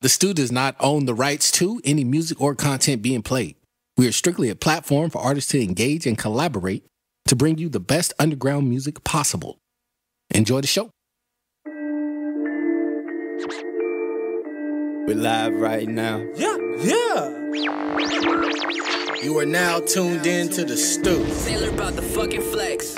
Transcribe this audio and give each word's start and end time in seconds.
The 0.00 0.08
Stu 0.08 0.32
does 0.32 0.52
not 0.52 0.76
own 0.78 1.06
the 1.06 1.14
rights 1.14 1.50
to 1.52 1.80
any 1.84 2.04
music 2.04 2.40
or 2.40 2.54
content 2.54 3.02
being 3.02 3.20
played. 3.20 3.56
We 3.96 4.06
are 4.06 4.12
strictly 4.12 4.48
a 4.48 4.54
platform 4.54 5.10
for 5.10 5.20
artists 5.20 5.50
to 5.50 5.60
engage 5.60 6.06
and 6.06 6.16
collaborate 6.16 6.86
to 7.26 7.34
bring 7.34 7.58
you 7.58 7.68
the 7.68 7.80
best 7.80 8.12
underground 8.16 8.68
music 8.68 9.02
possible. 9.02 9.58
Enjoy 10.30 10.60
the 10.60 10.68
show. 10.68 10.90
We're 15.08 15.16
live 15.16 15.54
right 15.54 15.88
now. 15.88 16.24
Yeah, 16.36 16.56
yeah. 16.78 17.34
You 19.20 19.36
are 19.40 19.46
now 19.46 19.80
tuned 19.80 20.28
in 20.28 20.48
to 20.50 20.64
the 20.64 20.76
Stew. 20.76 21.28
Sailor 21.30 21.70
about 21.70 21.96
the 21.96 22.02
fucking 22.02 22.42
flex. 22.42 22.94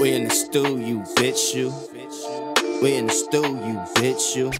We 0.00 0.12
in 0.12 0.24
the 0.24 0.30
stew, 0.30 0.80
you 0.80 1.02
bitch, 1.14 1.54
you. 1.54 1.72
We 2.82 2.96
in 2.96 3.06
the 3.06 3.12
stew, 3.12 3.42
you 3.42 3.78
bitch, 3.94 4.34
you. 4.34 4.50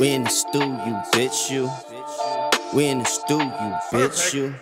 We 0.00 0.08
in 0.08 0.24
the 0.24 0.30
stew, 0.30 0.58
you 0.58 0.94
bitch, 1.12 1.50
you. 1.52 1.70
We 2.74 2.86
in 2.86 2.98
the 2.98 3.04
stew, 3.04 3.38
you 3.38 3.74
bitch, 3.92 4.34
you. 4.34 4.52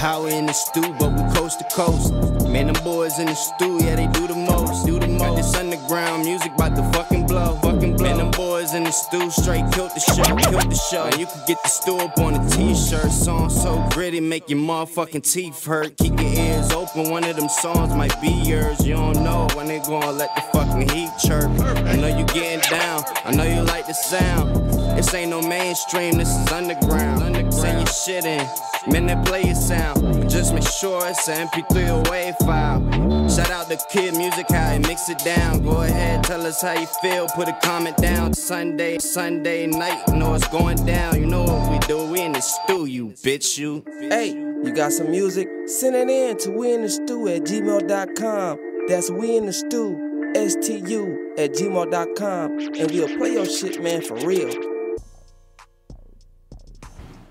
How 0.00 0.24
we 0.24 0.34
in 0.34 0.46
the 0.46 0.52
stew, 0.52 0.94
but 0.98 1.12
we 1.12 1.22
coast 1.38 1.60
to 1.60 1.66
coast. 1.76 2.12
Man, 2.48 2.66
them 2.66 2.82
boys 2.82 3.20
in 3.20 3.26
the 3.26 3.34
stew, 3.34 3.78
yeah, 3.84 3.94
they 3.94 4.08
do 4.08 4.26
the 4.26 4.34
most. 4.34 4.84
Do 4.84 4.98
the 4.98 5.06
most. 5.06 5.20
Got 5.20 5.36
this 5.36 5.54
underground 5.54 6.24
music 6.24 6.52
about 6.54 6.74
to 6.74 6.82
fucking 6.92 7.28
blow. 7.28 7.54
Fucking 7.62 7.96
blow. 7.96 8.04
Man, 8.04 8.16
them 8.18 8.30
boys 8.32 8.47
in 8.74 8.84
the 8.84 8.90
stew 8.90 9.30
straight 9.30 9.64
killed 9.72 9.90
the 9.94 10.00
show. 10.00 10.22
Killed 10.50 10.70
the 10.70 10.74
show. 10.90 11.06
You 11.18 11.26
can 11.26 11.42
get 11.46 11.62
the 11.62 11.68
stew 11.68 11.96
up 11.96 12.18
on 12.18 12.34
a 12.34 12.50
t-shirt. 12.50 13.10
Song 13.10 13.50
so 13.50 13.86
gritty, 13.90 14.20
make 14.20 14.48
your 14.48 14.58
motherfucking 14.58 15.22
teeth 15.30 15.64
hurt. 15.64 15.96
Keep 15.96 16.20
your 16.20 16.32
ears 16.32 16.70
open, 16.72 17.10
one 17.10 17.24
of 17.24 17.36
them 17.36 17.48
songs 17.48 17.94
might 17.94 18.20
be 18.20 18.30
yours. 18.30 18.84
You 18.86 18.94
don't 18.94 19.22
know 19.24 19.46
when 19.54 19.66
they 19.66 19.78
gonna 19.80 20.12
let 20.12 20.34
the 20.34 20.42
fucking 20.52 20.88
heat 20.90 21.10
chirp. 21.24 21.50
I 21.86 21.96
know 21.96 22.08
you 22.08 22.24
getting 22.26 22.60
down, 22.70 23.02
I 23.24 23.32
know 23.34 23.44
you 23.44 23.62
like 23.62 23.86
the 23.86 23.94
sound. 23.94 24.70
This 24.96 25.12
ain't 25.14 25.30
no 25.30 25.40
mainstream, 25.40 26.18
this 26.18 26.28
is 26.28 26.52
underground. 26.52 27.54
Send 27.54 27.78
your 27.78 27.86
shit 27.86 28.24
in, 28.24 28.46
man, 28.90 29.06
that 29.06 29.24
play 29.26 29.44
your 29.44 29.54
sound. 29.54 30.28
Just 30.28 30.52
make 30.52 30.66
sure 30.66 31.06
it's 31.06 31.28
an 31.28 31.48
MP3 31.48 31.88
or 31.88 32.02
WAV 32.04 32.36
file. 32.38 33.28
Shout 33.28 33.50
out 33.50 33.68
the 33.68 33.80
Kid 33.90 34.16
Music, 34.16 34.46
how 34.50 34.72
he 34.72 34.78
mix 34.80 35.08
it 35.08 35.18
down. 35.18 35.62
Go 35.62 35.82
ahead, 35.82 36.24
tell 36.24 36.44
us 36.46 36.62
how 36.62 36.72
you 36.72 36.86
feel, 37.02 37.26
put 37.28 37.48
a 37.48 37.56
comment 37.62 37.96
down. 37.96 38.34
Sunday, 38.58 38.98
Sunday 38.98 39.66
night, 39.68 40.02
you 40.08 40.16
know 40.16 40.34
it's 40.34 40.48
going 40.48 40.84
down. 40.84 41.14
You 41.14 41.26
know 41.26 41.44
what 41.44 41.70
we 41.70 41.78
do, 41.86 42.10
we 42.10 42.22
in 42.22 42.32
the 42.32 42.40
stew, 42.40 42.86
you 42.86 43.10
bitch, 43.10 43.56
you. 43.56 43.84
Hey, 44.10 44.30
you 44.30 44.72
got 44.74 44.90
some 44.90 45.12
music? 45.12 45.48
Send 45.66 45.94
it 45.94 46.10
in 46.10 46.36
to 46.38 46.50
we 46.50 46.74
in 46.74 46.82
the 46.82 46.88
stew 46.88 47.28
at 47.28 47.42
gmail.com. 47.42 48.58
That's 48.88 49.12
we 49.12 49.36
in 49.36 49.46
the 49.46 49.52
stew, 49.52 50.32
S-T-U 50.34 51.34
at 51.38 51.52
gmail.com. 51.52 52.58
And 52.58 52.90
we'll 52.90 53.16
play 53.16 53.34
your 53.34 53.46
shit, 53.46 53.80
man, 53.80 54.02
for 54.02 54.16
real. 54.26 54.50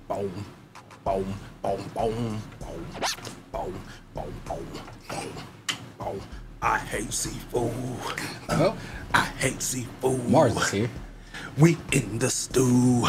Boom, 0.08 0.32
boom, 1.04 1.36
boom, 1.62 1.84
boom, 1.94 1.94
boom, 1.94 2.42
boom, 2.62 2.94
boom, 3.52 3.74
boom, 4.14 4.34
boom, 4.46 5.34
boom. 6.00 6.22
I 6.62 6.80
hate 6.80 7.12
seafood. 7.12 7.74
Oh, 8.48 8.78
I 9.14 9.26
hate 9.26 9.62
seafood. 9.62 10.30
Mars 10.30 10.56
is 10.56 10.72
here. 10.72 10.90
We 11.58 11.78
in 11.92 12.20
the 12.20 12.30
stew. 12.30 13.08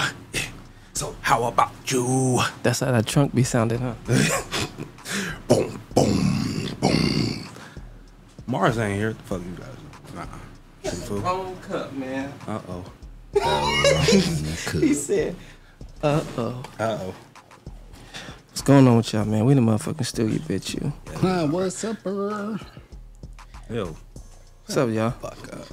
So 0.95 1.15
how 1.21 1.45
about 1.45 1.73
you? 1.87 2.41
That's 2.63 2.81
how 2.81 2.91
that 2.93 3.07
trunk 3.07 3.35
be 3.35 3.45
sounding, 3.45 3.79
huh? 3.81 3.95
Boom, 5.49 5.81
boom, 5.95 6.69
boom. 6.81 7.49
Mars 8.47 8.79
ain't 8.79 8.99
here. 8.99 9.13
The 9.13 9.23
fuck 9.23 9.41
you 9.41 9.57
guys. 9.57 9.67
Nah. 10.15 10.91
Seafood. 10.91 11.23
Wrong 11.23 11.57
cup, 11.63 11.93
man. 11.93 12.33
Uh 12.47 12.61
oh. 12.69 12.85
He 14.81 14.95
said, 14.95 15.37
uh-oh. 16.03 16.63
Uh 16.79 16.99
oh. 17.01 17.15
What's 18.49 18.63
going 18.63 18.89
on 18.89 18.97
with 18.97 19.13
y'all, 19.13 19.25
man? 19.25 19.45
We 19.45 19.55
the 19.55 19.61
motherfucking 19.61 20.07
stew, 20.07 20.29
you 20.29 20.41
bitch, 20.41 20.75
you. 20.75 20.93
Huh, 21.17 21.47
what's 21.47 21.85
up, 21.85 22.03
bro? 22.03 22.57
Yo. 23.71 23.97
What's 24.65 24.77
up, 24.77 24.91
y'all? 24.91 25.11
Fuck 25.11 25.53
up. 25.53 25.67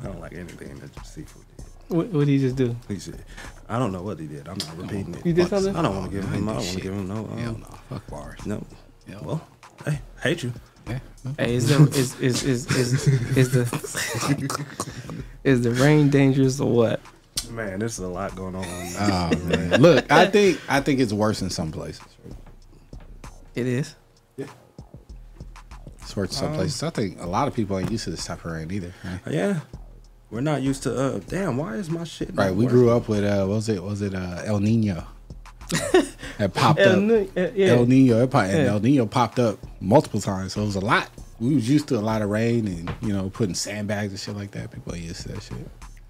I 0.00 0.04
don't 0.04 0.20
like 0.20 0.32
anything 0.34 0.78
that 0.78 0.94
just 0.94 1.14
seafood 1.14 1.44
did. 1.56 1.66
What 1.88 2.08
what 2.08 2.20
did 2.26 2.32
he 2.32 2.38
just 2.38 2.56
do? 2.56 2.74
He 2.88 2.98
said, 2.98 3.22
I 3.68 3.78
don't 3.78 3.92
know 3.92 4.02
what 4.02 4.18
he 4.18 4.26
did. 4.26 4.48
I'm 4.48 4.58
not 4.58 4.76
repeating 4.76 5.14
it. 5.14 5.24
You 5.24 5.32
did 5.32 5.48
Fuck, 5.48 5.60
something? 5.60 5.76
I 5.76 5.82
don't 5.82 5.96
want 5.96 6.10
to 6.10 6.16
give 6.16 6.28
him. 6.28 6.44
No 6.44 6.52
I 6.52 6.54
don't 6.54 6.64
want 6.64 6.76
to 6.76 6.82
give 6.82 6.92
him 6.92 7.08
no. 7.08 7.14
Um, 7.16 7.38
Hell 7.38 7.58
no. 7.58 7.66
Fuck 7.88 8.06
bars. 8.08 8.46
No. 8.46 8.66
Yeah. 9.08 9.20
Well, 9.22 9.46
hey, 9.84 10.00
hate 10.22 10.42
you. 10.42 10.52
Yeah. 10.88 10.98
Hey, 11.38 11.54
is 11.54 11.68
the 11.68 11.82
is 11.98 12.18
is 12.20 12.42
is 12.44 12.66
is, 12.76 13.08
is 13.36 13.50
the 13.52 15.14
is 15.44 15.62
the 15.62 15.70
rain 15.72 16.10
dangerous 16.10 16.60
or 16.60 16.70
what? 16.70 17.00
Man, 17.50 17.78
there's 17.78 17.98
a 17.98 18.08
lot 18.08 18.34
going 18.34 18.54
on. 18.56 18.64
Oh 18.64 19.30
man. 19.44 19.80
Look, 19.80 20.10
I 20.10 20.26
think 20.26 20.60
I 20.68 20.80
think 20.80 21.00
it's 21.00 21.12
worse 21.12 21.42
in 21.42 21.50
some 21.50 21.70
places. 21.72 22.02
It 23.54 23.66
is. 23.66 23.94
Yeah, 24.36 24.46
It's 26.02 26.16
worse 26.16 26.30
in 26.30 26.36
some 26.36 26.54
places. 26.54 26.82
I 26.82 26.90
think 26.90 27.20
a 27.20 27.26
lot 27.26 27.48
of 27.48 27.54
people 27.54 27.78
ain't 27.78 27.90
used 27.90 28.04
to 28.04 28.10
this 28.10 28.24
type 28.24 28.44
of 28.44 28.52
rain 28.52 28.70
either. 28.70 28.92
Right? 29.04 29.20
yeah. 29.30 29.60
We're 30.30 30.40
not 30.40 30.62
used 30.62 30.82
to. 30.84 30.96
Uh, 30.98 31.20
damn. 31.28 31.56
Why 31.56 31.74
is 31.74 31.88
my 31.90 32.04
shit? 32.04 32.34
not 32.34 32.42
Right, 32.44 32.50
we 32.54 32.64
working? 32.64 32.78
grew 32.78 32.90
up 32.90 33.08
with 33.08 33.24
uh, 33.24 33.46
what 33.46 33.54
was 33.56 33.68
it? 33.68 33.82
Was 33.82 34.02
it 34.02 34.14
uh, 34.14 34.42
El 34.44 34.60
Nino? 34.60 35.04
that 36.38 36.52
popped 36.54 36.80
El 36.80 36.92
up. 36.96 36.98
Ni- 37.02 37.28
uh, 37.42 37.50
yeah. 37.54 37.66
El 37.68 37.86
Nino, 37.86 38.22
it 38.22 38.30
popped, 38.30 38.50
and 38.50 38.64
Yeah. 38.64 38.70
El 38.72 38.80
Nino 38.80 39.06
popped 39.06 39.38
up 39.38 39.58
multiple 39.80 40.20
times, 40.20 40.52
so 40.52 40.62
it 40.62 40.66
was 40.66 40.76
a 40.76 40.80
lot. 40.80 41.08
We 41.40 41.54
was 41.54 41.68
used 41.68 41.88
to 41.88 41.96
a 41.96 42.00
lot 42.00 42.22
of 42.22 42.30
rain 42.30 42.66
and 42.66 42.92
you 43.02 43.12
know 43.12 43.30
putting 43.30 43.54
sandbags 43.54 44.12
and 44.12 44.20
shit 44.20 44.36
like 44.36 44.52
that. 44.52 44.70
People 44.72 44.94
ain't 44.94 45.04
used 45.04 45.22
to 45.22 45.28
that 45.28 45.42
shit 45.42 45.56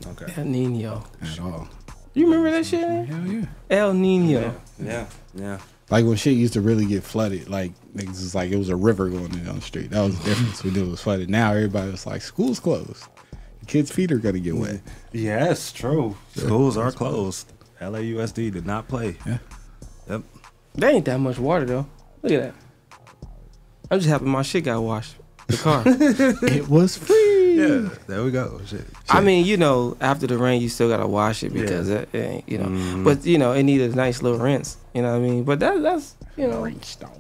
Okay. 0.07 0.33
El 0.37 0.45
Nino. 0.45 1.05
at 1.23 1.41
all. 1.41 1.69
You 2.15 2.27
remember 2.27 2.51
that 2.53 2.65
shit? 2.67 2.81
man? 2.81 3.07
Hell 3.07 3.27
yeah. 3.27 3.45
El 3.71 3.93
Nino. 3.95 4.55
Yeah. 4.79 5.07
Yeah. 5.35 5.59
Like 5.91 6.05
when 6.05 6.17
shit 6.17 6.35
used 6.37 6.55
to 6.55 6.61
really 6.61 6.87
get 6.87 7.03
flooded, 7.03 7.49
like 7.49 7.73
niggas 7.95 8.09
was 8.09 8.35
like 8.35 8.51
it 8.51 8.57
was 8.57 8.69
a 8.71 8.77
river 8.77 9.09
going 9.09 9.29
down 9.29 9.57
the 9.57 9.61
street. 9.61 9.91
That 9.91 10.03
was 10.03 10.19
the 10.19 10.25
difference 10.31 10.65
when 10.65 10.77
it 10.77 10.87
was 10.87 11.01
flooded. 11.03 11.29
Now 11.31 11.53
everybody 11.53 11.91
was 11.91 12.07
like, 12.07 12.23
school's 12.23 12.59
closed. 12.61 13.05
The 13.67 13.73
kids' 13.73 13.91
feet 13.91 14.13
are 14.13 14.19
gonna 14.19 14.39
get 14.39 14.55
wet. 14.55 14.81
Yes, 15.13 15.73
true. 15.73 16.17
Schools 16.37 16.77
are 16.77 16.93
closed. 16.93 17.53
LAUSD 17.81 18.53
did 18.53 18.65
not 18.65 18.87
play. 18.87 19.17
Yeah. 19.27 19.39
Yep. 20.09 20.23
There 20.77 20.91
ain't 20.91 21.05
that 21.07 21.19
much 21.19 21.39
water 21.41 21.65
though. 21.65 21.87
Look 22.23 22.33
at 22.33 22.43
that. 22.43 23.29
I'm 23.91 23.99
just 23.99 24.09
happy 24.09 24.25
my 24.25 24.43
shit 24.43 24.65
got 24.65 24.81
washed. 24.81 25.17
The 25.49 25.57
car. 25.57 25.83
It 25.87 26.69
was 26.69 26.97
free. 26.97 27.55
Yeah. 27.59 27.89
There 28.07 28.23
we 28.23 28.31
go. 28.31 28.61
Shit. 28.67 28.85
I 29.09 29.21
mean, 29.21 29.45
you 29.45 29.57
know, 29.57 29.97
after 30.01 30.29
the 30.29 30.39
rain, 30.39 30.63
you 30.63 30.69
still 30.69 30.89
gotta 30.89 31.07
wash 31.09 31.43
it 31.43 31.53
because 31.53 31.89
it, 31.89 32.09
it 32.13 32.19
ain't, 32.19 32.49
you 32.49 32.59
know. 32.59 32.67
Mhm. 32.67 33.05
But 33.05 33.27
you 33.27 33.37
know, 33.39 33.51
it 33.53 33.65
needed 33.65 33.93
a 33.93 33.97
nice 33.97 34.23
little 34.23 34.39
rinse. 34.39 34.77
You 34.95 35.03
know 35.03 35.11
what 35.11 35.27
I 35.27 35.29
mean? 35.29 35.43
But 35.43 35.59
that 35.59 35.83
that's 35.83 36.15
you 36.37 36.47
know, 36.47 36.65
Stone. 36.83 37.11
the 37.11 37.16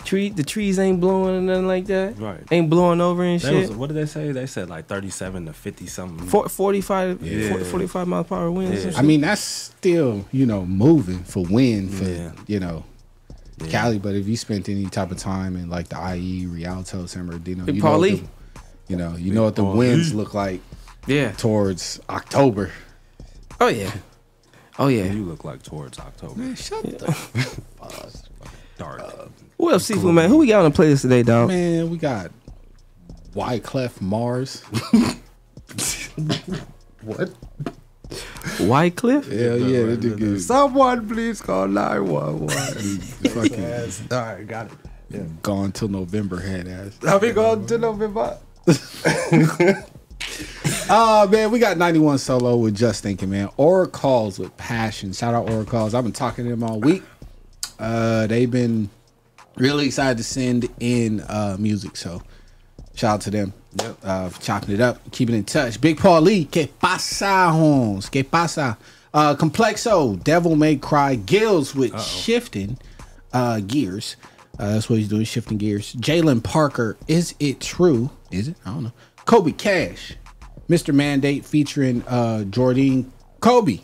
tree 0.00 0.28
the 0.30 0.42
trees 0.42 0.78
ain't 0.78 1.00
blowing 1.00 1.36
and 1.36 1.46
nothing 1.46 1.66
like 1.66 1.86
that. 1.86 2.18
Right. 2.18 2.40
Ain't 2.50 2.68
blowing 2.70 3.00
over 3.00 3.22
and 3.22 3.40
That 3.40 3.48
shit. 3.48 3.68
was, 3.68 3.76
what 3.76 3.86
did 3.88 3.96
they 3.96 4.06
say? 4.06 4.32
They 4.32 4.46
said 4.46 4.68
like 4.68 4.86
37 4.86 5.46
to 5.46 5.52
50 5.52 5.86
something. 5.86 6.26
For, 6.28 6.48
45, 6.48 7.22
Yeah. 7.22 7.48
40 7.50 7.64
45 7.64 8.08
mile 8.08 8.24
per 8.24 8.36
hour 8.36 8.50
winds. 8.50 8.84
Yeah. 8.84 8.92
I 8.96 9.02
mean, 9.02 9.20
that's 9.20 9.40
still 9.40 10.26
you 10.32 10.46
know 10.46 10.64
moving 10.66 11.22
for 11.24 11.44
wind 11.44 11.94
for 11.94 12.04
Yeah. 12.04 12.32
you 12.46 12.60
know 12.60 12.84
Yeah. 13.62 13.68
Cali. 13.68 13.98
But 13.98 14.14
if 14.14 14.26
you 14.26 14.36
spent 14.36 14.68
any 14.68 14.86
type 14.86 15.10
of 15.10 15.18
time 15.18 15.56
in 15.56 15.68
like 15.70 15.88
the 15.88 15.96
IE, 16.14 16.46
Rialto, 16.46 17.06
San 17.06 17.26
Bernardino, 17.26 17.64
Big 17.64 17.76
you 17.76 17.82
know, 17.82 18.00
the, 18.00 18.22
you 18.88 18.96
know, 18.96 19.16
you 19.16 19.32
know 19.34 19.42
what 19.44 19.54
the 19.56 19.62
Paulie. 19.62 19.76
winds 19.76 20.14
look 20.14 20.34
like 20.34 20.60
Yeah. 21.06 21.32
towards 21.32 22.00
October. 22.08 22.70
Oh 23.60 23.68
yeah. 23.68 23.92
Oh 24.78 24.86
yeah. 24.88 25.04
You 25.12 25.24
look 25.24 25.44
like 25.44 25.62
towards 25.62 25.98
October. 25.98 26.56
Shut 26.56 26.82
the 26.84 27.60
Dark. 28.80 29.02
Who 29.58 29.70
else 29.70 29.84
seafood 29.84 30.14
man? 30.14 30.30
Who 30.30 30.38
we 30.38 30.46
got 30.46 30.64
on 30.64 30.72
the 30.72 30.82
playlist 30.82 31.02
today, 31.02 31.22
dog? 31.22 31.48
man. 31.48 31.90
We 31.90 31.98
got 31.98 32.30
Wyclef 33.34 34.00
Mars. 34.00 34.62
what? 37.02 37.30
Wycliffe? 38.58 39.30
Hell 39.30 39.58
yeah, 39.58 39.84
that 39.84 40.00
nigga 40.00 40.22
is 40.22 40.46
Someone 40.46 41.06
please 41.06 41.42
call 41.42 41.68
911. 41.68 43.00
fucking 43.00 43.64
All 44.10 44.18
right, 44.18 44.48
got 44.48 44.70
it. 45.10 45.42
gone 45.42 45.72
till 45.72 45.88
November 45.88 46.40
head 46.40 46.66
ass. 46.66 46.96
Have 47.02 47.20
we 47.20 47.32
gone 47.32 47.66
to 47.66 47.76
November? 47.76 48.38
Oh 50.88 51.28
man, 51.30 51.50
we 51.50 51.58
got 51.58 51.76
91 51.76 52.16
solo 52.16 52.56
with 52.56 52.74
Just 52.74 53.02
Thinking, 53.02 53.28
man. 53.28 53.50
Aura 53.58 53.88
Calls 53.88 54.38
with 54.38 54.56
passion. 54.56 55.12
Shout 55.12 55.34
out 55.34 55.50
Aura 55.50 55.66
Calls. 55.66 55.92
I've 55.92 56.04
been 56.04 56.14
talking 56.14 56.44
to 56.44 56.50
them 56.50 56.62
all 56.62 56.80
week. 56.80 57.02
Uh 57.80 58.26
they've 58.26 58.50
been 58.50 58.90
really 59.56 59.86
excited 59.86 60.18
to 60.18 60.24
send 60.24 60.68
in 60.80 61.20
uh 61.22 61.56
music, 61.58 61.96
so 61.96 62.22
shout 62.94 63.14
out 63.14 63.20
to 63.22 63.30
them. 63.30 63.52
Yep. 63.76 63.96
Uh 64.02 64.28
for 64.28 64.40
chopping 64.42 64.74
it 64.74 64.80
up, 64.80 64.98
keeping 65.10 65.34
in 65.34 65.44
touch. 65.44 65.80
Big 65.80 65.98
Paul 65.98 66.20
Lee, 66.22 66.44
que 66.44 66.66
pasa, 66.66 67.50
homes? 67.50 68.08
Que 68.10 68.22
pasa? 68.22 68.76
Uh 69.14 69.34
Complexo, 69.34 70.22
Devil 70.22 70.56
May 70.56 70.76
Cry, 70.76 71.14
Gills 71.16 71.74
with 71.74 71.98
shifting 72.00 72.78
uh 73.32 73.60
gears. 73.60 74.16
Uh, 74.58 74.74
that's 74.74 74.90
what 74.90 74.98
he's 74.98 75.08
doing, 75.08 75.24
shifting 75.24 75.56
gears. 75.56 75.94
Jalen 75.94 76.44
Parker, 76.44 76.98
is 77.08 77.34
it 77.40 77.60
true? 77.60 78.10
Is 78.30 78.48
it? 78.48 78.56
I 78.66 78.74
don't 78.74 78.84
know. 78.84 78.92
Kobe 79.24 79.52
Cash, 79.52 80.16
Mr. 80.68 80.92
Mandate 80.92 81.46
featuring 81.46 82.02
uh 82.06 82.44
Jordan 82.44 83.10
Kobe, 83.40 83.80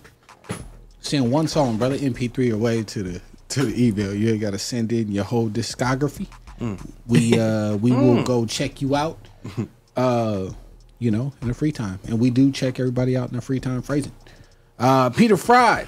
send 1.00 1.32
one 1.32 1.48
song, 1.48 1.78
brother. 1.78 1.96
MP3 1.96 2.52
away 2.52 2.82
to 2.82 3.02
the 3.02 3.22
to 3.50 3.64
the 3.66 3.86
email. 3.86 4.14
You 4.14 4.32
ain't 4.32 4.40
gotta 4.40 4.58
send 4.58 4.92
in 4.92 5.10
your 5.12 5.24
whole 5.24 5.48
discography. 5.48 6.26
We 7.06 7.38
uh 7.38 7.76
we 7.80 7.92
will 7.92 8.22
go 8.24 8.46
check 8.46 8.80
you 8.80 8.96
out. 8.96 9.18
Uh, 9.96 10.50
you 10.98 11.10
know, 11.10 11.32
in 11.42 11.48
the 11.48 11.54
free 11.54 11.72
time, 11.72 11.98
and 12.06 12.18
we 12.18 12.30
do 12.30 12.50
check 12.52 12.78
everybody 12.80 13.16
out 13.16 13.28
in 13.30 13.36
the 13.36 13.42
free 13.42 13.60
time 13.60 13.82
phrasing. 13.82 14.12
Uh, 14.78 15.10
Peter 15.10 15.36
Fried, 15.36 15.86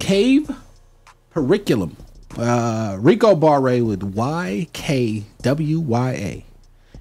Cave 0.00 0.50
Curriculum. 1.32 1.96
Uh, 2.38 2.96
Rico 2.98 3.34
Barre 3.36 3.82
with 3.82 4.02
Y 4.02 4.66
K 4.72 5.24
W 5.42 5.80
Y 5.80 6.10
A. 6.12 6.46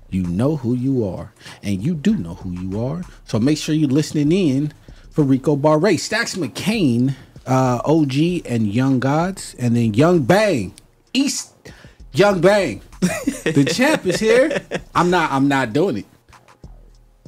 You 0.09 0.23
know 0.23 0.57
who 0.57 0.73
you 0.73 1.07
are, 1.07 1.31
and 1.63 1.81
you 1.81 1.95
do 1.95 2.15
know 2.15 2.35
who 2.35 2.51
you 2.51 2.83
are. 2.83 3.03
So 3.25 3.39
make 3.39 3.57
sure 3.57 3.73
you're 3.73 3.89
listening 3.89 4.31
in 4.31 4.73
for 5.09 5.23
Rico 5.23 5.55
Barre. 5.55 5.95
Stacks 5.95 6.35
McCain, 6.35 7.15
uh, 7.47 7.81
OG, 7.85 8.13
and 8.45 8.67
Young 8.67 8.99
Gods, 8.99 9.55
and 9.59 9.75
then 9.75 9.93
Young 9.93 10.23
Bang, 10.23 10.73
East 11.13 11.53
Young 12.13 12.41
Bang. 12.41 12.81
the 13.01 13.65
champ 13.73 14.05
is 14.05 14.19
here. 14.19 14.61
I'm 14.93 15.09
not. 15.09 15.31
I'm 15.31 15.47
not 15.47 15.73
doing 15.73 15.97
it. 15.97 16.05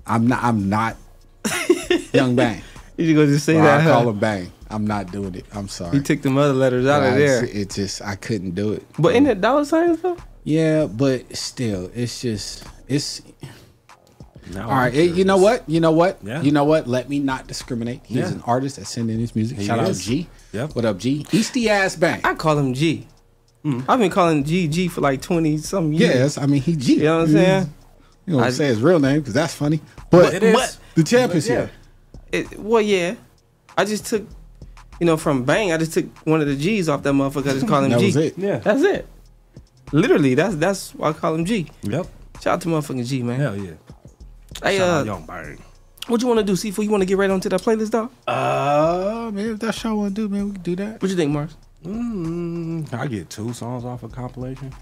I'm 0.06 0.27
not. 0.27 0.44
I'm 0.44 0.69
not. 0.69 0.98
Young 2.13 2.36
Bang. 2.36 2.62
You 2.95 3.07
just 3.07 3.15
gonna 3.15 3.27
just 3.27 3.45
say 3.48 3.57
Or 3.57 3.63
that? 3.63 3.80
I 3.80 3.81
huh? 3.81 3.92
call 3.94 4.10
him 4.12 4.19
Bang. 4.19 4.51
I'm 4.69 4.86
not 4.86 5.12
doing 5.12 5.33
it. 5.33 5.45
I'm 5.51 5.68
sorry. 5.68 5.98
He 5.98 6.04
took 6.04 6.21
the 6.21 6.30
other 6.38 6.54
letters 6.54 6.86
out 6.86 7.01
of 7.01 7.13
I- 7.13 7.18
there. 7.18 7.44
It 7.44 7.71
just 7.71 8.04
I 8.04 8.16
couldn't 8.16 8.51
do 8.51 8.71
it. 8.74 8.86
But 9.00 9.16
in 9.16 9.25
it 9.25 9.42
dollar 9.42 9.66
signs 9.66 10.00
though? 10.01 10.16
Yeah, 10.44 10.86
but 10.86 11.36
still, 11.36 11.89
it's 11.95 12.21
just 12.21 12.63
it's 12.88 13.24
Now 14.51 14.69
all 14.69 14.75
right. 14.75 14.94
I'm 14.94 15.00
eh, 15.00 15.04
you 15.04 15.24
know 15.25 15.38
what? 15.38 15.68
You 15.69 15.80
know 15.80 15.92
what? 15.92 16.19
Yeah. 16.24 16.42
You 16.42 16.51
know 16.51 16.63
what? 16.63 16.88
Let 16.88 17.10
me 17.10 17.19
not 17.19 17.48
discriminate. 17.48 18.01
He's 18.06 18.18
Yeah. 18.18 18.28
an 18.30 18.42
artist 18.45 18.75
that 18.78 18.86
send 18.86 19.10
in 19.10 19.19
his 19.19 19.36
music. 19.36 19.57
He 19.57 19.66
Shout 19.66 19.80
out 19.80 19.90
is. 19.90 20.04
G. 20.06 20.28
Yep. 20.51 20.75
What 20.75 20.86
up, 20.86 20.98
G? 20.98 21.25
Easty 21.31 21.68
ass 21.68 21.95
bang. 21.95 22.22
I 22.24 22.34
call 22.36 22.57
him 22.57 22.74
G. 22.74 23.07
Mm. 23.63 23.86
have 23.86 24.00
been 24.00 24.12
calling 24.12 24.44
G 24.44 24.68
G 24.68 24.88
for 24.90 25.00
like 25.01 25.22
twenty 25.22 25.57
some 25.57 25.94
years. 25.94 26.13
Yes, 26.16 26.38
I 26.38 26.45
mean 26.48 26.62
he 26.62 26.75
G. 26.75 26.95
You 26.95 27.04
know 27.04 27.19
what 27.19 27.28
I'm 27.30 27.31
saying? 27.34 27.74
You 28.25 28.34
don't 28.36 28.44
I- 28.44 28.50
say 28.51 28.66
his 28.66 28.81
real 28.81 29.00
name 29.00 29.19
because 29.19 29.34
that's 29.34 29.54
funny. 29.54 29.80
But 30.10 30.34
It 30.34 30.44
is. 30.44 30.54
But- 30.54 30.78
the 30.95 31.04
champ 31.04 31.34
is 31.34 31.48
yeah. 31.48 31.56
here. 31.56 31.72
It, 32.31 32.60
well, 32.60 32.81
yeah. 32.81 33.16
I 33.78 33.86
just 33.86 34.06
took, 34.06 34.28
you 35.00 35.06
know, 35.06 35.18
from 35.18 35.44
Bang. 35.45 35.72
I 35.72 35.78
just 35.78 35.94
took 35.94 36.06
one 36.25 36.42
of 36.42 36.48
the 36.48 36.56
G's 36.56 36.90
off 36.90 37.01
that 37.04 37.13
motherfucker. 37.13 37.50
I 37.50 37.54
just 37.54 37.68
call 37.68 37.84
him 37.84 37.92
That 37.92 38.00
G. 38.00 38.06
was 38.07 38.16
it. 38.18 38.38
Yeah. 38.38 38.57
That's 38.57 38.81
it. 38.84 39.07
Literally, 39.92 40.36
that's 40.36 40.56
that's 40.56 40.94
why 40.95 41.10
I 41.10 41.13
call 41.13 41.36
him 41.36 41.45
G. 41.45 41.69
Yep. 41.84 42.07
Shout 42.42 42.54
out 42.56 42.62
to 42.62 42.68
motherfucking 42.68 43.06
G, 43.07 43.24
man. 43.24 43.40
Hell 43.40 43.56
yeah. 43.57 43.72
Hey, 44.62 44.78
Shout 44.78 44.90
out 44.90 45.02
uh, 45.02 45.06
Young 45.06 45.26
Bang. 45.26 45.62
what 46.08 46.22
you 46.22 46.28
want 46.28 46.40
to 46.40 46.46
do, 46.46 46.56
Seafood? 46.56 46.86
You 46.86 46.92
want 46.92 47.02
to 47.02 47.06
get 47.06 47.18
right 47.18 47.30
onto 47.30 47.50
that 47.50 47.62
playlist, 47.62 47.92
dog? 47.92 48.12
Uh, 48.28 49.32
man, 49.34 49.50
if 49.52 49.60
that's 49.60 49.84
what 49.84 49.90
I 49.90 49.94
want 49.94 50.16
to 50.16 50.22
do, 50.28 50.30
man, 50.34 50.46
we 50.48 50.52
can 50.54 50.62
do 50.62 50.76
that. 50.78 51.02
What 51.02 51.10
you 51.10 51.18
think, 51.18 51.32
Mars? 51.32 51.56
Mm, 51.84 52.94
I 52.94 53.08
get 53.08 53.30
two 53.30 53.52
songs 53.52 53.84
off 53.84 54.04
a 54.04 54.08
compilation. 54.10 54.74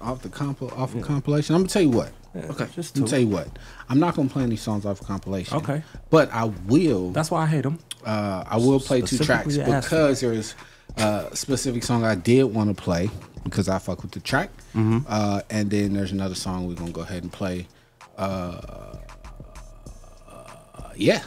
Off 0.00 0.22
the 0.22 0.30
comp, 0.30 0.62
off 0.62 0.94
a 0.94 1.00
compilation. 1.02 1.54
I'm 1.54 1.62
gonna 1.62 1.68
tell 1.68 1.82
you 1.82 1.90
what. 1.90 2.12
Yeah, 2.34 2.46
Okay. 2.46 2.66
just 2.74 2.96
I'm 2.96 3.04
two. 3.04 3.10
tell 3.10 3.18
you 3.18 3.28
what. 3.28 3.48
I'm 3.90 3.98
not 4.00 4.14
gonna 4.16 4.30
play 4.30 4.42
any 4.42 4.56
songs 4.56 4.86
off 4.86 5.02
a 5.02 5.04
compilation. 5.04 5.56
Okay. 5.58 5.82
But 6.08 6.32
I 6.32 6.44
will. 6.44 7.10
That's 7.10 7.30
why 7.30 7.42
I 7.42 7.46
hate 7.46 7.62
them. 7.64 7.78
uh, 8.06 8.44
I 8.46 8.56
will 8.56 8.80
play 8.80 9.02
two 9.02 9.18
tracks 9.18 9.42
Specifically 9.52 9.72
asked 9.74 9.90
because 9.90 10.20
there's 10.22 10.54
a 10.96 11.28
specific 11.36 11.82
song 11.82 12.04
I 12.04 12.14
did 12.14 12.44
want 12.44 12.74
to 12.74 12.82
play 12.82 13.10
because 13.44 13.68
I 13.68 13.78
fuck 13.78 14.00
with 14.02 14.12
the 14.12 14.20
track. 14.20 14.48
Mm-hmm. 14.74 15.00
Uh, 15.06 15.42
and 15.50 15.70
then 15.70 15.92
there's 15.92 16.12
another 16.12 16.34
song 16.34 16.66
we're 16.66 16.74
gonna 16.74 16.90
go 16.90 17.02
ahead 17.02 17.22
and 17.22 17.30
play. 17.32 17.66
Uh, 18.16 18.96
yeah. 20.96 21.22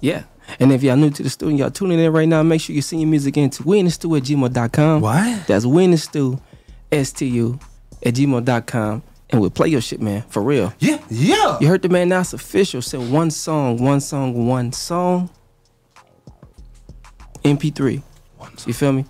Yeah. 0.00 0.24
And 0.58 0.72
if 0.72 0.82
y'all 0.82 0.96
new 0.96 1.10
to 1.10 1.22
the 1.22 1.30
studio, 1.30 1.56
y'all 1.56 1.70
tuning 1.70 1.98
in 1.98 2.12
right 2.12 2.28
now, 2.28 2.42
make 2.42 2.60
sure 2.60 2.74
you 2.74 2.82
send 2.82 3.00
your 3.00 3.08
music 3.10 3.36
in 3.36 3.50
to 3.50 3.62
winthestu 3.62 4.16
at 4.16 4.24
gmail.com. 4.24 5.00
What? 5.00 5.46
That's 5.46 5.64
winthestu, 5.64 6.40
S-T-U, 6.90 7.58
at 8.04 8.14
gmail.com. 8.14 9.02
And 9.30 9.40
we'll 9.40 9.50
play 9.50 9.68
your 9.68 9.80
shit, 9.80 10.02
man, 10.02 10.22
for 10.28 10.42
real. 10.42 10.74
Yeah. 10.78 10.98
Yeah. 11.08 11.58
You 11.60 11.68
heard 11.68 11.80
the 11.82 11.88
man, 11.88 12.08
now 12.10 12.20
it's 12.20 12.32
official. 12.34 12.82
Send 12.82 13.10
one 13.12 13.30
song, 13.30 13.78
one 13.78 14.00
song, 14.00 14.46
one 14.46 14.72
song. 14.72 15.30
MP3. 17.44 18.02
You 18.66 18.72
feel 18.74 18.92
me? 18.92 19.04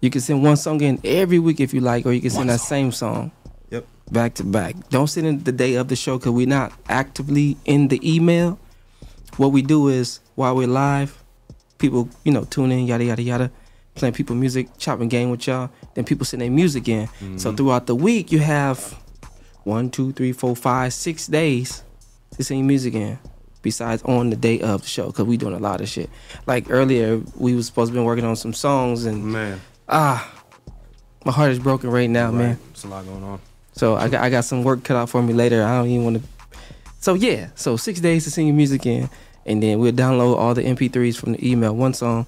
You 0.00 0.10
can 0.10 0.20
send 0.20 0.42
one 0.44 0.56
song 0.56 0.80
in 0.80 1.00
every 1.04 1.38
week 1.38 1.60
if 1.60 1.72
you 1.74 1.80
like, 1.80 2.06
or 2.06 2.12
you 2.12 2.20
can 2.20 2.30
send 2.30 2.50
that 2.50 2.60
same 2.60 2.92
song 2.92 3.32
Yep. 3.70 3.86
back 4.12 4.34
to 4.34 4.44
back. 4.44 4.76
Don't 4.90 5.08
send 5.08 5.26
in 5.26 5.42
the 5.42 5.50
day 5.52 5.74
of 5.74 5.88
the 5.88 5.96
show 5.96 6.18
because 6.18 6.32
we're 6.32 6.46
not 6.46 6.72
actively 6.88 7.56
in 7.64 7.88
the 7.88 8.00
email. 8.08 8.58
What 9.38 9.52
we 9.52 9.62
do 9.62 9.88
is 9.88 10.20
while 10.34 10.54
we're 10.54 10.66
live, 10.68 11.22
people, 11.78 12.08
you 12.24 12.32
know, 12.32 12.44
tune 12.44 12.70
in, 12.72 12.86
yada 12.86 13.04
yada 13.04 13.22
yada, 13.22 13.50
playing 13.94 14.14
people 14.14 14.36
music, 14.36 14.68
chopping 14.78 15.08
game 15.08 15.30
with 15.30 15.46
y'all. 15.46 15.70
Then 15.94 16.04
people 16.04 16.26
send 16.26 16.42
their 16.42 16.50
music 16.50 16.88
in. 16.88 17.08
So 17.38 17.52
throughout 17.52 17.86
the 17.86 17.94
week, 17.94 18.30
you 18.32 18.40
have 18.40 18.80
one, 19.64 19.90
two, 19.90 20.12
three, 20.12 20.32
four, 20.32 20.54
five, 20.56 20.92
six 20.92 21.26
days 21.26 21.82
to 22.36 22.44
send 22.44 22.60
your 22.60 22.66
music 22.66 22.94
in. 22.94 23.18
Besides 23.60 24.02
on 24.04 24.30
the 24.30 24.36
day 24.36 24.60
of 24.60 24.82
the 24.82 24.88
show, 24.88 25.08
because 25.08 25.24
we 25.24 25.36
doing 25.36 25.54
a 25.54 25.58
lot 25.58 25.80
of 25.80 25.88
shit. 25.88 26.08
Like 26.46 26.70
earlier, 26.70 27.20
we 27.36 27.54
was 27.56 27.66
supposed 27.66 27.92
to 27.92 27.98
be 27.98 28.04
working 28.04 28.24
on 28.24 28.36
some 28.36 28.52
songs, 28.54 29.04
and 29.04 29.24
Man. 29.24 29.60
ah, 29.88 30.32
my 31.24 31.32
heart 31.32 31.50
is 31.50 31.58
broken 31.58 31.90
right 31.90 32.08
now, 32.08 32.30
man. 32.30 32.50
Right. 32.50 32.58
There's 32.68 32.84
a 32.84 32.88
lot 32.88 33.04
going 33.04 33.24
on. 33.24 33.40
So 33.72 33.96
I 33.96 34.08
got 34.08 34.22
I 34.22 34.30
got 34.30 34.44
some 34.44 34.62
work 34.62 34.84
cut 34.84 34.96
out 34.96 35.10
for 35.10 35.20
me 35.22 35.32
later. 35.32 35.64
I 35.64 35.76
don't 35.76 35.88
even 35.88 36.04
want 36.04 36.22
to. 36.22 36.22
So 37.00 37.14
yeah, 37.14 37.50
so 37.56 37.76
six 37.76 37.98
days 38.00 38.24
to 38.24 38.30
send 38.30 38.46
your 38.46 38.56
music 38.56 38.86
in, 38.86 39.10
and 39.48 39.60
then 39.62 39.80
we'll 39.80 39.92
download 39.92 40.36
all 40.36 40.54
the 40.54 40.62
MP3s 40.62 41.16
from 41.18 41.32
the 41.32 41.50
email, 41.50 41.74
one 41.74 41.92
song, 41.94 42.26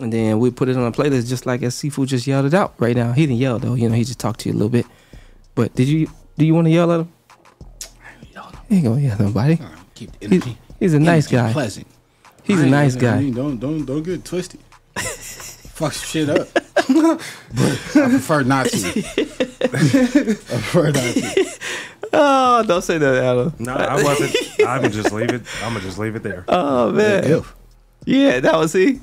and 0.00 0.10
then 0.12 0.38
we 0.38 0.50
put 0.50 0.68
it 0.70 0.76
on 0.76 0.86
a 0.86 0.92
playlist 0.92 1.28
just 1.28 1.44
like 1.44 1.62
as 1.62 1.74
Seafood 1.74 2.08
just 2.08 2.26
yelled 2.26 2.46
it 2.46 2.54
out 2.54 2.72
right 2.78 2.96
now. 2.96 3.12
He 3.12 3.26
didn't 3.26 3.38
yell 3.40 3.58
though, 3.58 3.74
you 3.74 3.88
know, 3.88 3.94
he 3.94 4.04
just 4.04 4.18
talked 4.20 4.40
to 4.40 4.48
you 4.48 4.54
a 4.54 4.56
little 4.56 4.70
bit. 4.70 4.86
But 5.54 5.74
did 5.74 5.88
you 5.88 6.08
do 6.38 6.46
you 6.46 6.54
want 6.54 6.66
to 6.66 6.70
yell 6.70 6.90
at 6.92 7.00
him? 7.00 7.12
He 8.68 8.76
ain't 8.76 8.84
gonna 8.84 9.00
yell 9.02 9.12
at 9.12 9.20
nobody. 9.20 9.56
Right, 9.56 9.70
keep 9.94 10.12
the 10.12 10.28
He's, 10.28 10.42
energy. 10.42 10.58
he's 10.80 10.94
a 10.94 10.98
nice 10.98 11.26
guy. 11.26 11.52
Pleasant. 11.52 11.86
He's 12.42 12.60
I 12.62 12.66
a 12.66 12.70
nice 12.70 12.96
I 12.96 13.00
guy. 13.00 13.20
mean, 13.20 13.34
don't 13.34 13.58
don't 13.58 13.84
don't 13.84 14.02
get 14.02 14.24
twisted. 14.24 14.60
Fuck 14.96 15.92
shit 15.92 16.30
up. 16.30 16.48
But 16.74 16.86
I 17.96 18.08
prefer 18.08 18.42
not 18.42 18.66
to. 18.66 18.78
I 19.62 19.66
prefer 19.68 20.86
not 20.90 20.94
to. 20.94 21.58
Oh, 22.14 22.64
don't 22.66 22.82
say 22.82 22.98
that, 22.98 23.14
Adam. 23.24 23.54
No, 23.58 23.74
I 23.74 24.02
wasn't. 24.02 24.34
I'm 24.60 24.82
gonna 24.82 24.90
just 24.90 25.12
leave 25.12 25.30
it. 25.30 25.42
I'm 25.62 25.72
gonna 25.72 25.80
just 25.84 25.98
leave 25.98 26.14
it 26.16 26.22
there. 26.22 26.44
Oh 26.48 26.92
man, 26.92 27.24
If. 27.24 27.54
yeah, 28.04 28.40
that 28.40 28.54
was 28.58 28.72
he. 28.72 29.00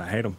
I 0.00 0.06
hate 0.06 0.22
them. 0.22 0.36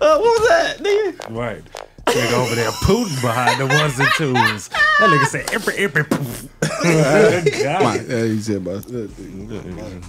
Oh, 0.00 0.20
what 0.20 0.40
was 0.40 0.48
that, 0.48 0.78
nigga? 0.78 1.36
Right. 1.36 1.62
Nigga 2.06 2.32
over 2.34 2.54
there 2.54 2.70
Putin 2.70 3.20
behind 3.20 3.60
the 3.60 3.66
ones 3.66 3.98
and 3.98 4.08
twos. 4.16 4.68
That 4.68 5.10
nigga 5.10 5.26
said 5.26 5.50
every 5.52 5.74
every 5.76 6.04
poof. 6.04 6.48
My, 6.62 7.98
uh, 7.98 8.24
he 8.24 8.40
said 8.40 8.62
my, 8.64 8.72
uh, 8.72 9.08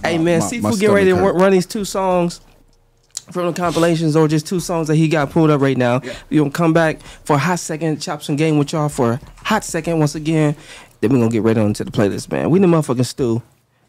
Hey 0.02 0.18
man, 0.18 0.38
my- 0.40 0.46
Seafood 0.46 0.62
my 0.62 0.70
getting 0.78 0.94
ready 0.94 1.06
to 1.10 1.16
stomach 1.16 1.24
run, 1.24 1.34
hurt. 1.34 1.42
run 1.42 1.52
these 1.52 1.66
two 1.66 1.84
songs 1.84 2.40
from 3.30 3.46
the 3.46 3.52
compilations 3.52 4.16
or 4.16 4.28
just 4.28 4.46
two 4.46 4.60
songs 4.60 4.88
that 4.88 4.96
he 4.96 5.08
got 5.08 5.30
pulled 5.30 5.50
up 5.50 5.60
right 5.60 5.76
now. 5.76 6.00
We 6.30 6.38
gonna 6.38 6.50
come 6.50 6.72
back 6.72 7.00
for 7.24 7.36
a 7.36 7.38
hot 7.38 7.58
second, 7.58 8.00
chop 8.00 8.22
some 8.22 8.36
game 8.36 8.58
with 8.58 8.72
y'all 8.72 8.88
for 8.88 9.12
a 9.12 9.20
hot 9.44 9.64
second 9.64 9.98
once 9.98 10.14
again. 10.14 10.56
Then 11.00 11.12
we 11.12 11.18
gonna 11.18 11.30
get 11.30 11.42
right 11.42 11.56
on 11.56 11.74
to 11.74 11.84
the 11.84 11.90
playlist, 11.90 12.30
man. 12.30 12.50
We 12.50 12.58
the 12.58 12.66
motherfucking 12.66 13.06
stew. 13.06 13.42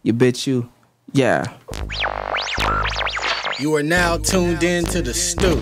You 0.03 0.13
bitch 0.13 0.48
you. 0.48 0.69
Yeah. 1.12 1.46
You 3.60 3.74
are 3.75 3.84
now 3.84 4.17
tuned 4.17 4.63
in 4.63 4.86
to 4.86 5.01
the 5.01 5.13
stew. 5.13 5.60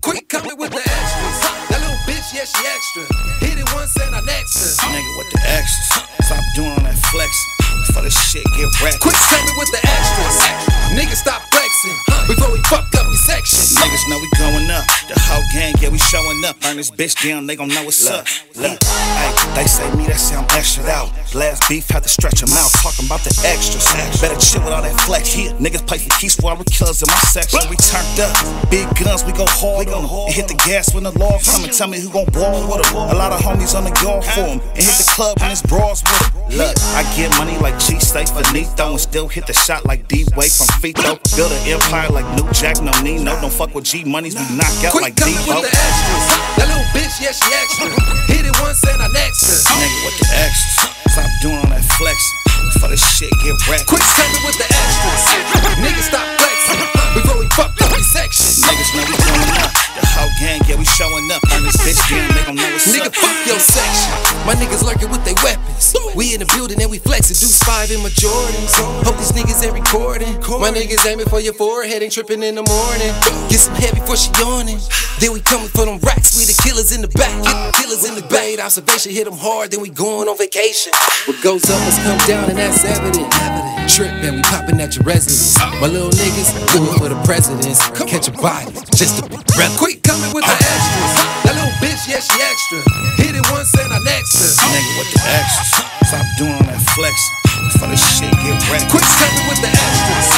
Quick 0.00 0.28
coming 0.28 0.56
with 0.56 0.70
the 0.70 0.78
extras. 0.78 1.68
That 1.68 1.80
little 1.80 1.96
bitch, 2.06 2.32
yeah, 2.32 2.44
she 2.44 2.66
extra. 2.66 3.46
Hit 3.46 3.58
it 3.58 3.74
once 3.74 3.94
and 4.00 4.14
I 4.14 4.20
next 4.20 4.80
her. 4.80 4.86
Nigga 4.86 5.18
with 5.18 5.30
the 5.32 5.40
extras. 5.48 6.26
Stop 6.26 6.44
doing 6.54 6.70
all 6.70 6.80
that 6.80 6.94
flexing. 6.94 7.55
For 7.92 8.02
this 8.02 8.16
shit 8.30 8.44
get 8.56 8.68
wrecked. 8.80 9.00
Quick 9.00 9.14
coming 9.14 9.56
with 9.58 9.70
the 9.70 9.80
extras. 9.82 10.36
Niggas 10.96 11.16
stop 11.16 11.42
flexing 11.50 12.15
before 12.26 12.52
we 12.52 12.58
fuck 12.66 12.86
up 12.94 13.06
your 13.06 13.22
section. 13.26 13.58
Niggas 13.78 14.08
know 14.08 14.18
we 14.18 14.28
going 14.38 14.70
up. 14.70 14.84
The 15.08 15.18
whole 15.18 15.44
gang, 15.54 15.74
yeah, 15.80 15.90
we 15.90 15.98
showing 15.98 16.44
up. 16.44 16.60
Burn 16.60 16.76
this 16.76 16.90
bitch 16.90 17.14
down, 17.22 17.46
they 17.46 17.56
gon' 17.56 17.68
know 17.68 17.84
what's 17.84 18.06
up. 18.06 18.26
Look, 18.56 18.82
hey, 18.82 19.32
they 19.54 19.66
say 19.66 19.86
me, 19.94 20.06
that 20.06 20.18
sound 20.18 20.50
extra 20.52 20.84
out. 20.90 21.10
Last 21.34 21.68
beef 21.68 21.88
had 21.88 22.02
to 22.02 22.08
stretch 22.08 22.40
them 22.40 22.50
out. 22.58 22.70
Talking 22.82 23.06
about 23.06 23.22
the 23.22 23.32
extras. 23.46 23.86
Better 24.20 24.38
chill 24.40 24.62
with 24.64 24.72
all 24.72 24.82
that 24.82 24.98
flex. 25.02 25.32
Here, 25.32 25.52
niggas 25.62 25.86
play 25.86 25.98
for 25.98 26.10
key 26.18 26.28
squad 26.28 26.58
with 26.58 26.70
killers 26.70 27.02
in 27.02 27.08
my 27.08 27.20
section. 27.30 27.60
We 27.70 27.76
turned 27.76 28.20
up. 28.20 28.34
Big 28.70 28.86
guns, 28.98 29.24
we 29.24 29.32
go 29.32 29.46
hard 29.46 29.88
on 29.88 30.04
'em. 30.04 30.26
And 30.26 30.34
hit 30.34 30.48
the 30.48 30.58
gas 30.66 30.92
when 30.94 31.04
the 31.04 31.12
law 31.18 31.38
come 31.44 31.64
and 31.64 31.72
tell 31.72 31.88
me 31.88 32.00
who 32.00 32.10
gon' 32.10 32.26
ball 32.32 32.66
with 32.66 32.86
'em. 32.86 32.96
A 32.96 33.14
lot 33.14 33.32
of 33.32 33.40
homies 33.40 33.74
on 33.74 33.84
the 33.84 33.94
yard 34.02 34.24
for 34.24 34.40
'em. 34.40 34.60
And 34.74 34.82
hit 34.82 34.96
the 34.98 35.08
club 35.14 35.38
when 35.40 35.50
it's 35.50 35.62
bras 35.62 36.02
with 36.02 36.22
'em. 36.22 36.58
Look, 36.58 36.76
I 36.94 37.02
get 37.16 37.30
money 37.38 37.56
like 37.58 37.78
G 37.78 37.98
Stay 38.00 38.24
Finito 38.24 38.90
and 38.90 39.00
still 39.00 39.28
hit 39.28 39.46
the 39.46 39.52
shot 39.52 39.84
like 39.84 40.08
D 40.08 40.24
Way 40.36 40.48
from 40.48 40.66
Fito. 40.80 41.18
Build 41.36 41.52
an 41.52 41.68
empire 41.68 42.10
like 42.16 42.26
New 42.40 42.48
Jack, 42.52 42.80
no 42.80 42.90
Nino. 43.02 43.36
Don't 43.42 43.52
fuck 43.52 43.74
with 43.74 43.84
G 43.84 44.02
Money's, 44.04 44.34
we 44.34 44.56
knock 44.56 44.72
out 44.84 44.92
Quick 44.92 45.02
like 45.02 45.16
coming 45.16 45.36
with 45.36 45.60
the 45.60 45.68
extras. 45.68 46.24
That 46.56 46.66
little 46.72 46.88
bitch, 46.96 47.20
yeah, 47.20 47.36
she 47.36 47.52
extra. 47.52 47.92
Hit 48.32 48.46
it 48.48 48.56
once 48.62 48.80
and 48.88 49.02
I 49.02 49.08
next 49.12 49.44
her. 49.44 49.76
Nigga 49.76 49.98
with 50.06 50.16
the 50.16 50.28
extras. 50.40 51.12
Stop 51.12 51.30
doing 51.42 51.56
all 51.56 51.68
that 51.68 51.84
flexing. 51.84 52.45
For 52.80 52.88
this 52.88 53.00
shit 53.16 53.30
get 53.42 53.54
wrecked. 53.68 53.86
Quit 53.86 54.02
coming 54.02 54.42
with 54.44 54.58
the 54.58 54.66
extras. 54.66 55.22
Niggas 55.80 56.08
stop 56.10 56.26
flexing 56.38 56.80
before 57.14 57.38
we 57.38 57.46
fuck 57.54 57.72
up 57.80 57.90
these 57.94 58.10
sections. 58.12 58.62
Niggas 58.66 58.90
know 58.94 59.04
we 59.06 59.16
going 59.16 59.62
up. 59.62 59.72
The 59.96 60.04
whole 60.12 60.28
gang, 60.40 60.60
yeah, 60.68 60.76
we 60.76 60.84
showing 60.84 61.24
up. 61.32 61.40
On 61.56 61.62
this 61.64 61.76
bitch 61.80 61.96
gang, 62.10 62.28
they 62.36 62.44
gon' 62.44 62.56
know 62.56 62.68
what's 62.68 62.92
Nigga, 62.92 63.08
up. 63.08 63.16
fuck 63.16 63.36
your 63.48 63.56
section. 63.58 64.12
My 64.44 64.52
niggas 64.54 64.84
lurking 64.84 65.08
with 65.08 65.24
their 65.24 65.38
weapons. 65.40 65.94
We 66.14 66.34
in 66.34 66.40
the 66.40 66.48
building 66.52 66.80
and 66.82 66.90
we 66.90 66.98
flexing. 66.98 67.36
Deuce 67.40 67.62
five 67.64 67.90
in 67.90 68.02
my 68.02 68.10
Jordans. 68.12 68.76
Hope 69.08 69.16
these 69.16 69.32
niggas 69.32 69.64
ain't 69.64 69.72
recording. 69.72 70.28
My 70.60 70.68
niggas 70.68 71.06
aiming 71.08 71.26
for 71.32 71.40
your 71.40 71.54
forehead, 71.54 72.02
ain't 72.02 72.12
tripping 72.12 72.42
in 72.42 72.56
the 72.56 72.64
morning. 72.66 73.12
Get 73.48 73.60
some 73.64 73.74
head 73.76 73.94
before 73.94 74.16
she 74.16 74.28
yawning. 74.36 74.80
Then 75.20 75.32
we 75.32 75.40
coming 75.40 75.68
for 75.68 75.86
them 75.86 75.96
racks. 76.04 76.36
We 76.36 76.44
the 76.44 76.56
killers 76.60 76.92
in 76.92 77.00
the 77.00 77.08
back. 77.08 77.32
The 77.40 77.72
killers 77.80 78.04
in 78.04 78.14
the 78.16 78.26
bait. 78.28 78.60
Observation 78.60 79.12
hit 79.12 79.24
them 79.24 79.36
hard. 79.36 79.70
Then 79.72 79.80
we 79.80 79.88
going 79.88 80.28
on 80.28 80.36
vacation. 80.36 80.92
What 81.24 81.40
goes 81.40 81.64
up 81.72 81.80
must 81.88 82.00
come 82.04 82.20
down, 82.28 82.50
and 82.56 82.72
that's 82.72 82.84
evident. 82.84 83.28
Trip 83.86 84.10
and 84.24 84.40
we 84.40 84.42
popping 84.42 84.80
at 84.80 84.96
your 84.96 85.04
residence. 85.04 85.56
My 85.78 85.86
little 85.86 86.10
niggas 86.10 86.50
looking 86.72 86.96
for 86.98 87.08
the 87.08 87.20
presidents. 87.22 87.84
Catch 87.92 88.28
a 88.28 88.32
body 88.32 88.72
just 88.96 89.20
to 89.20 89.22
be 89.28 89.36
relevant. 89.56 89.78
Quick 89.78 90.02
coming 90.02 90.32
with 90.32 90.44
the 90.44 90.56
extras. 90.56 91.12
That 91.44 91.54
little 91.54 91.76
bitch, 91.78 92.08
yeah, 92.08 92.20
she 92.20 92.40
extra. 92.40 92.80
Hit 93.20 93.36
it 93.36 93.44
once 93.52 93.70
and 93.76 93.92
I 93.92 94.00
next 94.02 94.40
her. 94.40 94.50
Nigga 94.72 94.92
with 94.98 95.10
the 95.12 95.20
extras. 95.22 95.84
Stop 96.08 96.26
doing 96.40 96.56
all 96.56 96.66
that 96.66 96.80
flexing. 96.96 97.36
For 97.78 97.86
this 97.92 98.00
shit 98.00 98.32
get 98.40 98.56
wrecked. 98.72 98.88
Quick 98.88 99.04
coming 99.04 99.46
with 99.52 99.60
the 99.60 99.70
extras. 99.70 100.28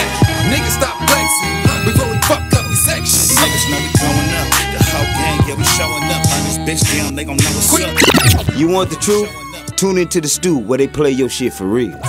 Niggas 0.51 0.75
stop 0.75 0.97
flexing 1.07 1.55
before 1.87 2.09
we 2.11 2.19
fuck 2.27 2.45
up 2.53 2.67
the 2.67 2.79
section. 2.79 3.23
Niggas 3.39 3.65
know 3.71 3.79
we 3.79 3.91
going 4.03 4.31
up. 4.43 4.49
The 4.75 4.81
whole 4.91 5.09
gang, 5.17 5.39
yeah, 5.47 5.57
we 5.57 5.65
showing 5.65 6.07
up. 6.11 6.23
On 6.35 6.41
this 6.45 6.59
bitch 6.67 6.83
gang, 6.91 7.15
they 7.15 7.25
gon' 7.25 7.39
know 7.39 7.53
what's 7.55 7.71
up. 7.79 8.59
You 8.59 8.69
want 8.69 8.91
the 8.91 8.99
truth? 8.99 9.31
Tune 9.79 9.97
into 9.99 10.21
the 10.21 10.27
stew 10.27 10.59
where 10.59 10.77
they 10.77 10.89
play 10.89 11.13
your 11.13 11.29
shit 11.29 11.53
for 11.53 11.65
real. 11.65 11.93
Good 11.93 12.03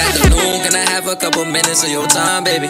afternoon, 0.00 0.64
can 0.64 0.74
I 0.74 0.86
have 0.88 1.08
a 1.08 1.14
couple 1.14 1.44
minutes 1.44 1.84
of 1.84 1.90
your 1.90 2.06
time, 2.06 2.44
baby? 2.44 2.68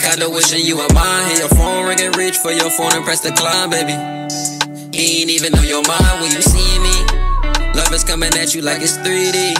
Kinda 0.00 0.30
wishing 0.30 0.64
you 0.64 0.78
were 0.78 0.88
mine. 0.94 1.28
Hear 1.28 1.40
your 1.40 1.50
phone 1.50 1.86
ringing, 1.86 2.12
reach 2.12 2.38
for 2.38 2.52
your 2.52 2.70
phone 2.70 2.94
and 2.94 3.04
press 3.04 3.20
decline, 3.20 3.68
baby. 3.68 3.92
He 4.96 5.20
ain't 5.20 5.30
even 5.30 5.54
on 5.54 5.66
your 5.66 5.82
mind 5.86 6.22
when 6.22 6.32
you 6.32 6.40
see 6.40 6.78
me. 6.78 7.04
Love 7.74 7.92
is 7.92 8.02
coming 8.02 8.32
at 8.32 8.54
you 8.54 8.62
like 8.62 8.80
it's 8.80 8.96
3D. 8.96 9.58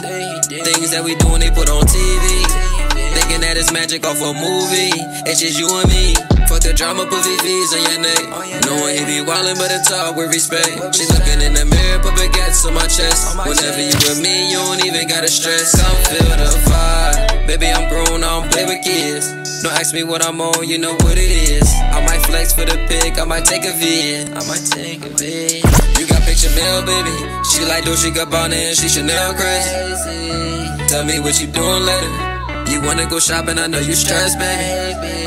Things 0.65 0.89
that 0.89 1.03
we 1.03 1.13
doing, 1.13 1.41
they 1.41 1.51
put 1.51 1.69
on 1.69 1.83
TV. 1.83 2.74
Thinking 3.15 3.41
that 3.41 3.55
it's 3.55 3.71
magic 3.71 4.05
off 4.05 4.19
a 4.19 4.31
movie. 4.35 4.91
It's 5.23 5.39
just 5.39 5.57
you 5.57 5.71
and 5.71 5.87
me. 5.87 6.13
Fuck 6.51 6.61
the 6.61 6.75
drama, 6.75 7.07
put 7.07 7.23
VVs 7.25 7.71
on 7.73 7.81
your 7.89 8.01
neck. 8.03 8.23
Knowing 8.67 8.93
he 8.99 9.03
be 9.07 9.17
wildin', 9.25 9.57
but 9.57 9.71
it's 9.71 9.89
talk 9.89 10.15
with 10.15 10.29
respect. 10.29 10.93
She 10.93 11.07
looking 11.09 11.41
in 11.41 11.57
the 11.57 11.65
mirror, 11.65 11.99
put 12.03 12.13
baguettes 12.13 12.67
on 12.67 12.75
my 12.75 12.85
chest. 12.85 13.33
Whenever 13.39 13.81
you 13.81 13.95
with 14.05 14.21
me, 14.21 14.51
you 14.51 14.59
don't 14.59 14.83
even 14.85 15.07
gotta 15.07 15.27
stress. 15.27 15.73
Come 15.73 15.97
feel 16.11 16.27
the 16.37 16.51
vibe. 16.69 17.47
Baby, 17.47 17.71
I'm 17.71 17.89
grown, 17.89 18.21
I 18.21 18.29
don't 18.35 18.51
play 18.51 18.65
with 18.65 18.83
kids. 18.83 19.31
Don't 19.63 19.73
ask 19.73 19.93
me 19.95 20.03
what 20.03 20.23
I'm 20.23 20.39
on, 20.41 20.67
you 20.67 20.77
know 20.77 20.93
what 20.93 21.17
it 21.17 21.31
is. 21.31 21.65
I 21.95 22.05
might 22.05 22.21
flex 22.27 22.53
for 22.53 22.65
the 22.65 22.77
pic, 22.85 23.17
I 23.17 23.25
might 23.25 23.45
take 23.45 23.65
a 23.65 23.73
vid. 23.73 24.29
I 24.35 24.45
might 24.45 24.65
take 24.69 25.05
a 25.05 25.09
vid. 25.09 25.63
You 25.97 26.05
got 26.05 26.21
picture 26.27 26.53
mail, 26.53 26.85
baby. 26.85 27.15
She 27.49 27.65
like 27.65 27.85
Dolce 27.85 28.11
Gabbana 28.11 28.53
and 28.53 28.77
she 28.77 28.89
Chanel 28.89 29.33
crazy. 29.33 30.85
Tell 30.87 31.05
me 31.05 31.19
what 31.19 31.41
you 31.41 31.47
doing 31.47 31.83
later. 31.85 32.34
You 32.69 32.81
wanna 32.81 33.05
go 33.05 33.19
shopping, 33.19 33.57
I 33.59 33.67
know 33.67 33.79
you 33.79 33.93
stressed, 33.93 34.39
baby. 34.39 35.23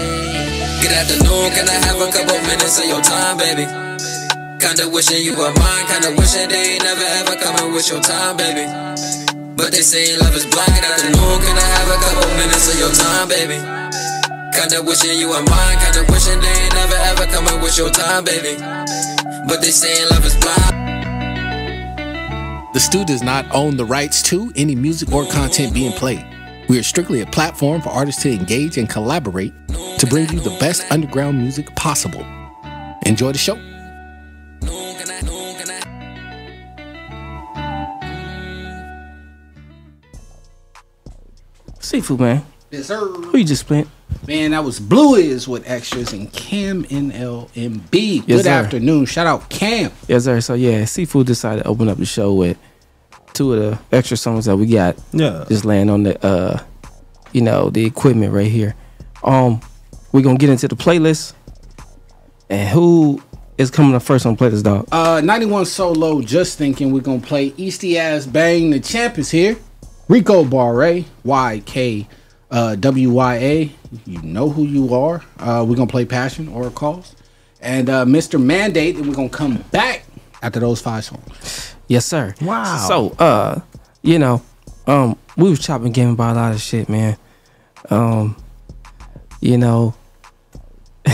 Good 0.83 0.93
afternoon, 0.93 1.51
can 1.55 1.69
I 1.69 1.79
have 1.87 2.01
a 2.01 2.11
couple 2.11 2.39
minutes 2.47 2.79
of 2.79 2.87
your 2.87 3.01
time, 3.01 3.37
baby? 3.39 3.67
Kinda 4.59 4.89
wishing 4.91 5.23
you 5.23 5.35
were 5.37 5.53
mine, 5.55 5.87
kinda 5.87 6.11
wishing 6.19 6.49
they 6.49 6.75
ain't 6.75 6.83
never 6.83 7.07
ever 7.21 7.37
coming 7.37 7.73
with 7.73 7.89
your 7.89 8.01
time, 8.01 8.37
baby. 8.37 8.67
But 9.57 9.73
they 9.73 9.83
say 9.83 10.17
love 10.17 10.35
is 10.35 10.47
blind. 10.47 10.75
Good 10.75 10.85
afternoon, 10.85 11.41
can 11.43 11.57
I 11.57 11.69
have 11.79 11.89
a 11.89 11.99
couple 12.05 12.31
minutes 12.37 12.69
of 12.73 12.79
your 12.79 12.93
time, 12.93 13.29
baby? 13.29 13.59
Kinda 14.53 14.83
wishing 14.83 15.19
you 15.19 15.29
were 15.29 15.43
mine, 15.43 15.79
kinda 15.79 16.05
wishing 16.13 16.41
they 16.41 16.55
ain't 16.63 16.75
never 16.75 16.97
ever 17.11 17.27
coming 17.27 17.61
with 17.61 17.79
your 17.79 17.91
time, 17.91 18.25
baby. 18.25 18.57
But 19.49 19.63
they 19.63 19.71
say 19.71 20.05
love 20.11 20.25
is 20.27 20.35
blind. 20.37 20.75
The 22.75 22.81
Stu 22.81 23.05
does 23.05 23.23
not 23.23 23.47
own 23.53 23.77
the 23.77 23.85
rights 23.85 24.23
to 24.31 24.53
any 24.57 24.75
music 24.75 25.13
or 25.13 25.25
content 25.27 25.73
being 25.73 25.93
played. 25.93 26.25
We 26.69 26.79
are 26.79 26.83
strictly 26.83 27.21
a 27.23 27.27
platform 27.27 27.81
for 27.81 27.89
artists 27.91 28.23
to 28.23 28.31
engage 28.31 28.77
and 28.77 28.89
collaborate 28.89 29.53
to 29.99 30.07
bring 30.09 30.29
you 30.31 30.41
the 30.41 30.57
best 30.61 30.91
underground 30.93 31.39
music 31.39 31.75
possible. 31.77 32.25
Enjoy 33.07 33.33
the 33.33 33.39
show. 33.39 33.57
Seafood 41.81 42.21
man. 42.21 42.45
Yes, 42.71 42.87
sir. 42.87 42.99
Who 42.99 43.39
you 43.39 43.45
just 43.45 43.67
playing? 43.67 43.91
Man, 44.27 44.51
that 44.51 44.63
was 44.65 44.79
Blue 44.81 45.15
Is 45.15 45.49
with 45.49 45.69
extras 45.69 46.13
and 46.13 46.31
Cam 46.33 46.85
NLMB. 46.85 47.91
Good 47.91 48.25
Yes, 48.29 48.45
sir. 48.45 48.51
afternoon. 48.51 49.07
Shout 49.07 49.27
out 49.27 49.49
Cam. 49.49 49.91
Yes, 50.07 50.25
sir. 50.25 50.41
So 50.41 50.55
yeah, 50.55 50.85
Seafood 50.85 51.27
decided 51.27 51.63
to 51.63 51.69
open 51.69 51.89
up 51.89 51.99
the 51.99 52.05
show 52.07 52.35
with 52.35 52.59
two 53.39 53.55
of 53.55 53.61
the 53.61 53.97
extra 53.97 54.17
songs 54.17 54.45
that 54.45 54.57
we 54.57 54.67
got. 54.67 54.97
Yeah. 55.13 55.45
Just 55.49 55.65
laying 55.65 55.89
on 55.89 56.03
the 56.03 56.27
uh 56.27 56.63
you 57.33 57.41
know, 57.41 57.71
the 57.71 57.85
equipment 57.85 58.33
right 58.33 58.51
here. 58.51 58.75
Um 59.23 59.61
we're 60.13 60.23
gonna 60.23 60.39
get 60.39 60.51
into 60.51 60.69
the 60.69 60.77
playlist. 60.77 61.35
And 62.51 62.69
who 62.69 63.23
is 63.59 63.71
coming 63.71 63.95
up 63.95 64.03
first 64.03 64.25
on 64.25 64.35
the 64.35 64.45
playlist, 64.45 64.63
dog? 64.63 64.89
Uh, 64.91 65.21
91 65.23 65.67
Solo, 65.67 66.23
just 66.23 66.57
thinking 66.57 66.93
we're 66.93 67.03
to 67.03 67.27
play 67.27 67.51
Easty 67.53 67.97
Ass 67.97 68.25
Bang. 68.25 68.71
The 68.71 68.81
champ 68.81 69.19
is 69.19 69.31
here. 69.31 69.59
Rico 70.09 70.45
Barre, 70.45 71.05
YK, 71.27 72.07
uh, 72.51 72.77
WYA. 72.79 73.71
You 74.07 74.23
know 74.23 74.49
who 74.49 74.65
you 74.65 74.95
are. 74.95 75.23
Uh, 75.39 75.67
we're 75.69 75.77
to 75.89 75.93
play 75.93 76.07
Passion 76.07 76.49
or 76.49 76.71
Cause. 76.71 77.15
And 77.61 77.91
uh, 77.91 78.07
Mr. 78.07 78.43
Mandate, 78.43 78.97
and 78.97 79.07
we're 79.09 79.15
to 79.29 79.37
come 79.37 79.59
back 79.73 80.05
after 80.41 80.61
those 80.61 80.81
five 80.81 81.05
songs. 81.05 81.75
Yes, 81.89 82.07
sir. 82.07 82.35
Wow. 82.41 82.77
So, 82.87 83.11
uh, 83.19 83.61
you 84.03 84.19
know, 84.19 84.43
um, 84.87 85.17
we 85.37 85.51
was 85.51 85.59
chopping 85.59 85.93
game 85.93 86.11
about 86.11 86.37
a 86.37 86.39
lot 86.39 86.53
of 86.55 86.61
shit, 86.61 86.89
man. 86.89 87.17
Um, 87.91 88.37
you 89.41 89.57
know, 89.59 89.95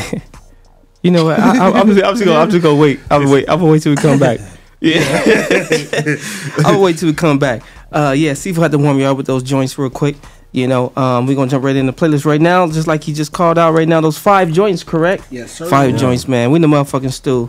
you 1.03 1.11
know 1.11 1.25
what? 1.27 1.39
I, 1.39 1.71
I'm, 1.71 1.87
just, 1.89 2.03
I'm 2.05 2.15
just 2.15 2.25
gonna, 2.25 2.39
I'm 2.39 2.51
just 2.51 2.63
gonna 2.63 2.81
wait. 2.81 3.01
I'm 3.11 3.23
gonna 3.23 3.33
wait. 3.33 3.49
I'm 3.49 3.61
gonna 3.61 3.71
wait 3.73 3.83
till 3.83 3.93
we 3.93 3.97
come 3.97 4.19
back. 4.19 4.41
Yeah, 4.81 5.01
I'm 6.59 6.63
gonna 6.63 6.79
wait 6.81 6.99
till 6.99 7.09
we 7.09 7.15
come 7.15 7.39
back. 7.39 7.63
Uh, 7.91 8.13
yeah, 8.15 8.35
Seafood 8.35 8.61
had 8.65 8.73
to 8.73 8.77
warm 8.77 8.99
you 8.99 9.07
up 9.07 9.17
with 9.17 9.25
those 9.25 9.43
joints 9.43 9.79
real 9.79 9.89
quick. 9.89 10.15
You 10.53 10.69
know, 10.69 10.93
um, 10.95 11.27
we're 11.27 11.37
gonna 11.37 11.51
jump 11.51 11.65
right 11.65 11.75
in 11.75 11.87
the 11.87 11.93
playlist 11.93 12.27
right 12.27 12.41
now, 12.41 12.67
just 12.67 12.87
like 12.87 13.03
he 13.03 13.15
just 13.15 13.33
called 13.33 13.57
out 13.57 13.73
right 13.73 13.89
now. 13.89 14.03
Those 14.03 14.19
five 14.19 14.53
joints, 14.53 14.85
correct? 14.85 15.25
Yes, 15.31 15.53
sir. 15.53 15.71
Five 15.71 15.93
Yeah. 15.93 15.97
joints, 15.97 16.29
man. 16.29 16.51
We 16.51 16.57
in 16.57 16.63
the 16.63 16.69
motherfucking 16.69 17.13
stew. 17.13 17.49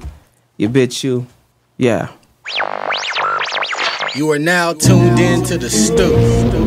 You 0.56 0.70
bitch, 0.70 1.04
you. 1.04 1.28
Yeah. 1.78 2.08
You 4.16 4.32
are 4.32 4.40
now 4.40 4.72
tuned 4.72 5.20
in 5.20 5.44
to 5.44 5.58
the 5.58 5.70
stoop. 5.70 5.98
stew. 5.98 6.66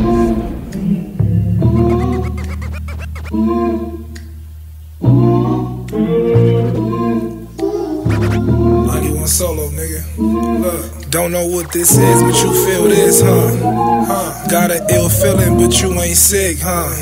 91 8.85 9.25
solo, 9.25 9.67
nigga. 9.69 10.03
Look, 10.61 11.09
don't 11.09 11.31
know 11.31 11.47
what 11.47 11.71
this 11.71 11.97
is, 11.97 12.21
but 12.21 12.35
you 12.43 12.53
feel 12.67 12.83
this, 12.83 13.19
huh? 13.23 13.57
Huh? 14.05 14.47
Got 14.47 14.69
an 14.69 14.85
ill 14.91 15.09
feeling, 15.09 15.57
but 15.57 15.81
you 15.81 15.99
ain't 15.99 16.17
sick, 16.17 16.57
huh? 16.61 16.93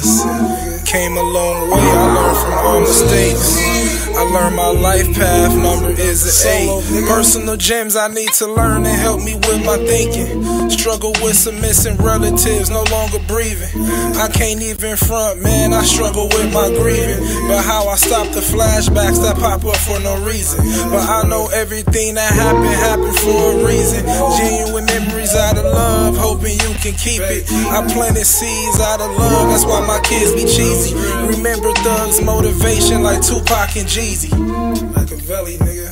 Came 0.85 1.17
a 1.17 1.23
long 1.23 1.69
way, 1.71 1.81
I 1.81 2.15
learned 2.15 2.37
from 2.37 2.53
all 2.53 2.79
mistakes. 2.79 3.76
I 4.17 4.23
learned 4.23 4.55
my 4.55 4.71
life 4.71 5.13
path 5.13 5.53
number 5.55 5.91
is 5.91 6.25
an 6.25 6.49
eight. 6.49 7.05
Personal 7.07 7.55
gems 7.55 7.95
I 7.95 8.07
need 8.07 8.33
to 8.41 8.47
learn 8.51 8.83
and 8.83 8.97
help 8.97 9.21
me 9.21 9.35
with 9.35 9.63
my 9.63 9.77
thinking. 9.77 10.41
Struggle 10.71 11.13
with 11.21 11.35
some 11.35 11.61
missing 11.61 11.97
relatives, 11.97 12.71
no 12.71 12.81
longer 12.89 13.19
breathing. 13.27 13.69
I 14.17 14.27
can't 14.33 14.59
even 14.59 14.97
front, 14.97 15.43
man. 15.43 15.71
I 15.71 15.83
struggle 15.83 16.25
with 16.33 16.51
my 16.51 16.65
grieving. 16.81 17.21
But 17.47 17.61
how 17.61 17.87
I 17.87 17.95
stop 17.95 18.25
the 18.33 18.41
flashbacks 18.41 19.21
that 19.21 19.37
pop 19.37 19.63
up 19.63 19.77
for 19.85 19.99
no 19.99 20.17
reason. 20.25 20.65
But 20.89 21.05
I 21.07 21.21
know 21.29 21.47
everything 21.53 22.15
that 22.15 22.33
happened 22.33 22.73
happened 22.73 23.17
for 23.21 23.53
a 23.53 23.65
reason. 23.69 24.01
Genuine 24.41 24.85
memories 24.85 25.35
out 25.35 25.59
of 25.59 25.65
love, 25.65 26.17
hoping 26.17 26.57
you 26.57 26.73
can 26.81 26.97
keep 26.97 27.21
it. 27.21 27.45
I 27.69 27.85
planted 27.93 28.25
seeds 28.25 28.79
out 28.81 28.99
of 28.99 29.13
love, 29.13 29.53
that's 29.53 29.65
why 29.65 29.85
my 29.85 30.01
kids 30.01 30.33
be 30.33 30.49
cheesy. 30.49 30.95
Remember 31.37 31.71
thugs' 31.85 32.19
motivation 32.19 33.03
like 33.03 33.21
Tupac 33.21 33.77
and 33.77 33.87
Easy, 34.07 34.29
like 34.29 35.11
a 35.11 35.17
valley, 35.17 35.57
nigga. 35.57 35.91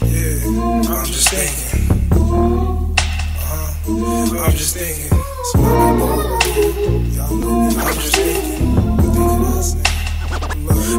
Yeah, 0.00 0.38
I'm 0.88 1.04
just 1.04 1.28
thinking. 1.28 2.00
Uh-huh. 3.30 4.40
I'm 4.42 4.52
just 4.52 4.74
thinking. 4.74 5.10
So 5.52 5.58
I'm 5.60 6.38
just 8.00 8.16
thinking. 8.16 8.72
I'm 9.04 9.44
just 9.54 9.76
thinking. 9.76 10.01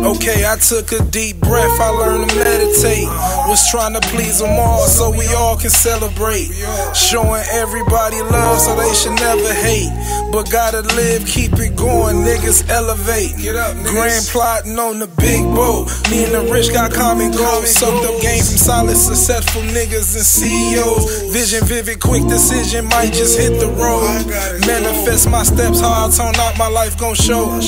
Okay, 0.04 0.46
I 0.46 0.58
took 0.58 0.92
a 0.92 1.04
deep 1.12 1.40
breath, 1.40 1.80
I 1.80 1.90
learned 1.90 2.30
to 2.30 2.36
meditate. 2.36 3.08
Was 3.48 3.70
trying 3.72 3.94
to 3.94 4.02
please 4.10 4.40
them 4.40 4.60
all 4.60 4.86
so 4.88 5.12
we 5.12 5.28
all 5.34 5.56
can 5.56 5.70
celebrate. 5.70 6.52
Showing 6.96 7.44
everybody 7.52 8.20
love 8.22 8.60
so 8.60 8.76
they 8.76 8.94
should 8.94 9.16
never 9.16 9.54
hate. 9.54 9.92
But 10.32 10.52
gotta 10.52 10.82
live, 10.96 11.26
keep 11.26 11.54
it 11.54 11.76
going, 11.76 12.18
niggas 12.26 12.68
elevate. 12.70 13.38
Grand 13.86 14.26
plotting 14.28 14.80
on 14.80 15.00
the 15.00 15.08
big 15.08 15.44
boat. 15.56 15.88
Me 16.10 16.26
and 16.26 16.34
the 16.34 16.52
rich 16.52 16.74
got 16.74 16.92
common 16.92 17.32
goals. 17.32 17.70
Soaked 17.74 18.06
up 18.06 18.22
game 18.22 18.44
from 18.44 18.58
solid, 18.58 18.98
successful 18.98 19.62
niggas 19.62 20.16
and 20.16 20.26
CEOs. 20.26 21.32
Vision 21.32 21.66
vivid, 21.68 22.00
quick 22.00 22.24
decision, 22.28 22.86
might 22.86 23.14
just 23.14 23.38
hit 23.38 23.60
the 23.60 23.68
road. 23.80 24.26
Manifest 24.68 25.30
my 25.30 25.44
steps, 25.44 25.80
how 25.80 26.08
I 26.08 26.12
turn 26.12 26.36
out 26.42 26.58
my 26.58 26.68
life 26.68 26.98
gon' 26.98 27.16
show. 27.16 27.60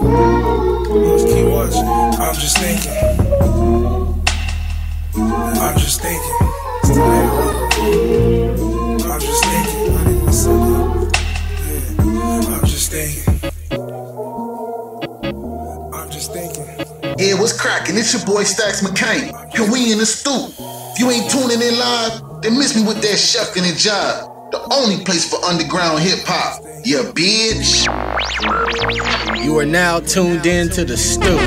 Watching. 0.00 1.86
I'm 2.18 2.34
just 2.34 2.56
thinking. 2.58 2.92
I'm 5.14 5.78
just 5.78 6.00
thinking. 6.00 6.36
I'm 9.04 9.20
just 9.20 9.44
thinking. 9.44 9.80
I'm 12.48 12.64
just 12.64 12.90
thinking. 12.90 13.24
I'm 15.92 16.10
just 16.10 16.32
thinking. 16.32 16.66
Yeah, 17.18 17.34
what's 17.38 17.52
cracking? 17.60 17.96
It's 17.98 18.12
your 18.14 18.24
boy 18.24 18.44
Stacks 18.44 18.82
McCain. 18.82 19.34
And 19.58 19.70
we 19.70 19.92
in 19.92 19.98
the 19.98 20.06
stoop. 20.06 20.54
If 20.58 20.98
you 20.98 21.10
ain't 21.10 21.30
tuning 21.30 21.60
in 21.60 21.78
live, 21.78 22.22
then 22.40 22.56
miss 22.56 22.74
me 22.74 22.86
with 22.86 23.02
that 23.02 23.18
shucking 23.18 23.64
and 23.64 23.76
jive. 23.76 24.29
Only 24.72 25.02
place 25.04 25.28
for 25.28 25.44
underground 25.44 25.98
hip 26.00 26.20
hop. 26.24 26.62
Yeah, 26.84 27.02
bitch. 27.12 27.86
You 29.44 29.58
are 29.58 29.66
now 29.66 29.98
tuned 29.98 30.46
in 30.46 30.68
to 30.70 30.84
the 30.84 30.96
stoop. 30.96 31.40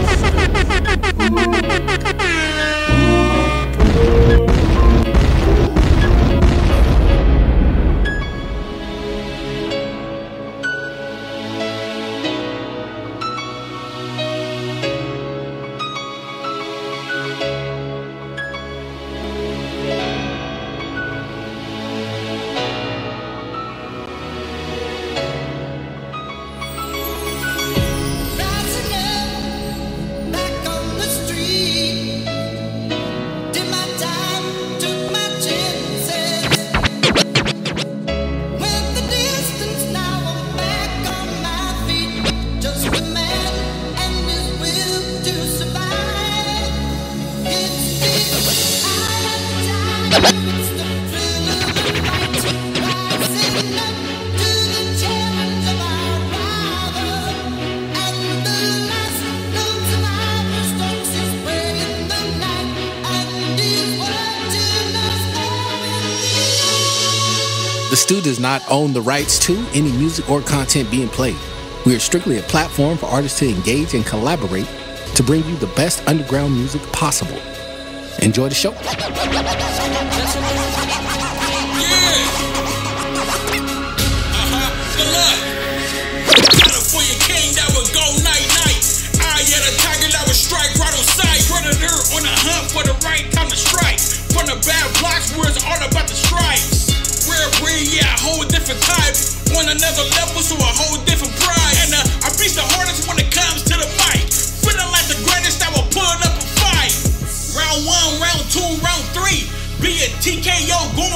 Own 68.74 68.92
the 68.92 69.02
rights 69.02 69.38
to 69.38 69.54
any 69.74 69.92
music 69.92 70.30
or 70.30 70.42
content 70.42 70.90
being 70.90 71.08
played. 71.08 71.38
We 71.86 71.96
are 71.96 72.00
strictly 72.00 72.40
a 72.40 72.42
platform 72.42 72.98
for 72.98 73.06
artists 73.06 73.40
to 73.40 73.48
engage 73.48 73.94
and 73.94 74.06
collaborate 74.06 74.68
to 75.16 75.24
bring 75.24 75.46
you 75.46 75.56
the 75.58 75.72
best 75.76 76.06
underground 76.08 76.54
music 76.54 76.82
possible. 76.92 77.40
Enjoy 78.22 78.50
the 78.50 78.56
show. 78.56 78.72
California 78.72 79.44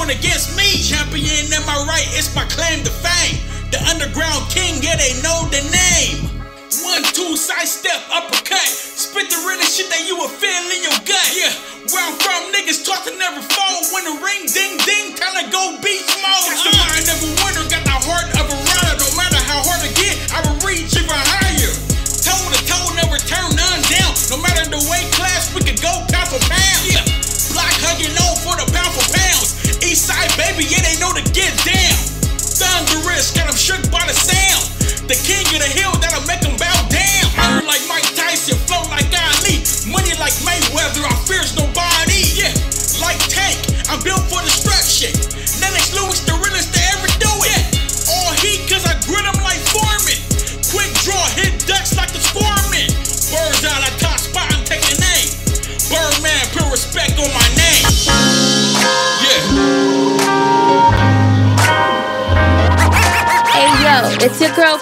Going 0.08 0.24
against 0.24 0.56
me. 0.56 0.64
Champion, 0.80 1.52
am 1.52 1.68
I 1.68 1.84
right? 1.84 2.08
It's 2.16 2.32
my 2.32 2.48
claim 2.48 2.80
to 2.80 2.88
fame. 2.88 3.44
The 3.68 3.76
underground 3.92 4.48
king, 4.48 4.80
yeah, 4.80 4.96
they 4.96 5.12
know 5.20 5.44
the 5.52 5.60
name. 5.68 6.32
One, 6.80 7.04
two, 7.12 7.36
side 7.36 7.68
step, 7.68 8.00
uppercut. 8.08 8.72
Spit 8.72 9.28
the 9.28 9.36
realest 9.44 9.76
shit 9.76 9.92
that 9.92 10.08
you 10.08 10.16
will 10.16 10.32
feel 10.32 10.64
in 10.72 10.80
your 10.80 10.96
gut. 11.04 11.28
Yeah, 11.36 11.52
where 11.92 12.00
I'm 12.00 12.16
from, 12.24 12.40
niggas 12.56 12.88
talk 12.88 13.04
to 13.04 13.12
never 13.20 13.44
fall. 13.52 13.84
When 13.92 14.08
the 14.08 14.16
ring 14.24 14.48
ding 14.48 14.80
ding, 14.88 15.12
time 15.12 15.44
to 15.44 15.44
go 15.52 15.76
beast 15.84 16.08
mode. 16.24 16.56
Got 16.56 16.64
the 16.64 16.72
uh. 16.72 16.88
mind 16.88 17.06
of 17.12 17.18
a 17.20 17.30
winner, 17.44 17.67
The 35.08 35.14
king 35.14 35.46
of 35.56 35.62
the 35.62 35.72
hill 35.80 35.97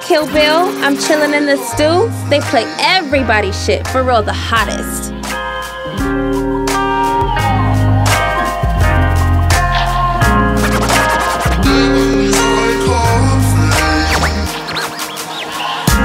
Kill 0.02 0.26
Bill. 0.26 0.68
I'm 0.84 0.96
chilling 0.96 1.34
in 1.34 1.46
the 1.46 1.56
stew. 1.56 2.10
They 2.28 2.40
play 2.40 2.64
everybody's 2.78 3.64
shit, 3.64 3.86
for 3.88 4.02
real, 4.02 4.22
the 4.22 4.32
hottest. 4.32 5.15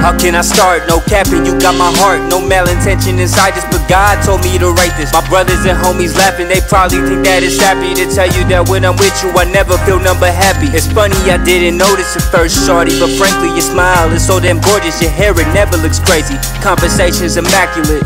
How 0.02 0.10
can 0.18 0.34
I 0.34 0.42
start? 0.42 0.90
No 0.90 0.98
capping, 0.98 1.46
you 1.46 1.54
got 1.62 1.78
my 1.78 1.86
heart. 2.02 2.26
No 2.26 2.42
malintention 2.42 3.22
inside 3.22 3.54
this, 3.54 3.62
but 3.70 3.86
God 3.86 4.18
told 4.26 4.42
me 4.42 4.58
to 4.58 4.74
write 4.74 4.90
this. 4.98 5.14
My 5.14 5.22
brothers 5.30 5.62
and 5.62 5.78
homies 5.78 6.18
laughing, 6.18 6.50
they 6.50 6.58
probably 6.66 6.98
think 7.06 7.22
that 7.22 7.46
it's 7.46 7.62
happy 7.62 7.94
to 7.94 8.10
tell 8.10 8.26
you 8.26 8.42
that 8.50 8.66
when 8.66 8.82
I'm 8.82 8.98
with 8.98 9.14
you, 9.22 9.30
I 9.38 9.46
never 9.46 9.78
feel 9.86 10.02
none 10.02 10.18
but 10.18 10.34
happy. 10.34 10.66
It's 10.74 10.90
funny, 10.90 11.14
I 11.30 11.38
didn't 11.38 11.78
notice 11.78 12.18
at 12.18 12.26
first, 12.34 12.66
shorty, 12.66 12.98
but 12.98 13.14
frankly, 13.14 13.54
your 13.54 13.62
smile 13.62 14.10
is 14.10 14.26
so 14.26 14.42
damn 14.42 14.58
gorgeous. 14.66 14.98
Your 14.98 15.14
hair, 15.14 15.38
it 15.38 15.46
never 15.54 15.78
looks 15.78 16.02
crazy. 16.02 16.34
Conversation's 16.58 17.38
immaculate. 17.38 18.02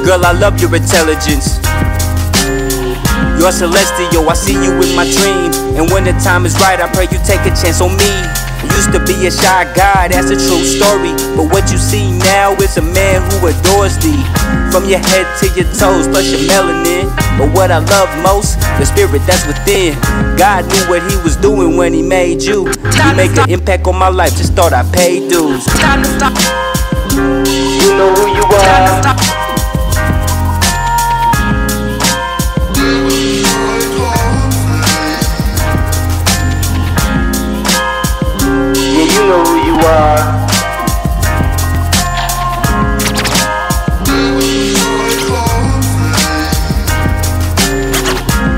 Girl, 0.00 0.24
I 0.24 0.32
love 0.32 0.56
your 0.64 0.72
intelligence. 0.72 1.60
You're 3.44 3.52
celestial, 3.52 4.24
I 4.24 4.32
see 4.32 4.56
you 4.56 4.72
in 4.80 4.96
my 4.96 5.04
dream. 5.04 5.52
And 5.76 5.92
when 5.92 6.08
the 6.08 6.16
time 6.24 6.48
is 6.48 6.56
right, 6.64 6.80
I 6.80 6.88
pray 6.96 7.04
you 7.12 7.20
take 7.28 7.44
a 7.44 7.52
chance 7.52 7.84
on 7.84 7.92
me. 7.92 8.08
I 8.08 8.64
used 8.72 8.88
to 8.96 9.00
be 9.04 9.12
a 9.28 9.30
shy 9.30 9.68
guy, 9.76 10.08
that's 10.08 10.32
a 10.32 10.38
true 10.40 10.64
story. 10.64 11.12
But 11.36 11.52
what 11.52 11.68
you 11.68 11.76
see 11.76 12.08
now 12.24 12.56
is 12.56 12.78
a 12.78 12.80
man 12.80 13.20
who 13.20 13.52
adores 13.52 14.00
thee. 14.00 14.24
From 14.72 14.88
your 14.88 15.04
head 15.04 15.28
to 15.44 15.52
your 15.60 15.68
toes, 15.76 16.08
plus 16.08 16.32
your 16.32 16.40
melanin. 16.48 17.12
But 17.36 17.52
what 17.52 17.68
I 17.68 17.84
love 17.84 18.08
most, 18.24 18.56
the 18.80 18.88
spirit 18.88 19.20
that's 19.28 19.44
within. 19.44 19.92
God 20.40 20.64
knew 20.64 20.88
what 20.88 21.04
he 21.12 21.20
was 21.20 21.36
doing 21.36 21.76
when 21.76 21.92
he 21.92 22.00
made 22.00 22.40
you. 22.40 22.64
You 22.64 23.12
make 23.12 23.36
an 23.36 23.50
impact 23.52 23.86
on 23.86 24.00
my 24.00 24.08
life, 24.08 24.40
just 24.40 24.54
thought 24.54 24.72
I 24.72 24.88
paid 24.88 25.28
dues. 25.28 25.68
Time 25.84 26.00
to 26.00 26.08
stop. 26.16 26.32
You 27.12 27.92
know 27.92 28.08
who 28.08 28.24
you 28.40 28.44
are. 28.56 29.33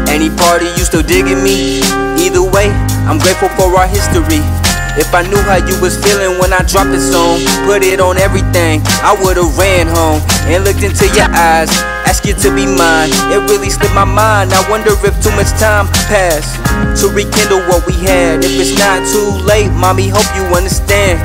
Any 0.09 0.31
party, 0.31 0.67
you 0.77 0.85
still 0.85 1.03
digging 1.03 1.43
me? 1.43 1.81
Either 2.19 2.43
way, 2.43 2.71
I'm 3.09 3.19
grateful 3.19 3.49
for 3.51 3.77
our 3.77 3.89
history. 3.89 4.56
If 4.97 5.13
I 5.13 5.23
knew 5.29 5.37
how 5.45 5.61
you 5.61 5.77
was 5.81 6.01
feeling 6.01 6.41
when 6.41 6.53
I 6.57 6.65
dropped 6.65 6.89
the 6.89 7.01
song, 7.01 7.45
put 7.69 7.85
it 7.85 8.01
on 8.01 8.17
everything, 8.17 8.81
I 9.05 9.13
would've 9.21 9.53
ran 9.59 9.87
home 9.93 10.25
and 10.49 10.65
looked 10.65 10.83
into 10.83 11.05
your 11.13 11.29
eyes, 11.37 11.69
asked 12.09 12.25
you 12.25 12.33
to 12.33 12.49
be 12.49 12.65
mine. 12.65 13.13
It 13.29 13.45
really 13.45 13.69
slipped 13.69 13.95
my 13.95 14.09
mind. 14.09 14.57
I 14.57 14.61
wonder 14.71 14.97
if 14.97 15.15
too 15.21 15.33
much 15.37 15.53
time 15.61 15.87
passed 16.09 16.57
to 17.05 17.13
rekindle 17.13 17.61
what 17.69 17.85
we 17.85 17.93
had. 18.09 18.41
If 18.41 18.57
it's 18.57 18.73
not 18.81 19.05
too 19.13 19.45
late, 19.45 19.69
mommy, 19.69 20.09
hope 20.09 20.29
you 20.33 20.49
understand. 20.57 21.21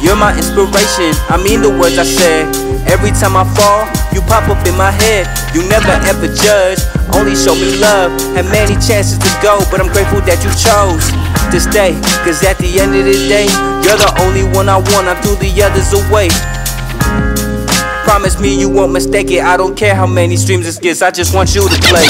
You're 0.00 0.16
my 0.16 0.32
inspiration, 0.32 1.12
I 1.28 1.36
mean 1.36 1.60
the 1.60 1.70
words 1.70 1.98
I 1.98 2.04
said. 2.04 2.61
Every 2.88 3.10
time 3.12 3.36
I 3.36 3.44
fall, 3.54 3.86
you 4.12 4.20
pop 4.26 4.48
up 4.48 4.64
in 4.66 4.76
my 4.76 4.90
head. 4.90 5.26
You 5.54 5.66
never 5.68 5.92
ever 6.08 6.26
judge, 6.32 6.80
only 7.14 7.34
show 7.36 7.54
me 7.54 7.76
love. 7.78 8.12
Had 8.34 8.46
many 8.50 8.74
chances 8.80 9.18
to 9.18 9.30
go, 9.42 9.60
but 9.70 9.80
I'm 9.80 9.90
grateful 9.92 10.20
that 10.24 10.40
you 10.42 10.50
chose 10.56 11.04
to 11.52 11.58
stay. 11.60 11.92
Cause 12.24 12.42
at 12.44 12.58
the 12.58 12.80
end 12.80 12.94
of 12.94 13.04
the 13.04 13.16
day, 13.28 13.46
you're 13.84 13.98
the 13.98 14.12
only 14.24 14.44
one 14.56 14.68
I 14.68 14.76
want. 14.76 15.08
I 15.08 15.14
threw 15.20 15.36
the 15.36 15.50
others 15.62 15.92
away. 15.92 16.28
Promise 18.04 18.40
me 18.40 18.58
you 18.58 18.68
won't 18.68 18.92
mistake 18.92 19.30
it. 19.30 19.42
I 19.42 19.56
don't 19.56 19.76
care 19.76 19.94
how 19.94 20.06
many 20.06 20.36
streams 20.36 20.64
this 20.64 20.78
gets, 20.78 21.02
I 21.02 21.10
just 21.10 21.34
want 21.34 21.54
you 21.54 21.68
to 21.68 21.78
play. 21.88 22.06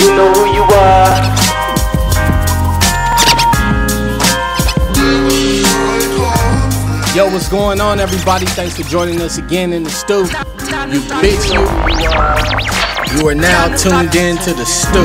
You 0.00 0.08
know 0.16 0.32
who 0.32 0.46
you 0.54 0.62
are. 0.62 1.39
Yo, 7.20 7.26
what's 7.26 7.50
going 7.50 7.82
on, 7.82 8.00
everybody? 8.00 8.46
Thanks 8.46 8.78
for 8.78 8.82
joining 8.84 9.20
us 9.20 9.36
again 9.36 9.74
in 9.74 9.82
the 9.82 9.90
stew. 9.90 10.20
You 10.20 11.00
bitch, 11.20 11.52
you. 11.52 11.60
Uh, 11.60 12.40
you 13.12 13.28
are 13.28 13.34
now 13.34 13.76
tuned 13.76 14.14
in 14.16 14.38
to 14.38 14.54
the 14.54 14.64
stew. 14.64 15.04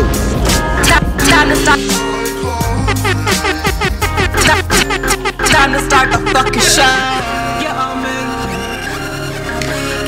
Time 1.28 1.50
to 1.50 1.58
start. 1.58 1.78
The 6.12 6.20
fucking 6.32 6.62
show. 6.62 6.84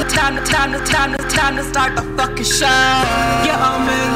Time 0.08 0.38
to, 0.38 0.43
time 0.50 0.72
to, 0.72 0.80
time 0.86 1.12
to, 1.12 1.24
time 1.28 1.58
to 1.58 1.63
start 1.65 1.93
the 1.98 2.04
fucking 2.15 2.46
show. 2.46 2.67
Yeah, 3.43 3.60
I'm 3.60 3.84
in. 3.84 4.12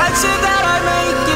I 0.00 0.10
said 0.12 0.40
that 0.42 0.62
I 0.64 0.82
make 0.90 1.27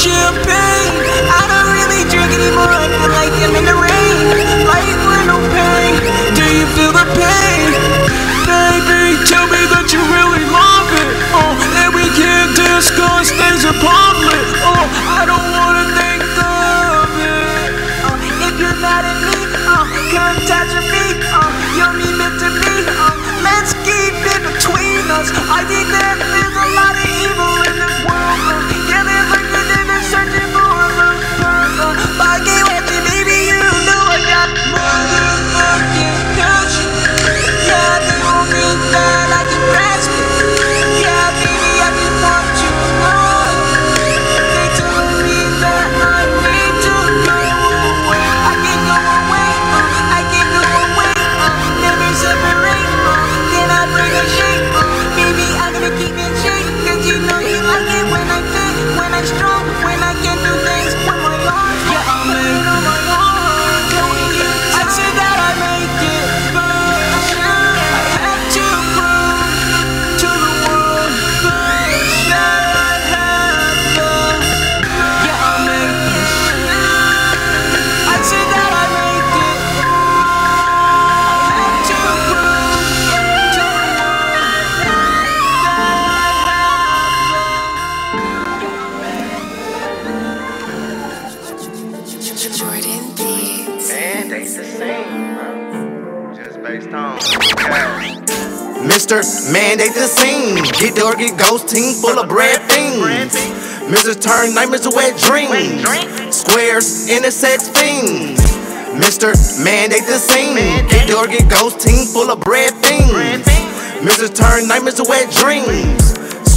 champagne. 0.00 0.96
I 1.28 1.44
don't 1.44 1.68
really 1.76 2.08
drink 2.08 2.32
anymore. 2.32 2.72
I 2.72 2.88
feel 2.88 3.12
like 3.12 3.36
I'm 3.36 3.52
in 3.52 3.66
the 3.68 3.76
rain, 3.76 4.16
like 4.64 4.88
with 5.04 5.24
no 5.28 5.36
pain. 5.52 5.92
Do 6.32 6.44
you 6.48 6.64
feel 6.72 6.92
the 6.96 7.04
pain, 7.12 7.68
baby? 8.48 9.20
Tell 9.28 9.44
me 9.44 9.60
that 9.76 9.92
you 9.92 10.00
really 10.08 10.44
love 10.48 10.88
it. 10.96 11.08
Oh, 11.36 11.52
and 11.84 11.92
we 11.92 12.08
can't 12.16 12.56
discuss 12.56 13.28
things 13.28 13.68
in 13.68 13.76
public. 13.76 14.44
Oh, 14.64 14.88
I 15.20 15.28
don't 15.28 15.48
wanna 15.52 15.84
think 15.92 16.24
of 16.32 17.12
it. 17.20 17.68
Oh, 18.08 18.16
if 18.48 18.56
you're 18.56 18.80
mad 18.80 19.04
at 19.04 19.20
me, 19.20 19.36
oh, 19.68 19.84
catastrophe. 20.08 21.20
Oh, 21.28 21.44
you're 21.76 21.92
me 21.92 22.08
meant 22.16 22.40
to 22.40 22.48
be. 22.48 22.88
Oh, 22.88 23.20
let's 23.44 23.76
keep 23.84 24.16
it 24.16 24.40
between 24.48 25.04
us. 25.12 25.28
I 25.52 25.60
think 25.68 25.92
that 25.92 26.16
there's 26.16 26.56
a 26.56 26.68
lot 26.72 26.96
of 26.96 27.04
evil 27.04 27.52
in 27.68 27.74
this 27.84 27.96
world. 28.08 28.40
Oh, 28.48 28.88
yeah, 28.88 29.04
there's 29.04 29.28
like 29.28 29.48
searching 30.10 30.50
for 30.50 30.66
a. 30.66 31.10
But 32.18 32.26
I 32.26 32.38
can't 32.42 32.66
baby, 33.06 33.38
you 33.46 33.62
know 33.86 34.02
I 34.10 34.18
got 34.26 34.48
motherfucking 34.74 35.29
Jordan 92.48 93.04
Beats. 93.16 93.88
Man, 93.90 94.28
they 94.30 94.44
the 94.44 94.64
same, 94.64 95.34
bro. 95.36 96.32
Just 96.34 96.62
based 96.62 96.88
on. 96.88 97.18
Mr. 98.80 99.20
Mandate 99.52 99.92
the 99.92 100.08
scene. 100.08 100.56
Get 100.80 100.94
the 100.94 101.04
or 101.04 101.14
get 101.16 101.36
ghost 101.36 101.68
team 101.68 101.92
full 102.00 102.18
of 102.18 102.30
bread 102.30 102.62
fiends. 102.72 103.36
Mrs. 103.92 104.22
Turn 104.22 104.54
nightmares 104.54 104.88
to 104.88 104.90
wet 104.96 105.20
dreams. 105.20 105.84
Squares 106.34 107.10
in 107.10 107.24
the 107.24 107.30
sex 107.30 107.68
fiends. 107.68 108.40
Mr. 108.96 109.36
Mandate 109.62 110.06
the 110.06 110.16
scene. 110.16 110.56
Get 110.88 111.08
the 111.08 111.18
or 111.18 111.26
get 111.26 111.46
ghost 111.50 111.78
team 111.86 112.06
full 112.06 112.30
of 112.30 112.40
bread 112.40 112.72
fiends. 112.82 113.46
Mrs. 114.00 114.34
Turn 114.34 114.66
nightmares 114.66 114.94
to 114.94 115.04
wet 115.06 115.30
dreams. 115.30 115.99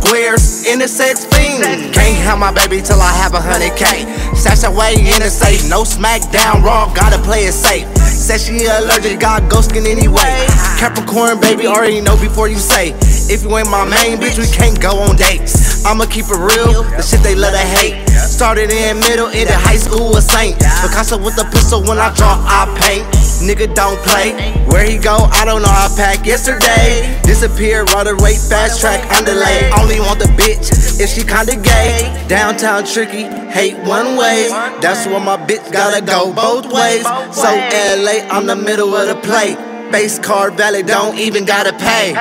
Squares 0.03 0.67
in 0.67 0.79
the 0.79 0.87
sex 0.87 1.23
fiends. 1.31 1.95
Can't 1.95 2.19
have 2.27 2.37
my 2.37 2.51
baby 2.51 2.81
till 2.81 2.99
I 2.99 3.11
have 3.23 3.33
a 3.33 3.39
hundred 3.39 3.71
K. 3.79 4.03
Stash 4.35 4.67
away 4.67 4.99
in 4.99 5.23
the 5.23 5.31
safe. 5.31 5.63
No 5.69 5.83
smackdown 5.83 6.61
raw, 6.61 6.91
gotta 6.93 7.17
play 7.23 7.47
it 7.47 7.53
safe. 7.53 7.87
Said 8.03 8.43
she 8.43 8.67
allergic, 8.67 9.19
got 9.19 9.43
ghosting 9.43 9.87
anyway. 9.87 10.27
Capricorn, 10.75 11.39
baby, 11.39 11.67
already 11.67 12.01
know 12.01 12.19
before 12.19 12.49
you 12.49 12.59
say. 12.59 12.91
If 13.31 13.43
you 13.43 13.57
ain't 13.57 13.71
my 13.71 13.87
main 13.87 14.19
bitch, 14.19 14.35
we 14.35 14.47
can't 14.51 14.75
go 14.75 14.99
on 14.99 15.15
dates. 15.15 15.85
I'ma 15.85 16.05
keep 16.05 16.27
it 16.27 16.35
real, 16.35 16.83
the 16.83 17.01
shit 17.01 17.23
they 17.23 17.35
love 17.35 17.55
to 17.55 17.63
hate. 17.79 18.03
Started 18.11 18.71
in 18.71 18.99
middle, 18.99 19.27
ended 19.27 19.55
high 19.55 19.79
school 19.79 20.15
a 20.17 20.21
saint. 20.21 20.59
Picasso 20.83 21.15
with 21.15 21.39
a 21.39 21.47
pistol 21.47 21.79
when 21.81 21.97
I 21.97 22.13
draw, 22.13 22.43
I 22.43 22.67
paint. 22.75 23.07
Nigga 23.43 23.75
don't 23.75 23.99
play. 24.07 24.31
Where 24.71 24.85
he 24.85 24.97
go, 24.97 25.27
I 25.31 25.43
don't 25.43 25.61
know. 25.61 25.67
I 25.67 25.91
packed 25.97 26.25
yesterday. 26.25 27.19
Disappeared, 27.23 27.91
run 27.91 28.07
away, 28.07 28.35
fast 28.35 28.79
track, 28.79 29.03
underlay. 29.11 29.69
Only 29.77 29.99
want 29.99 30.19
the 30.19 30.31
bitch 30.39 30.71
if 30.99 31.09
she 31.09 31.23
kinda 31.23 31.57
gay. 31.57 32.25
Downtown 32.29 32.85
tricky, 32.85 33.23
hate 33.51 33.75
one 33.83 34.15
way. 34.15 34.47
That's 34.79 35.05
where 35.05 35.19
my 35.19 35.35
bitch 35.35 35.69
gotta 35.73 36.01
go 36.01 36.31
both 36.31 36.71
ways. 36.71 37.03
So 37.35 37.49
LA, 37.51 38.23
I'm 38.31 38.47
the 38.47 38.55
middle 38.55 38.95
of 38.95 39.07
the 39.09 39.15
plate. 39.27 39.57
Base 39.91 40.19
card 40.19 40.55
valid, 40.55 40.87
don't 40.87 41.17
even 41.19 41.43
gotta 41.43 41.73
pay. 41.73 42.13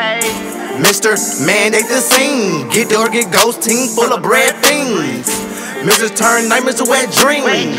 Mr. 0.82 1.14
Mandate 1.46 1.86
the 1.86 2.00
scene. 2.00 2.68
Get 2.70 2.88
the 2.88 3.08
get 3.12 3.30
ghost 3.30 3.62
team 3.62 3.86
full 3.88 4.12
of 4.12 4.22
bread 4.22 4.56
things. 4.56 5.28
Mr. 5.86 6.08
Turn 6.14 6.48
nightmares 6.48 6.76
to 6.76 6.84
wet 6.84 7.12
dreams. 7.12 7.78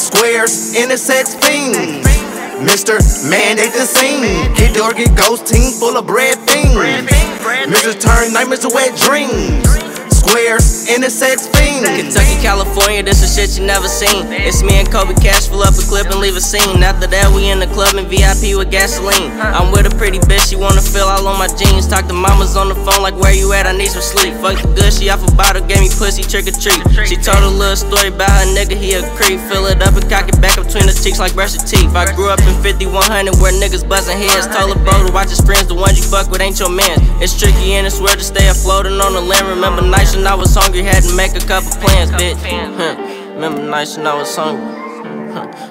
Squares 0.00 0.74
in 0.76 0.88
the 0.90 0.98
sex 0.98 1.34
fiends. 1.34 2.13
Mr. 2.62 2.98
Mandate 3.28 3.72
the 3.72 3.86
scene. 3.86 4.22
Get 4.54 4.74
the 4.74 4.82
or 4.82 4.92
get 4.92 5.16
ghost 5.16 5.46
team 5.46 5.72
full 5.72 5.96
of 5.96 6.06
bread 6.06 6.38
things. 6.46 6.74
Mr. 6.74 7.98
Turn 7.98 8.32
nightmares 8.32 8.60
to 8.60 8.68
wet 8.68 8.96
dreams. 8.98 9.83
Squares, 10.24 10.88
intersects, 10.88 11.52
fiends. 11.52 11.84
Kentucky, 11.84 12.40
California, 12.40 13.02
this 13.02 13.20
is 13.20 13.28
shit 13.36 13.60
you 13.60 13.66
never 13.68 13.86
seen. 13.86 14.24
It's 14.32 14.64
me 14.64 14.80
and 14.80 14.88
Kobe 14.88 15.12
Cash, 15.20 15.52
fill 15.52 15.60
up 15.60 15.76
a 15.76 15.84
clip 15.84 16.08
and 16.08 16.16
leave 16.16 16.34
a 16.34 16.40
scene. 16.40 16.80
After 16.80 17.06
that, 17.06 17.28
we 17.28 17.52
in 17.52 17.60
the 17.60 17.68
club 17.76 18.00
and 18.00 18.08
VIP 18.08 18.56
with 18.56 18.72
gasoline. 18.72 19.36
I'm 19.36 19.68
with 19.68 19.84
a 19.84 19.92
pretty 20.00 20.16
bitch, 20.24 20.48
she 20.48 20.56
wanna 20.56 20.80
feel 20.80 21.04
all 21.04 21.28
on 21.28 21.36
my 21.36 21.52
jeans. 21.60 21.86
Talk 21.86 22.08
to 22.08 22.16
mamas 22.16 22.56
on 22.56 22.72
the 22.72 22.74
phone, 22.88 23.04
like 23.04 23.12
where 23.20 23.36
you 23.36 23.52
at? 23.52 23.68
I 23.68 23.76
need 23.76 23.92
some 23.92 24.00
sleep. 24.00 24.32
Fuck 24.40 24.56
the 24.64 24.72
good, 24.72 24.96
she 24.96 25.12
off 25.12 25.20
a 25.20 25.28
bottle, 25.36 25.60
gave 25.68 25.84
me 25.84 25.92
pussy, 25.92 26.24
trick 26.24 26.48
or 26.48 26.56
treat. 26.56 26.80
She 27.04 27.20
told 27.20 27.44
a 27.44 27.52
little 27.52 27.76
story 27.76 28.08
about 28.08 28.32
her 28.32 28.48
nigga, 28.56 28.80
he 28.80 28.96
a 28.96 29.04
creep. 29.20 29.36
Fill 29.52 29.68
it 29.68 29.84
up 29.84 29.92
and 29.92 30.08
cock 30.08 30.24
it 30.32 30.40
back 30.40 30.56
between 30.56 30.88
the 30.88 30.96
cheeks 30.96 31.20
like 31.20 31.36
brush 31.36 31.52
your 31.52 31.68
teeth. 31.68 31.92
I 31.92 32.08
grew 32.16 32.32
up 32.32 32.40
in 32.48 32.56
5100 32.64 33.36
where 33.44 33.52
niggas 33.52 33.84
buzzing 33.84 34.16
heads. 34.16 34.48
Told 34.48 34.72
a 34.72 34.78
bro 34.88 35.04
to 35.04 35.12
watch 35.12 35.28
his 35.28 35.44
friends, 35.44 35.68
the 35.68 35.76
ones 35.76 36.00
you 36.00 36.04
fuck 36.08 36.32
with 36.32 36.40
ain't 36.40 36.56
your 36.56 36.72
man. 36.72 36.96
It's 37.20 37.36
tricky 37.36 37.76
and 37.76 37.84
it's 37.84 38.00
weird 38.00 38.16
to 38.16 38.24
stay 38.24 38.48
afloat 38.48 38.88
on 38.88 39.12
the 39.12 39.20
land. 39.20 39.52
Remember 39.52 39.84
nights 39.84 40.13
when 40.16 40.26
I 40.26 40.34
was 40.34 40.54
hungry, 40.54 40.82
had 40.82 41.02
to 41.02 41.14
make 41.16 41.34
a 41.34 41.40
couple 41.46 41.70
plans, 41.80 42.10
bitch. 42.10 43.34
Remember 43.34 43.62
nights 43.62 43.96
when 43.96 44.06
I 44.06 44.14
was 44.14 44.34
hungry. 44.34 44.82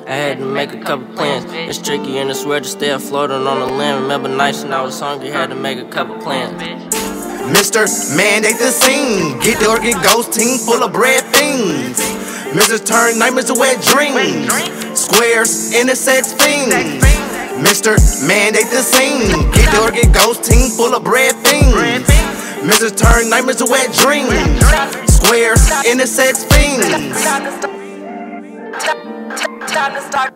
I 0.07 0.15
had 0.15 0.39
to 0.39 0.45
make 0.45 0.73
a 0.73 0.81
couple 0.81 1.07
plans. 1.15 1.45
It's 1.47 1.77
tricky 1.77 2.17
and 2.17 2.29
it's 2.29 2.45
weird 2.45 2.63
to 2.63 2.69
stay 2.69 2.89
afloat 2.89 3.31
on 3.31 3.43
the 3.43 3.65
limb. 3.65 4.03
Remember 4.03 4.27
nights 4.27 4.63
when 4.63 4.73
I 4.73 4.81
was 4.81 4.99
hungry, 4.99 5.29
had 5.29 5.49
to 5.49 5.55
make 5.55 5.77
a 5.79 5.87
couple 5.87 6.17
plans. 6.19 6.61
Mr. 7.51 7.87
Mandate 8.15 8.57
the 8.57 8.71
scene. 8.71 9.39
Get 9.39 9.59
the 9.59 9.69
organ 9.69 9.99
ghost 10.01 10.33
team 10.33 10.57
full 10.57 10.83
of 10.83 10.91
bread 10.91 11.23
things. 11.33 11.99
Mr. 12.53 12.83
Turn 12.83 13.17
nightmares 13.17 13.45
to 13.45 13.53
wet 13.53 13.81
dreams. 13.81 14.47
Squares, 14.99 15.73
intersects, 15.73 16.33
fiends. 16.33 17.03
Mr. 17.63 17.95
Mandate 18.27 18.69
the 18.69 18.81
scene. 18.81 19.29
Get 19.51 19.71
the 19.71 19.81
organ 19.81 20.11
ghost 20.11 20.43
team 20.43 20.69
full 20.71 20.93
of 20.95 21.03
bread 21.03 21.35
things. 21.37 22.12
Mr. 22.63 22.95
Turn 22.95 23.29
nightmares 23.29 23.57
to 23.57 23.65
wet 23.65 23.91
dreams. 23.93 24.29
Squares, 25.13 25.69
intersects, 25.85 26.45
fiends. 26.45 26.87
Time 29.67 29.93
to 29.93 30.01
start. 30.01 30.33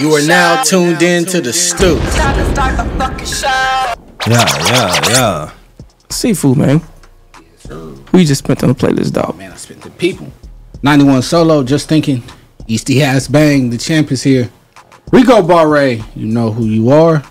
You 0.00 0.12
are 0.14 0.26
now 0.26 0.62
tuned 0.64 1.00
in 1.02 1.24
to 1.26 1.40
the 1.40 1.52
stoop. 1.52 2.00
Time 2.14 2.36
to 2.36 2.52
start 2.52 2.76
the 2.76 2.84
fucking 2.98 3.26
show. 3.26 3.94
Yeah, 4.26 4.44
yeah, 4.66 5.00
yeah. 5.10 5.52
Seafood, 6.10 6.58
man. 6.58 6.80
We 8.12 8.24
just 8.24 8.40
spent 8.40 8.64
on 8.64 8.70
the 8.70 8.74
playlist, 8.74 9.12
dog. 9.12 9.38
Man, 9.38 9.52
I 9.52 9.56
spent 9.56 9.82
the 9.82 9.90
people. 9.90 10.32
91 10.82 11.22
solo, 11.22 11.62
just 11.62 11.88
thinking. 11.88 12.22
Easty 12.68 13.00
Ass 13.00 13.28
Bang, 13.28 13.70
the 13.70 13.78
champ 13.78 14.10
is 14.10 14.24
here. 14.24 14.50
Rico 15.12 15.40
Barre, 15.40 16.02
you 16.16 16.26
know 16.26 16.50
who 16.50 16.64
you 16.64 16.90
are. 16.90 17.22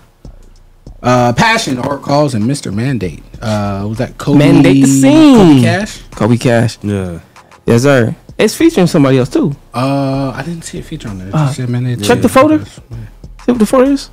Uh, 1.06 1.32
Passion, 1.32 1.78
Art 1.78 2.02
Calls, 2.02 2.34
and 2.34 2.44
Mr. 2.44 2.74
Mandate. 2.74 3.22
Uh, 3.40 3.86
was 3.88 3.98
that 3.98 4.18
Kobe? 4.18 4.38
Mandate 4.40 4.82
the 4.82 4.88
scene. 4.88 5.36
Kobe 5.36 5.62
Cash? 5.62 6.02
Kobe 6.10 6.36
Cash. 6.36 6.78
Yeah. 6.82 7.20
Yes, 7.64 7.82
sir. 7.82 8.14
It's 8.38 8.56
featuring 8.56 8.88
somebody 8.88 9.18
else 9.18 9.28
too. 9.28 9.54
Uh, 9.72 10.32
I 10.34 10.42
didn't 10.44 10.62
see 10.62 10.80
a 10.80 10.82
feature 10.82 11.08
on 11.08 11.18
there. 11.18 11.28
Uh, 11.32 11.46
just 11.46 11.56
said 11.58 11.68
Mandate. 11.68 12.02
check 12.02 12.20
the 12.20 12.28
folder. 12.28 12.64
See 12.64 12.82
what 13.52 13.58
the 13.58 13.66
folder 13.66 13.92
is. 13.92 14.10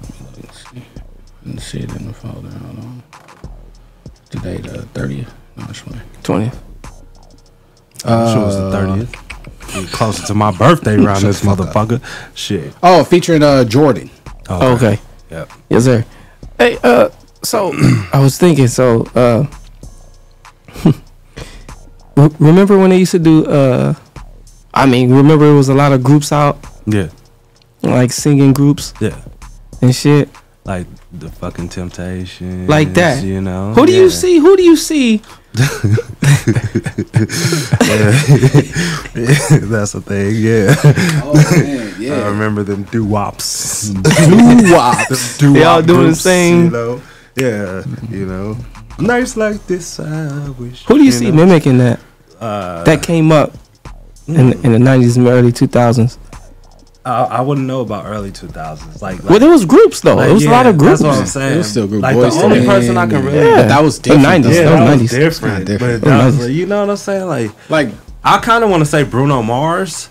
Didn't 1.43 1.59
see 1.59 1.79
it 1.79 1.91
in 1.95 2.07
the 2.07 2.13
folder. 2.13 2.49
Hold 2.49 2.79
on. 2.79 3.03
Today, 4.29 4.57
the 4.57 4.79
30th. 4.93 5.27
No, 5.57 5.65
it's 5.69 5.79
fine. 5.79 6.01
20th. 6.23 6.57
I'm 8.05 8.33
sure 8.35 8.47
it's 8.47 8.55
the 8.57 8.71
thirtieth. 8.71 9.91
Closer 9.93 10.25
to 10.27 10.33
my 10.33 10.51
birthday 10.51 10.95
around 11.01 11.21
this 11.23 11.41
motherfucker. 11.45 12.01
Shit. 12.35 12.73
Oh, 12.83 13.03
featuring 13.05 13.41
uh 13.41 13.63
Jordan. 13.63 14.09
Oh, 14.49 14.75
okay. 14.75 14.99
Yep. 15.31 15.49
Yes, 15.69 15.85
sir. 15.85 16.05
Hey, 16.63 16.77
uh, 16.81 17.09
so 17.43 17.73
I 18.13 18.21
was 18.21 18.37
thinking, 18.37 18.69
so 18.69 19.03
uh, 19.15 19.45
remember 22.39 22.77
when 22.79 22.89
they 22.91 22.99
used 22.99 23.11
to 23.11 23.19
do 23.19 23.45
uh, 23.45 23.93
I 24.73 24.85
mean, 24.85 25.11
remember 25.13 25.43
it 25.51 25.53
was 25.53 25.67
a 25.67 25.73
lot 25.73 25.91
of 25.91 26.03
groups 26.05 26.31
out, 26.31 26.57
Yeah. 26.85 27.09
like 27.81 28.13
singing 28.13 28.53
groups 28.53 28.93
Yeah. 29.01 29.19
and 29.81 29.93
shit 29.93 30.29
Like 30.63 30.87
the 31.11 31.27
fucking 31.29 31.67
temptation. 31.67 32.65
like 32.67 32.93
that. 32.93 33.25
You 33.25 33.41
know. 33.41 33.73
who 33.73 33.85
do 33.85 33.91
you 33.91 34.09
see? 34.09 34.37
Who 34.39 34.55
do 34.55 34.63
you 34.63 34.77
see? 34.77 35.21
That's 35.53 35.69
the 39.91 40.01
thing, 40.03 40.35
yeah. 40.35 40.73
Oh, 41.23 41.33
man, 41.35 41.93
yeah. 41.99 42.13
I 42.13 42.27
remember 42.29 42.63
them 42.63 42.85
doo 42.85 43.05
wops. 43.05 43.89
Doo-wops. 43.89 45.37
They 45.37 45.63
all 45.63 45.83
doing 45.83 46.09
the 46.09 46.15
same. 46.15 46.65
You 46.65 46.71
know? 46.71 47.01
Yeah, 47.35 47.83
you 48.09 48.25
know. 48.25 48.57
Nights 48.97 49.37
like 49.37 49.63
this, 49.67 49.99
I 49.99 50.49
wish. 50.57 50.85
Who 50.85 50.95
do 50.95 51.01
you, 51.01 51.05
you 51.05 51.11
see 51.11 51.29
know? 51.29 51.45
mimicking 51.45 51.77
that? 51.77 51.99
Uh, 52.39 52.83
that 52.85 53.03
came 53.03 53.31
up 53.31 53.53
in 54.27 54.53
in 54.63 54.71
the 54.71 54.79
nineties 54.79 55.17
and 55.17 55.27
early 55.27 55.51
two 55.51 55.67
thousands. 55.67 56.17
I, 57.05 57.23
I 57.25 57.41
wouldn't 57.41 57.67
know 57.67 57.81
about 57.81 58.05
early 58.05 58.31
2000s. 58.31 59.01
Like, 59.01 59.19
like 59.21 59.29
Well, 59.29 59.39
there 59.39 59.49
was 59.49 59.65
groups 59.65 59.99
though. 60.01 60.15
like, 60.15 60.25
There 60.27 60.33
was 60.33 60.45
a 60.45 60.49
lot 60.49 60.65
of 60.67 60.77
groups. 60.77 61.01
That's 61.01 61.15
what 61.17 61.19
I'm 61.21 61.25
saying. 61.27 61.53
It 61.55 61.57
was 61.57 61.69
still 61.71 61.87
group 61.87 62.01
Like 62.01 62.15
boys 62.15 62.35
the 62.37 62.43
only 62.43 62.59
men, 62.59 62.67
person 62.67 62.97
I 62.97 63.07
can 63.07 63.25
really. 63.25 63.37
yeah. 63.39 63.55
But 63.61 63.67
that 63.67 63.83
was 63.83 63.99
different, 63.99 64.23
The 64.43 64.49
90s. 64.49 64.53
Yeah, 64.55 64.63
that 64.63 64.69
that 64.69 64.91
was 64.93 65.01
was 65.01 65.11
90s. 65.11 65.19
different. 65.19 65.65
different. 65.67 66.01
But 66.01 66.07
That 66.09 66.17
that 66.17 66.25
was 66.25 66.37
was, 66.37 66.45
like, 66.47 66.55
you 66.55 66.65
know 66.65 66.79
what 66.81 66.89
I'm 66.91 66.97
saying? 66.97 67.27
Like, 67.27 67.69
Like 67.69 67.89
I 68.23 68.37
kind 68.39 68.63
of 68.63 68.69
want 68.69 68.81
to 68.81 68.85
say 68.85 69.03
Bruno 69.03 69.41
Mars. 69.41 70.09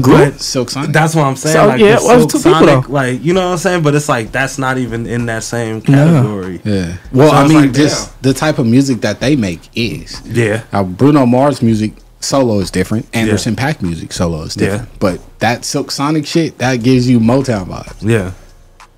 Group? 0.00 0.34
Silk 0.38 0.70
Sonic. 0.70 0.92
That's 0.92 1.16
what 1.16 1.24
I'm 1.26 1.34
saying. 1.34 1.52
So, 1.52 1.66
like 1.66 1.80
yeah, 1.80 1.96
the 1.98 2.04
well, 2.04 2.18
Silk 2.28 2.30
two 2.30 2.38
people, 2.48 2.66
though. 2.66 2.84
like 2.88 3.24
you 3.24 3.32
know 3.34 3.44
what 3.46 3.52
I'm 3.54 3.58
saying. 3.58 3.82
But 3.82 3.96
it's 3.96 4.08
like 4.08 4.30
that's 4.30 4.56
not 4.56 4.78
even 4.78 5.04
in 5.04 5.26
that 5.26 5.42
same 5.42 5.80
category. 5.80 6.60
Yeah. 6.64 6.96
Well, 7.12 7.30
So 7.30 7.34
I 7.36 7.42
it's 7.42 7.52
mean, 7.52 7.62
like, 7.62 7.72
just 7.72 8.22
the 8.22 8.32
type 8.32 8.58
of 8.60 8.66
music 8.66 9.00
that 9.00 9.18
they 9.18 9.34
make 9.34 9.60
is. 9.74 10.22
Yeah. 10.24 10.62
Now, 10.72 10.84
Bruno 10.84 11.26
Mars 11.26 11.60
music 11.60 11.94
solo 12.20 12.58
is 12.60 12.70
different. 12.70 13.06
Anderson 13.14 13.56
.Paak 13.56 13.82
music 13.82 14.12
solo 14.12 14.42
is 14.42 14.54
different. 14.54 14.88
Yeah. 14.88 14.96
But 15.00 15.38
that 15.40 15.64
Silk 15.64 15.90
Sonic 15.90 16.26
shit, 16.26 16.58
that 16.58 16.82
gives 16.82 17.08
you 17.08 17.18
Motown 17.20 17.66
vibes. 17.66 17.96
Yeah. 18.08 18.32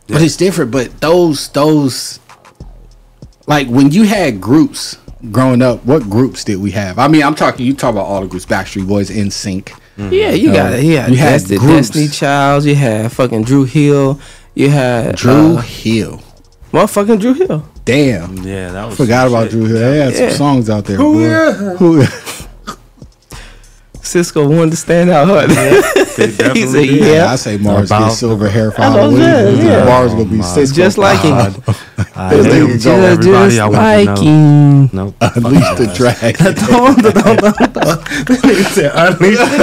But 0.08 0.20
it's 0.22 0.36
different. 0.36 0.70
But 0.70 1.00
those, 1.00 1.48
those, 1.50 2.18
like 3.46 3.68
when 3.68 3.90
you 3.90 4.04
had 4.04 4.40
groups 4.40 4.96
growing 5.30 5.62
up, 5.62 5.84
what 5.84 6.02
groups 6.04 6.44
did 6.44 6.56
we 6.56 6.70
have? 6.72 6.98
I 6.98 7.08
mean, 7.08 7.22
I'm 7.22 7.34
talking, 7.34 7.64
you 7.64 7.74
talk 7.74 7.92
about 7.92 8.06
all 8.06 8.20
the 8.20 8.26
groups, 8.26 8.44
Backstreet 8.46 8.86
Boys, 8.88 9.10
NSYNC. 9.10 9.72
Yeah, 9.96 10.30
you 10.30 10.50
Uh, 10.50 10.54
got 10.54 10.72
it. 10.72 10.84
Yeah, 10.84 11.06
you 11.06 11.16
had 11.16 11.40
Desti- 11.42 11.58
groups. 11.58 11.88
Destiny 11.90 12.08
Childs. 12.08 12.66
You 12.66 12.74
had 12.74 13.12
fucking 13.12 13.44
Dru 13.44 13.64
Hill. 13.64 14.18
You 14.54 14.68
had 14.70 15.16
Dru 15.16 15.56
uh, 15.58 15.60
Hill. 15.60 16.20
motherfucking 16.72 17.20
Dru 17.20 17.34
Hill. 17.34 17.68
Damn. 17.84 18.36
Yeah, 18.38 18.72
that 18.72 18.86
was. 18.86 18.96
Forgot 18.96 19.28
about 19.28 19.42
shit. 19.44 19.50
Dru 19.52 19.64
Hill. 19.66 19.78
They 19.78 19.98
had 19.98 20.12
Yeah. 20.14 20.28
some 20.30 20.36
songs 20.36 20.70
out 20.70 20.86
there. 20.86 20.96
Who 20.96 21.20
yeah? 21.22 21.52
Who 21.76 22.02
Sisqó 24.02 24.48
wanted 24.48 24.72
to 24.72 24.76
stand 24.76 25.10
out. 25.10 25.28
Huh? 25.28 25.46
They 25.46 26.26
he 26.26 26.66
said, 26.66 26.72
did. 26.72 27.04
"Yeah." 27.04 27.26
I 27.32 27.36
say 27.36 27.56
Mars 27.56 27.88
About- 27.90 28.08
get 28.08 28.16
silver 28.16 28.48
hair 28.48 28.70
for 28.72 28.80
That's 28.80 28.94
what 28.94 29.04
I'm 29.04 29.16
Halloween. 29.16 29.64
yeah. 29.66 29.84
Mars 29.84 30.12
gonna 30.12 30.24
be 30.24 30.38
Oh, 30.38 30.42
Sisqó 30.42 30.74
just 30.74 30.98
like 30.98 31.20
him. 31.20 31.30
God. 31.64 31.76
I 32.16 32.34
This 32.34 32.46
hate 32.46 32.52
nigga 32.52 32.60
him. 32.60 32.66
go, 32.68 32.72
Just, 32.78 32.86
everybody, 32.86 33.50
just 33.50 33.60
I 33.60 33.66
want 33.68 33.74
to 33.74 33.80
like 33.80 34.06
know. 34.08 34.22
him. 34.22 34.90
Nope. 34.92 35.14
Unleash 35.20 35.78
the 35.78 35.86
dragon. 35.94 36.52
He 38.52 38.62
said, 38.64 38.90
"Unleash 38.94 39.38
the 39.38 39.56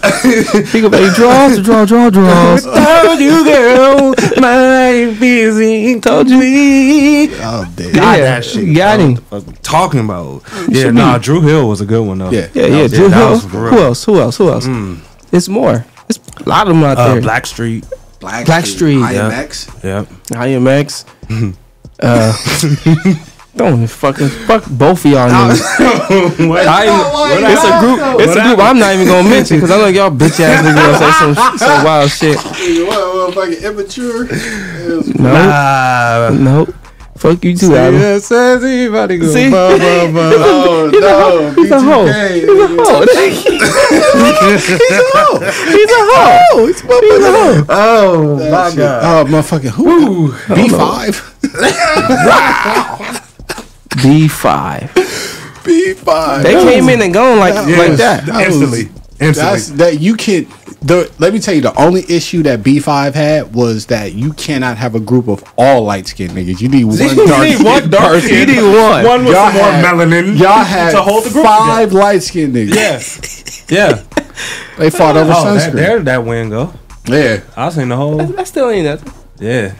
dragon." 0.00 0.66
He 0.66 0.80
go, 0.80 0.88
baby, 0.88 1.12
draws, 1.14 1.58
draw, 1.62 1.84
draw, 1.84 2.10
draws. 2.10 2.62
Told 2.64 3.20
you, 3.20 3.44
girl, 3.44 4.14
my 4.38 5.14
busy. 5.18 6.00
Told 6.00 6.28
you. 6.28 7.28
Oh, 7.40 7.66
damn. 7.76 7.92
Got 7.92 8.18
Yeah, 8.18 8.24
that 8.24 8.44
shit. 8.44 8.74
got 8.76 9.00
him. 9.00 9.14
the 9.16 9.20
fuck 9.22 9.46
we 9.46 9.52
talking 9.62 10.00
about? 10.00 10.42
Yeah, 10.68 10.82
should 10.84 10.94
nah. 10.94 11.18
Dru 11.18 11.40
Hill 11.40 11.68
was 11.68 11.80
a 11.80 11.86
good 11.86 12.06
one 12.06 12.18
though. 12.18 12.30
Yeah. 12.30 12.48
Yeah, 12.54 12.68
That 12.68 12.70
yeah. 12.92 12.98
Dru 12.98 13.08
that 13.16 13.22
Hill. 13.22 13.30
was 13.30 13.44
for 13.44 13.62
real. 13.64 13.70
Who 13.72 13.78
else? 13.80 14.04
Who 14.04 14.20
else? 14.20 14.36
Who 14.38 14.48
else? 14.50 14.66
Mm. 14.66 14.98
It's 15.32 15.48
more. 15.48 15.84
It's 16.08 16.18
a 16.44 16.48
lot 16.48 16.68
of 16.68 16.74
them 16.74 16.84
out 16.84 16.98
Uh, 16.98 17.12
there. 17.14 17.20
Black 17.22 17.46
Street. 17.46 17.84
Black, 18.20 18.46
Blackstreet. 18.46 19.02
IMX. 19.02 19.84
Yep. 19.84 20.06
IMX. 20.30 21.04
uh, 22.00 22.32
don't 23.56 23.72
even 23.74 23.86
fucking 23.86 24.28
fuck 24.28 24.64
both 24.70 25.04
of 25.04 25.10
y'all 25.10 25.28
niggas. 25.28 25.62
I 26.66 26.84
ain't- 26.84 27.52
it's 27.52 27.64
a 27.64 27.80
group. 27.80 28.20
It's 28.20 28.36
a 28.36 28.42
group 28.42 28.58
I'm 28.58 28.78
not 28.78 28.94
even 28.94 29.06
gonna 29.06 29.28
mention 29.28 29.56
because 29.58 29.70
I 29.70 29.78
know 29.78 29.86
y'all 29.88 30.10
bitch 30.10 30.40
ass 30.40 30.64
niggas 30.64 30.74
gonna 30.76 30.98
say 30.98 31.12
some 31.34 31.58
some 31.58 31.84
wild 31.84 32.10
shit. 32.10 32.36
What, 32.86 33.34
what, 33.34 33.34
fucking 33.34 33.64
immature? 33.64 34.24
No, 35.18 35.32
Nah. 35.32 36.30
no. 36.30 36.66
Fuck 37.16 37.44
you 37.44 37.56
too, 37.56 37.74
Adam. 37.74 38.00
Yeah, 38.00 38.18
says 38.18 38.62
everybody 38.62 39.18
go. 39.18 39.26
See? 39.32 39.50
Ba, 39.50 39.76
ba, 39.78 40.12
ba. 40.12 40.30
Oh, 40.36 40.90
He's 41.56 41.70
a 41.70 41.74
no. 41.76 41.80
hoe. 41.80 42.06
He's 42.06 42.44
a 42.44 42.66
hoe. 42.68 43.06
He's 43.06 43.32
a 43.32 45.02
hoe. 45.16 45.38
He's 45.72 45.90
a 45.90 46.02
hoe. 46.12 46.66
He's 46.66 46.82
a 46.82 46.86
hoe. 46.86 47.00
He's 47.00 47.24
a 47.24 47.32
hoe. 47.32 47.64
Oh 47.68 48.36
my 48.36 48.68
god. 48.76 49.00
Oh, 49.02 49.24
motherfucking 49.30 49.70
who? 49.70 50.32
B5? 50.32 51.22
B 54.02 54.28
five. 54.28 54.92
B5. 55.64 56.42
They 56.42 56.54
came 56.54 56.88
in 56.90 57.02
and 57.02 57.12
gone 57.14 57.38
like 57.38 57.54
like 57.54 57.92
that. 57.96 58.26
That 58.26 58.46
Instantly. 58.46 58.88
Instantly. 59.18 59.34
That's 59.34 59.68
that 59.70 60.00
you 60.00 60.14
can. 60.16 60.46
The 60.82 61.10
let 61.18 61.32
me 61.32 61.38
tell 61.40 61.54
you, 61.54 61.62
the 61.62 61.74
only 61.80 62.02
issue 62.08 62.42
that 62.44 62.62
B 62.62 62.80
five 62.80 63.14
had 63.14 63.54
was 63.54 63.86
that 63.86 64.12
you 64.12 64.32
cannot 64.34 64.76
have 64.76 64.94
a 64.94 65.00
group 65.00 65.26
of 65.28 65.42
all 65.56 65.82
light 65.84 66.06
skinned 66.06 66.32
niggas. 66.32 66.60
You 66.60 66.68
need 66.68 66.84
one 66.86 66.96
You 66.98 67.26
dark. 67.26 67.42
need 67.48 67.64
one 67.64 67.90
dark 67.90 68.04
person. 68.04 68.28
skin. 68.28 68.48
You 68.48 68.54
need 68.56 68.62
one. 68.62 69.04
One 69.04 69.24
with 69.24 69.34
some 69.34 69.54
more 69.54 69.62
had- 69.64 69.84
melanin 69.84 70.38
Y'all 70.38 70.62
had 70.64 70.90
to 70.92 71.02
hold 71.02 71.24
the 71.24 71.30
group 71.30 71.44
five 71.46 71.92
light 71.92 72.22
skinned 72.22 72.54
niggas. 72.54 72.74
Yeah. 73.70 73.96
Yeah. 73.96 74.02
They 74.78 74.90
fought 74.90 75.16
over 75.16 75.32
oh, 75.34 75.54
that, 75.54 75.72
sunscreen. 75.72 75.74
there 75.74 75.98
that 76.00 76.24
win 76.24 76.50
go. 76.50 76.72
Yeah. 77.08 77.40
I 77.56 77.70
seen 77.70 77.88
the 77.88 77.96
whole. 77.96 78.18
That 78.18 78.46
still 78.46 78.68
ain't 78.68 78.84
nothing. 78.84 79.12
Yeah. 79.38 79.74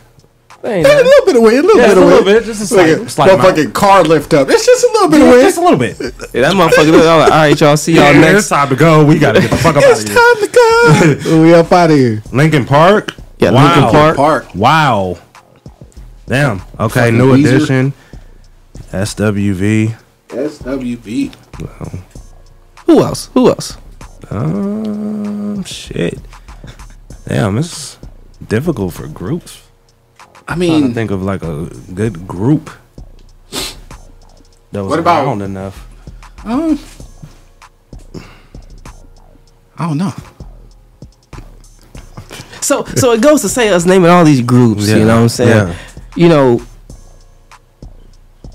That 0.67 0.75
ain't 0.75 0.87
a 0.87 1.05
little 1.05 1.27
bit 1.27 1.37
of 1.37 1.43
wind, 1.43 1.59
a 1.59 1.63
little 1.63 1.77
Yeah, 1.81 1.87
bit 1.87 1.91
it's 1.91 1.97
of 1.99 2.03
a 2.03 2.07
little 2.07 2.25
bit, 2.25 2.45
just 2.45 2.63
a 2.63 2.67
slight- 2.67 2.99
Like 2.99 3.11
slight 3.11 3.31
amount. 3.31 3.57
motherfucking 3.57 3.73
car 3.73 4.03
lift 4.05 4.35
up. 4.35 4.49
It's 4.51 4.67
just 4.67 4.85
a 4.85 4.91
little 4.93 5.09
bit 5.09 5.21
of 5.23 5.29
wind. 5.29 5.43
Just 5.43 5.59
a 5.59 5.61
little 5.61 5.79
bit. 5.79 5.97
Yeah, 6.35 6.41
that 6.43 6.53
motherfucker 6.55 6.91
look 6.91 7.07
all 7.07 7.19
like, 7.19 7.31
all 7.33 7.39
right, 7.39 7.61
y'all 7.61 7.77
see 7.77 7.93
y'all 7.95 8.13
Yeah, 8.13 8.21
next. 8.21 8.39
It's 8.41 8.49
time 8.49 8.69
to 8.71 8.77
go. 8.77 9.05
We 9.05 9.19
gotta 9.19 9.41
get 9.41 9.51
the 9.51 9.57
fuck 9.57 9.77
up 9.77 9.85
out 9.85 9.93
of 9.93 10.07
here. 10.07 10.17
time 10.17 10.37
to 10.41 11.23
go. 11.29 11.41
we 11.43 11.55
up 11.55 11.71
out 11.73 11.91
of 11.91 11.97
here. 11.97 12.23
Linkin 12.33 12.65
Park. 12.65 13.15
Yeah, 13.39 13.51
wow. 13.53 13.65
Linkin 13.75 13.91
Park. 13.91 14.17
Park. 14.17 14.55
Wow. 14.55 15.19
Damn. 16.27 16.61
Okay, 16.81 17.01
Fucking 17.01 17.19
new 17.19 17.33
Weezer. 17.37 17.55
edition. 17.57 17.93
SWV. 18.93 19.95
SWB. 20.29 21.35
Who 22.87 23.03
else? 23.03 23.31
Who 23.35 23.49
else? 23.49 23.77
Um, 24.31 25.63
shit. 25.65 26.19
Damn, 27.29 27.59
it's 27.59 27.99
difficult 28.49 28.95
for 28.95 29.07
groups. 29.07 29.63
I 30.49 30.55
mean, 30.55 30.95
think 30.95 31.11
of 31.11 31.23
like 31.23 31.43
a 31.43 31.67
good 31.95 32.27
group 32.27 32.71
that 34.73 34.83
was 34.83 34.91
What 34.91 34.99
about- 34.99 35.25
around 35.27 35.43
enough. 35.43 35.87
um, 36.45 36.79
I 39.79 39.89
don't 39.89 39.99
know. 39.99 40.13
So 42.61 42.85
so 42.97 43.13
it 43.13 43.21
goes 43.21 43.43
to 43.43 43.49
say 43.49 43.69
us 43.69 43.85
naming 43.87 44.11
all 44.11 44.25
these 44.25 44.41
groups. 44.41 44.89
Yeah, 44.89 44.97
You 44.97 45.05
know 45.05 45.17
what 45.17 45.23
I'm 45.23 45.29
saying? 45.29 45.69
yeah. 45.69 45.75
You 46.17 46.29
know. 46.29 46.61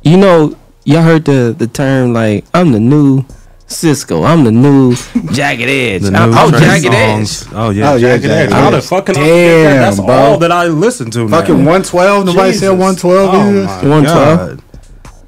You 0.04 0.18
know, 0.18 0.56
y'all 0.84 1.04
heard 1.04 1.26
the 1.26 1.54
the 1.58 1.68
term 1.68 2.14
like 2.14 2.44
I'm 2.54 2.72
the 2.72 2.80
new 2.80 3.24
Sisqó. 3.72 4.26
I'm 4.28 4.44
the 4.44 4.52
new 4.52 4.96
Jagged 5.34 5.64
Edge. 5.68 6.02
The 6.04 6.18
I'm, 6.18 6.32
new 6.32 6.38
oh, 6.38 6.46
I'm 6.48 6.52
Jagged 6.52 6.86
songs. 6.94 7.48
Edge. 7.48 7.54
Oh 7.54 7.70
yeah, 7.70 7.92
Oh, 7.92 7.96
yeah, 7.96 8.18
Jagged 8.18 8.26
Edge. 8.26 8.50
Jagged 8.50 8.54
How 8.54 8.70
the 8.70 8.78
Edge. 8.78 8.84
fuck 8.86 9.06
can 9.06 9.16
I 9.18 9.20
forget 9.20 9.36
that? 9.36 9.64
Damn, 9.74 9.82
That's 9.82 10.00
bro. 10.00 10.08
all 10.16 10.38
that 10.40 10.52
I 10.52 10.68
listen 10.68 11.12
to. 11.12 11.28
Fucking 11.30 11.58
now. 11.64 11.72
112. 11.72 12.26
Nobody 12.26 12.54
said 12.54 12.70
112 12.70 13.34
Oh 13.34 13.52
my 13.52 13.90
112. 13.90 14.38
God. 14.38 14.64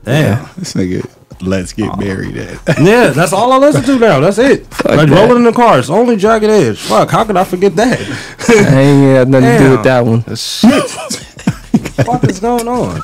Damn. 0.04 0.50
This 0.58 0.74
nigga, 0.74 1.10
let's 1.42 1.74
get 1.74 1.90
oh. 1.92 1.96
married 1.98 2.38
at. 2.38 2.60
Yeah, 2.84 3.10
that's 3.10 3.32
all 3.34 3.52
I 3.52 3.58
listen 3.58 3.84
to 3.84 3.98
now. 4.00 4.20
That's 4.20 4.38
it. 4.38 4.64
like 4.86 5.08
that. 5.08 5.10
rolling 5.10 5.38
in 5.38 5.44
the 5.44 5.54
car. 5.54 5.80
It's 5.80 5.90
only 5.90 6.18
Jagged 6.18 6.46
Edge. 6.50 6.80
Fuck, 6.80 7.10
how 7.12 7.24
could 7.24 7.38
I 7.38 7.44
forget 7.46 7.76
that? 7.78 8.00
I 8.50 8.80
ain't 8.80 9.18
had 9.18 9.30
nothing 9.30 9.50
to 9.50 9.58
do 9.58 9.72
with 9.72 9.84
that 9.84 10.06
one. 10.06 10.22
Shit. 10.36 12.08
what 12.08 12.24
is 12.26 12.40
going 12.40 12.68
on? 12.68 13.02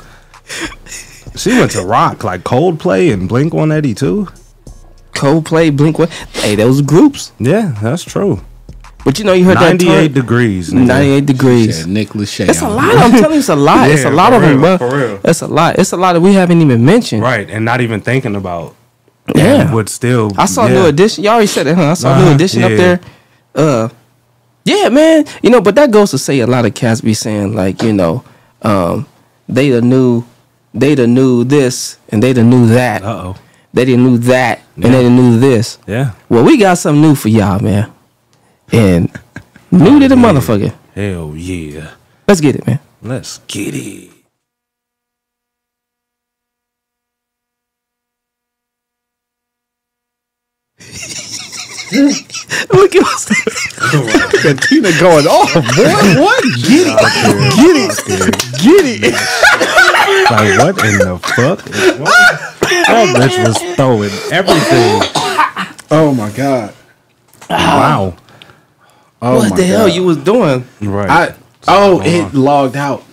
She 1.35 1.51
went 1.57 1.71
to 1.71 1.83
rock 1.83 2.23
like 2.25 2.41
Coldplay 2.41 3.13
and 3.13 3.29
Blink 3.29 3.53
182. 3.53 4.27
Coldplay, 5.13 5.75
Blink, 5.75 5.99
what? 5.99 6.09
Hey, 6.33 6.55
those 6.55 6.81
groups. 6.81 7.31
Yeah, 7.39 7.75
that's 7.81 8.03
true. 8.03 8.41
But 9.05 9.17
you 9.17 9.25
know, 9.25 9.33
you 9.33 9.45
heard 9.45 9.57
that 9.57 9.81
98 9.81 10.13
degrees. 10.13 10.71
nigga. 10.71 10.85
98 10.87 11.25
degrees. 11.25 11.77
Said 11.79 11.87
Nick 11.89 12.09
Lachey. 12.09 12.49
It's 12.49 12.61
a 12.61 12.69
lot. 12.69 12.95
I'm 12.97 13.11
telling 13.11 13.33
you, 13.33 13.39
it's 13.39 13.49
a 13.49 13.55
lot. 13.55 13.89
it's 13.89 14.03
a 14.03 14.09
lot 14.09 14.29
for 14.31 14.35
of 14.35 14.41
them, 14.41 14.61
real, 14.61 14.77
bro. 14.77 14.89
for 14.89 14.95
real. 14.97 15.19
It's 15.23 15.41
a 15.41 15.47
lot. 15.47 15.79
It's 15.79 15.91
a 15.93 15.97
lot 15.97 16.13
that 16.13 16.21
we 16.21 16.33
haven't 16.33 16.61
even 16.61 16.83
mentioned. 16.83 17.21
Right, 17.21 17.49
and 17.49 17.63
not 17.63 17.81
even 17.81 18.01
thinking 18.01 18.35
about. 18.35 18.75
Yeah. 19.35 19.61
and 19.61 19.73
Would 19.73 19.89
still. 19.89 20.31
I 20.37 20.45
saw 20.45 20.65
yeah. 20.67 20.73
New 20.73 20.85
Edition. 20.87 21.23
You 21.23 21.29
already 21.29 21.47
said 21.47 21.67
it, 21.67 21.75
huh? 21.75 21.91
I 21.91 21.93
saw 21.93 22.17
New 22.17 22.25
Uh-huh, 22.25 22.35
Edition 22.35 22.63
up 22.63 22.71
there. 22.71 22.99
Uh, 23.55 23.89
yeah, 24.65 24.89
man. 24.89 25.25
You 25.41 25.49
know, 25.49 25.61
but 25.61 25.75
that 25.75 25.91
goes 25.91 26.11
to 26.11 26.17
say 26.17 26.39
a 26.39 26.47
lot 26.47 26.65
of 26.65 26.73
cats 26.73 27.01
be 27.01 27.13
saying 27.13 27.55
like, 27.55 27.81
you 27.81 27.93
know, 27.93 28.23
um, 28.63 29.07
they 29.47 29.69
the 29.69 29.81
new, 29.81 30.23
they 30.73 30.93
the 30.95 31.07
new 31.07 31.43
this 31.43 31.97
and 32.09 32.21
they 32.21 32.33
the 32.33 32.43
new 32.43 32.67
that. 32.67 33.01
Uh 33.03 33.33
oh. 33.33 33.35
They 33.73 33.85
didn't 33.85 34.03
new 34.03 34.17
that 34.19 34.61
and 34.75 34.85
they 34.85 35.03
didn't 35.03 35.15
new 35.15 35.39
this. 35.39 35.77
Yeah. 35.85 36.13
Well, 36.27 36.43
we 36.43 36.57
got 36.57 36.77
something 36.77 37.01
new 37.01 37.15
for 37.15 37.29
y'all, 37.29 37.59
man. 37.59 37.91
And 38.71 39.11
new 39.71 39.99
to 39.99 40.07
the 40.07 40.15
motherfucker. 40.15 40.73
Hell 40.95 41.35
yeah. 41.35 41.91
Let's 42.27 42.41
get 42.41 42.55
it, 42.55 42.65
man. 42.65 42.79
Let's 43.01 43.39
get 43.47 43.75
it. 43.75 44.11
Look 51.91 52.95
at 52.95 53.03
us. 53.03 53.25
Tina 54.69 54.91
going 54.99 55.25
off, 55.27 55.53
boy. 55.53 56.21
What? 56.21 56.43
Get 56.61 56.85
it. 56.85 56.97
Get 57.55 57.75
it. 57.75 57.95
Get 58.61 58.85
it. 59.03 59.98
Like, 60.29 60.59
what 60.59 60.85
in 60.85 60.99
the 60.99 61.17
fuck? 61.35 61.59
that 61.63 63.15
bitch 63.17 63.47
was 63.47 63.57
throwing 63.75 64.11
everything. 64.31 65.01
Oh 65.91 66.13
my 66.15 66.29
god. 66.31 66.73
Wow. 67.49 68.15
Oh 69.21 69.37
what 69.37 69.49
my 69.49 69.55
the 69.55 69.63
hell 69.63 69.87
you 69.87 70.03
was 70.03 70.17
doing? 70.17 70.65
Right. 70.81 71.09
I 71.09 71.35
oh 71.67 72.01
it 72.03 72.33
logged 72.33 72.75
out. 72.75 73.03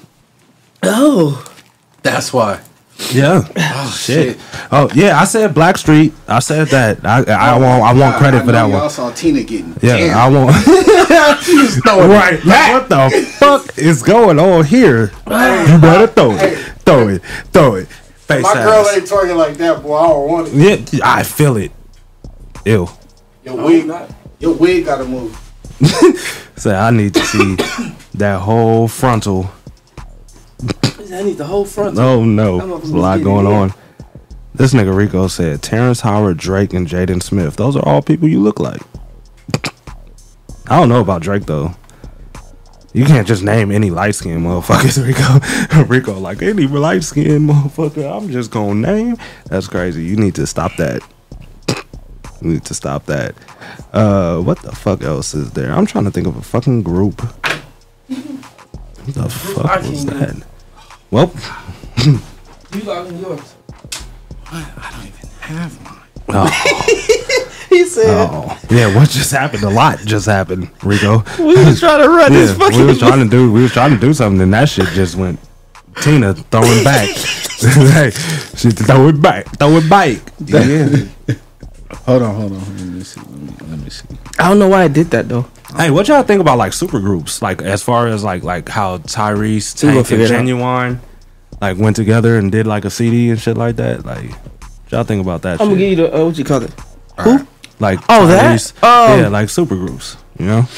Oh. 0.83 1.43
That's 2.03 2.33
why. 2.33 2.61
Yeah. 3.13 3.43
Oh, 3.45 3.53
oh 3.57 3.97
Shit. 3.99 4.39
Oh 4.71 4.89
yeah, 4.95 5.21
I 5.21 5.25
said 5.25 5.55
Blackstreet. 5.55 6.13
I 6.29 6.39
said 6.39 6.69
that. 6.69 7.05
I 7.05 7.23
I 7.25 7.57
oh 7.57 7.61
want 7.61 7.83
I 7.83 7.93
want 8.01 8.17
credit 8.17 8.45
for 8.45 8.53
that 8.53 8.69
Y'all 8.69 8.81
one. 8.81 8.91
saw 8.91 9.11
Tina 9.11 9.43
getting. 9.43 9.75
Yeah, 9.83 9.97
Damn. 9.97 10.17
I 10.19 10.29
want. 10.29 10.57
She 11.43 11.57
was 11.57 11.77
throwing 11.79 12.11
right. 12.11 12.45
Like, 12.45 12.73
what 12.73 12.89
the 12.89 13.27
fuck 13.39 13.79
is 13.79 14.03
going 14.03 14.39
on 14.39 14.65
here? 14.65 15.13
You 15.27 15.79
better 15.79 16.07
throw 16.09 16.33
it. 16.33 16.66
Throw 16.87 17.09
it. 17.09 17.23
Throw 17.53 17.75
it. 17.75 17.89
Face 17.89 18.43
My 18.43 18.55
girl 18.55 18.87
ass. 18.87 18.97
ain't 18.97 19.05
twerking 19.05 19.37
like 19.37 19.57
that, 19.59 19.83
boy. 19.83 19.97
I 19.97 20.09
don't 20.09 20.29
want 20.29 20.49
it. 20.49 20.93
Yeah, 20.93 21.01
I 21.05 21.23
feel 21.23 21.57
it. 21.57 21.73
Ew. 22.65 22.89
Your 23.45 23.57
wig, 23.57 23.93
your 24.39 24.55
wig 24.55 24.85
gotta 24.87 25.05
move. 25.05 25.39
Say 26.57 26.75
I 26.75 26.91
need 26.91 27.15
to 27.15 27.21
see 27.21 27.57
that 28.15 28.41
whole 28.41 28.89
frontal. 28.89 29.51
I 31.13 31.23
need 31.23 31.39
the 31.39 31.45
whole 31.45 31.65
front. 31.65 31.99
Oh 31.99 32.25
no, 32.25 32.79
There's 32.79 32.91
a 32.91 32.97
lot 32.97 33.23
going 33.23 33.47
on. 33.47 33.73
This 34.55 34.73
nigga 34.73 34.97
Rico 34.97 35.29
said 35.29 35.63
Terrence 35.63 36.01
Howard, 36.01 36.39
Drake, 36.39 36.73
and 36.73 36.87
Jaden 36.89 37.23
Smith. 37.23 37.57
Those 37.57 37.77
are 37.77 37.87
all 37.87 38.01
people 38.01 38.27
you 38.27 38.41
look 38.41 38.59
like. 38.59 38.81
I 40.67 40.81
don't 40.81 40.89
know 40.89 41.01
about 41.01 41.23
Drake 41.23 41.47
though. 41.47 41.75
You 42.97 43.05
can't 43.05 43.27
just 43.29 43.43
name 43.43 43.71
any 43.71 43.91
light 43.91 44.15
skinned 44.15 44.43
motherfuckers, 44.43 44.97
Rico. 45.77 45.85
Rico, 45.85 46.19
like 46.19 46.41
any 46.41 46.67
light 46.67 47.05
skinned 47.05 47.51
motherfucker, 47.51 48.11
I'm 48.11 48.31
just 48.31 48.51
gonna 48.51 48.75
name. 48.75 49.19
That's 49.51 49.69
crazy. 49.69 50.03
You 50.03 50.17
need 50.17 50.35
to 50.37 50.47
stop 50.47 50.75
that. 50.79 51.03
You 52.41 52.53
need 52.53 52.65
to 52.65 52.73
stop 52.73 53.05
that. 53.05 53.35
Uh, 53.93 54.41
what 54.41 54.63
the 54.63 54.73
fuck 54.75 55.03
else 55.03 55.35
is 55.35 55.51
there? 55.51 55.73
I'm 55.73 55.85
trying 55.85 56.05
to 56.05 56.11
think 56.11 56.27
of 56.27 56.37
a 56.39 56.43
fucking 56.43 56.85
group. 56.85 57.21
What 57.21 59.15
the 59.15 59.29
fuck 59.29 59.83
was 59.83 60.07
that? 60.07 60.43
Well, 61.11 61.31
You 62.03 62.81
logging 62.83 63.19
yours. 63.19 63.57
I 64.47 64.91
don't 64.93 65.07
even 65.07 65.29
have 65.41 65.85
mine. 65.85 65.96
Oh. 66.29 66.51
He 67.69 67.85
said, 67.85 68.07
Oh, 68.31 68.59
yeah. 68.71 68.95
What 68.97 69.11
just 69.11 69.31
happened? 69.33 69.63
A 69.63 69.69
lot 69.69 69.99
just 69.99 70.25
happened, 70.25 70.71
Rico. 70.83 71.23
"We 71.39 71.57
was 71.63 71.79
trying 71.85 72.03
to 72.03 72.09
run 72.09 72.33
this 72.33 72.57
fucking." 72.57 72.79
we 72.79 72.87
was 72.87 72.99
trying 72.99 73.23
to 73.23 73.29
do. 73.37 73.53
We 73.53 73.63
was 73.63 73.73
trying 73.73 73.91
to 73.91 73.99
do 74.01 74.15
something, 74.15 74.41
and 74.41 74.55
that 74.55 74.71
shit 74.71 74.87
just 74.89 75.17
went. 75.17 75.39
Tina 76.01 76.33
throwing 76.33 76.85
back. 76.85 77.09
hey, 77.09 78.11
she 78.57 78.71
throw 78.71 79.09
it 79.09 79.21
back. 79.21 79.47
Throw 79.59 79.73
it 79.77 79.91
back. 79.91 80.19
Yeah. 80.45 80.87
Hold 82.07 82.23
on, 82.23 82.35
hold 82.35 82.53
on. 82.53 82.59
Let 82.61 82.87
me 82.87 83.03
see. 83.03 83.21
Let 83.21 83.31
me, 83.31 83.53
let 83.69 83.79
me 83.79 83.91
see. 83.91 84.07
I 84.39 84.49
don't 84.49 84.59
know 84.59 84.69
why 84.69 84.85
I 84.85 84.89
did 84.89 85.11
that 85.11 85.29
though. 85.29 85.47
Hey, 85.77 85.91
what 85.91 86.09
y'all 86.09 86.23
think 86.23 86.41
about 86.41 86.57
like 86.57 86.73
super 86.73 87.01
groups? 87.01 87.43
Like 87.43 87.61
as 87.61 87.83
far 87.83 88.07
as 88.07 88.25
like 88.25 88.43
like 88.43 88.69
how 88.71 88.99
Tyrese, 88.99 89.83
We 89.85 89.91
Tank, 89.93 90.11
and 90.13 90.21
it 90.23 90.31
out. 90.31 90.43
Ginuwine 90.45 90.99
like 91.61 91.77
went 91.79 91.97
together 91.97 92.39
and 92.39 92.51
did 92.51 92.67
like 92.67 92.85
a 92.85 92.91
CD 92.91 93.31
and 93.31 93.41
shit 93.41 93.57
like 93.57 93.77
that. 93.77 94.05
Like, 94.07 94.31
what 94.31 94.56
y'all 94.91 95.05
think 95.05 95.23
about 95.23 95.43
that? 95.43 95.61
I'm 95.61 95.69
gonna 95.69 95.79
give 95.79 95.91
you 95.91 95.97
the 95.97 96.15
uh, 96.17 96.25
what 96.25 96.39
you 96.39 96.45
call 96.45 96.63
it. 96.63 96.73
Who? 97.21 97.47
like 97.79 98.01
Oh, 98.09 98.27
that? 98.27 98.55
Tyrese- 98.59 98.83
Um, 98.83 99.21
yeah, 99.21 99.29
like 99.29 99.49
super 99.51 99.77
groups. 99.77 100.17
You 100.39 100.47
know? 100.47 100.69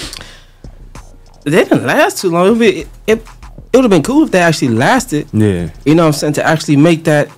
They 1.44 1.64
didn't 1.64 1.86
last 1.86 2.18
too 2.18 2.30
long. 2.30 2.46
It 2.46 2.50
would 2.50 2.58
be, 2.58 2.68
it, 2.80 2.88
it, 3.06 3.18
it 3.18 3.76
would 3.76 3.84
have 3.84 3.90
been 3.90 4.02
cool 4.02 4.24
if 4.24 4.30
they 4.30 4.40
actually 4.40 4.68
lasted. 4.68 5.28
Yeah. 5.32 5.70
You 5.84 5.94
know 5.94 6.02
what 6.04 6.08
I'm 6.08 6.12
saying? 6.12 6.32
To 6.34 6.46
actually 6.46 6.76
make 6.76 7.04
that 7.04 7.28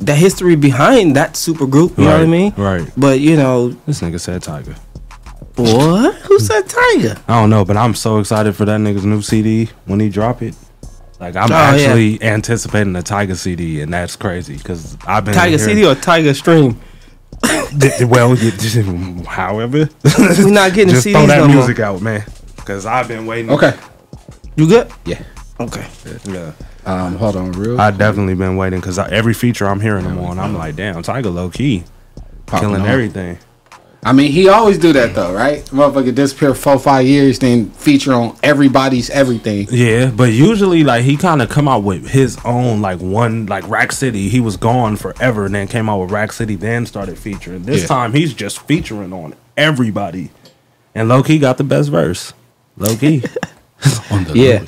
that 0.00 0.16
history 0.16 0.56
behind 0.56 1.14
that 1.16 1.36
super 1.36 1.66
group. 1.66 1.96
You 1.98 2.04
know 2.04 2.12
what 2.12 2.22
I 2.22 2.26
mean? 2.26 2.52
Right. 2.56 2.88
But 2.96 3.20
you 3.20 3.36
know, 3.36 3.70
This 3.86 4.00
nigga 4.00 4.18
said 4.20 4.42
Tyga. 4.42 4.76
what? 5.56 6.14
Who 6.22 6.38
said 6.40 6.64
Tyga? 6.64 7.20
I 7.28 7.40
don't 7.40 7.50
know, 7.50 7.64
but 7.64 7.76
I'm 7.76 7.94
so 7.94 8.18
excited 8.18 8.54
for 8.56 8.64
that 8.64 8.80
nigga's 8.80 9.04
new 9.04 9.22
CD 9.22 9.70
when 9.86 10.00
he 10.00 10.08
drop 10.08 10.42
it. 10.42 10.54
Like 11.22 11.36
I'm 11.36 11.44
Oh, 11.44 11.54
yeah. 11.54 11.60
actually 11.86 12.20
anticipating 12.20 12.96
a 12.96 12.98
Tyga 13.00 13.36
CD, 13.36 13.80
and 13.80 13.94
that's 13.94 14.16
crazy 14.16 14.56
because 14.56 14.96
I've 15.06 15.24
been 15.24 15.34
Tyga 15.34 15.50
hearing- 15.50 15.58
CD 15.60 15.86
or 15.86 15.94
Tyga 15.94 16.34
Stream? 16.34 16.80
Th- 17.80 18.02
well, 18.08 18.34
you, 18.36 18.50
however, 19.28 19.88
we're 20.18 20.50
not 20.50 20.74
getting 20.74 20.92
just 20.94 21.06
CDs 21.06 21.12
throw 21.12 21.26
that 21.28 21.36
no 21.38 21.46
more. 21.46 21.56
music 21.58 21.78
out, 21.78 22.02
man. 22.02 22.24
Because 22.56 22.86
I've 22.86 23.06
been 23.06 23.24
waiting. 23.26 23.52
Okay. 23.52 23.72
You 24.56 24.66
good? 24.66 24.90
Yeah. 25.04 25.22
Okay. 25.60 25.86
Yeah. 26.24 26.52
Um, 26.84 27.14
hold 27.14 27.36
on, 27.36 27.52
real. 27.52 27.80
I 27.80 27.92
definitely 27.92 28.34
been 28.34 28.56
waiting 28.56 28.80
because 28.80 28.98
every 28.98 29.32
feature 29.34 29.68
I'm 29.68 29.80
hearing 29.80 30.04
them 30.04 30.18
on, 30.18 30.40
I'm 30.40 30.54
like, 30.54 30.74
damn, 30.74 31.02
Tyga 31.04 31.32
low 31.32 31.50
key, 31.50 31.84
Popping 32.46 32.68
killing 32.68 32.82
on. 32.82 32.88
everything. 32.88 33.38
I 34.04 34.12
mean, 34.12 34.32
he 34.32 34.48
always 34.48 34.78
do 34.78 34.92
that 34.94 35.14
though, 35.14 35.32
right? 35.32 35.64
Motherfucker 35.66 36.12
disappear 36.12 36.54
four 36.54 36.76
five 36.78 37.06
years, 37.06 37.38
then 37.38 37.70
feature 37.70 38.12
on 38.12 38.36
everybody's 38.42 39.08
everything. 39.10 39.68
Yeah, 39.70 40.10
but 40.10 40.32
usually 40.32 40.82
like 40.82 41.04
he 41.04 41.16
kind 41.16 41.40
of 41.40 41.48
come 41.48 41.68
out 41.68 41.84
with 41.84 42.08
his 42.08 42.36
own 42.44 42.80
like 42.82 42.98
one 42.98 43.46
like 43.46 43.68
Rack 43.68 43.92
City. 43.92 44.28
He 44.28 44.40
was 44.40 44.56
gone 44.56 44.96
forever 44.96 45.46
and 45.46 45.54
then 45.54 45.68
came 45.68 45.88
out 45.88 46.00
with 46.00 46.10
Rack 46.10 46.32
City, 46.32 46.56
then 46.56 46.84
started 46.84 47.16
featuring. 47.16 47.62
This 47.62 47.82
Yeah. 47.82 47.86
time 47.86 48.12
he's 48.12 48.34
just 48.34 48.60
featuring 48.66 49.12
on 49.12 49.34
everybody, 49.56 50.30
and 50.96 51.08
low 51.08 51.22
key 51.22 51.38
got 51.38 51.56
the 51.58 51.64
best 51.64 51.88
verse. 51.88 52.32
Low 52.76 52.96
key, 52.96 53.22
on 54.10 54.24
the 54.24 54.32
Yeah. 54.34 54.64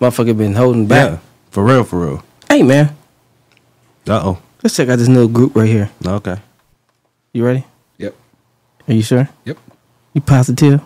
Motherfucker 0.00 0.36
been 0.36 0.54
holding 0.54 0.86
back. 0.86 1.10
yeah, 1.10 1.18
for 1.50 1.62
real, 1.62 1.84
for 1.84 2.00
real. 2.06 2.24
Hey 2.48 2.62
man, 2.62 2.96
Uh 4.08 4.20
oh. 4.24 4.38
let's 4.62 4.74
check 4.74 4.88
out 4.88 4.98
this 4.98 5.08
little 5.08 5.28
group 5.28 5.54
right 5.54 5.68
here. 5.68 5.90
Okay. 6.06 6.38
You 7.34 7.44
ready? 7.44 7.66
Yep. 8.92 8.94
Are 8.94 8.96
you 8.96 9.02
sure? 9.02 9.28
Yep. 9.46 9.58
You 10.12 10.20
positive? 10.20 10.80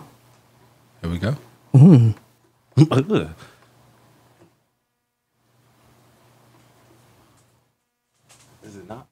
Here 1.01 1.11
we 1.11 1.17
go. 1.17 1.35
Mm. 1.73 2.15
Ugh. 2.79 3.29
Is 8.63 8.77
it 8.77 8.87
not? 8.87 9.07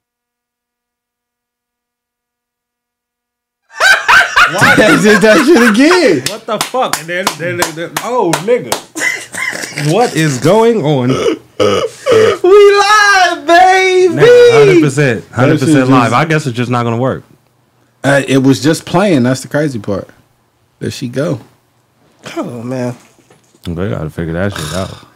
Why 4.51 4.75
they 4.77 5.01
did 5.01 5.21
that 5.21 5.43
shit 5.45 5.71
again? 5.71 6.23
What 6.29 6.45
the 6.45 6.59
fuck? 6.65 6.97
And 6.99 7.07
then, 7.07 7.25
then, 7.37 7.57
then, 7.57 7.75
then- 7.75 7.91
oh 8.03 8.31
nigga, 8.45 8.71
what 9.93 10.15
is 10.15 10.37
going 10.39 10.85
on? 10.85 11.09
We 11.09 12.71
live, 12.77 13.47
baby. 13.47 14.15
Hundred 14.53 14.81
percent, 14.81 15.25
hundred 15.29 15.59
percent 15.59 15.89
live. 15.89 16.11
just- 16.11 16.13
I 16.13 16.25
guess 16.25 16.45
it's 16.45 16.55
just 16.55 16.69
not 16.71 16.83
gonna 16.83 16.97
work. 16.97 17.23
Uh, 18.05 18.21
it 18.27 18.37
was 18.37 18.61
just 18.61 18.85
playing. 18.85 19.23
That's 19.23 19.41
the 19.41 19.47
crazy 19.47 19.79
part. 19.79 20.07
There 20.77 20.91
she 20.91 21.07
go. 21.07 21.39
Oh 22.37 22.61
man. 22.61 22.95
They 23.63 23.89
gotta 23.89 24.11
figure 24.11 24.33
that 24.33 24.53
shit 24.53 24.73
out. 24.75 25.07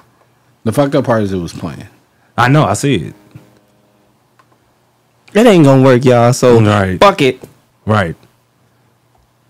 The 0.63 0.71
fucked 0.71 0.95
up 0.95 1.05
part 1.05 1.21
is 1.21 1.31
it 1.31 1.37
was 1.37 1.53
playing. 1.53 1.87
I 2.35 2.47
know. 2.47 2.63
I 2.63 2.73
see 2.73 2.95
it. 2.95 3.13
It 5.35 5.45
ain't 5.45 5.65
gonna 5.65 5.83
work, 5.83 6.03
y'all. 6.03 6.33
So 6.33 6.59
Right. 6.59 6.99
fuck 6.99 7.21
it. 7.21 7.43
Right. 7.85 8.15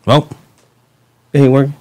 Well, 0.06 0.28
It 1.32 1.40
ain't 1.40 1.54
working. 1.54 1.76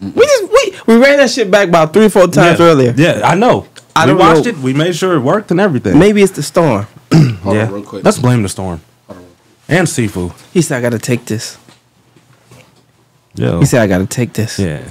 We 0.00 0.22
just 0.22 0.50
we 0.50 0.94
we 0.94 0.96
ran 0.96 1.18
that 1.18 1.28
shit 1.28 1.50
back 1.50 1.68
about 1.68 1.92
three 1.92 2.06
or 2.06 2.10
four 2.10 2.28
times 2.28 2.58
yeah. 2.58 2.64
earlier. 2.64 2.94
Yeah, 2.96 3.20
I 3.22 3.34
know. 3.34 3.66
I 3.94 4.06
we 4.06 4.14
watched 4.14 4.46
know. 4.46 4.52
it. 4.52 4.58
We 4.60 4.72
made 4.72 4.96
sure 4.96 5.14
it 5.14 5.20
worked 5.20 5.50
and 5.50 5.60
everything. 5.60 5.98
Maybe 5.98 6.22
it's 6.22 6.32
the 6.32 6.42
storm. 6.42 6.86
Hold 7.12 7.56
yeah. 7.56 7.66
on, 7.66 7.72
real 7.74 7.82
quick. 7.82 8.02
Let's 8.02 8.18
blame 8.18 8.42
the 8.42 8.48
storm 8.48 8.80
and 9.68 9.88
seafood. 9.88 10.32
He 10.52 10.62
said 10.62 10.78
I 10.78 10.80
gotta 10.80 10.98
take 10.98 11.24
this. 11.26 11.58
Yeah. 13.34 13.58
He 13.58 13.66
said 13.66 13.82
I 13.82 13.86
gotta 13.86 14.06
take 14.06 14.32
this. 14.32 14.58
Yeah. 14.58 14.90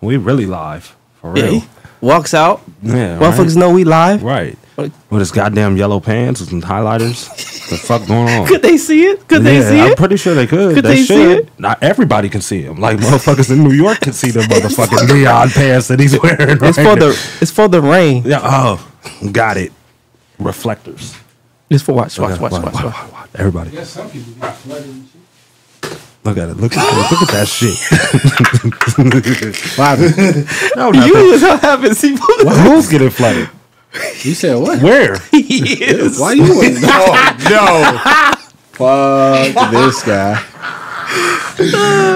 We 0.00 0.16
really 0.16 0.46
live 0.46 0.96
for 1.20 1.36
Yeah, 1.36 1.44
real. 1.44 1.60
he 1.60 1.68
walks 2.00 2.34
out. 2.34 2.62
Yeah. 2.82 3.18
Motherfuckers 3.18 3.48
right. 3.48 3.56
know 3.56 3.70
we 3.72 3.84
live. 3.84 4.22
Right. 4.22 4.58
With 4.76 5.20
his 5.20 5.32
goddamn 5.32 5.76
yellow 5.78 6.00
pants 6.00 6.40
and 6.40 6.50
some 6.50 6.62
highlighters. 6.62 7.28
the 7.70 7.76
fuck 7.78 8.06
going 8.06 8.28
on? 8.28 8.46
Could 8.46 8.60
they 8.62 8.76
see 8.76 9.06
it? 9.06 9.26
Could 9.26 9.42
they 9.42 9.58
yeah, 9.58 9.68
see 9.70 9.80
I'm 9.80 9.92
it? 9.92 9.98
pretty 9.98 10.16
sure 10.16 10.34
they 10.34 10.46
could. 10.46 10.74
Could 10.74 10.84
they, 10.84 10.96
they 10.96 11.02
see 11.02 11.06
should. 11.06 11.38
it? 11.46 11.58
Not 11.58 11.82
everybody 11.82 12.28
can 12.28 12.42
see 12.42 12.60
him. 12.60 12.76
Like 12.78 12.98
motherfuckers 12.98 13.50
in 13.50 13.64
New 13.64 13.72
York 13.72 14.00
can 14.00 14.12
see 14.12 14.30
the 14.30 14.40
motherfucking 14.42 15.14
neon 15.14 15.48
pants 15.48 15.88
that 15.88 15.98
he's 15.98 16.20
wearing. 16.20 16.58
It's 16.62 16.76
for 16.76 16.82
now. 16.82 16.94
the 16.96 17.36
it's 17.40 17.50
for 17.50 17.68
the 17.68 17.80
rain. 17.80 18.24
Yeah. 18.24 18.40
Oh, 18.42 18.86
got 19.32 19.56
it. 19.56 19.72
Reflectors. 20.38 21.16
It's 21.70 21.82
for 21.82 21.94
watch, 21.94 22.18
watch, 22.18 22.38
watch, 22.38 22.52
watch, 22.52 22.62
watch, 22.62 22.84
watch, 22.84 23.12
watch. 23.12 23.15
Watch. 23.36 23.40
Everybody, 23.40 23.70
Yeah, 23.76 23.84
some 23.84 24.08
people 24.10 24.32
get 24.40 24.54
flooded 24.56 24.86
and 24.86 25.08
shit. 25.08 25.20
look 26.24 26.38
at 26.38 26.48
it. 26.48 26.56
Look 26.56 26.76
at 26.76 27.10
look 27.10 27.22
at 27.22 27.28
that 27.34 27.48
shit. 27.48 27.76
Wow. 29.78 29.94
no, 30.76 30.92
You 30.92 31.00
nothing. 31.14 31.30
was 31.30 31.40
having 31.60 31.94
seafood. 31.94 32.48
Who's 32.48 32.88
getting 32.88 33.10
flooded? 33.10 33.48
you 34.22 34.34
said 34.34 34.56
what? 34.56 34.82
Where? 34.82 35.16
Yes. 35.32 36.18
Why 36.18 36.32
you 36.32 36.42
want 36.42 36.78
Oh 36.84 37.36
no. 37.50 37.92
Fuck 39.52 39.70
this 39.70 40.02
guy. 40.02 40.42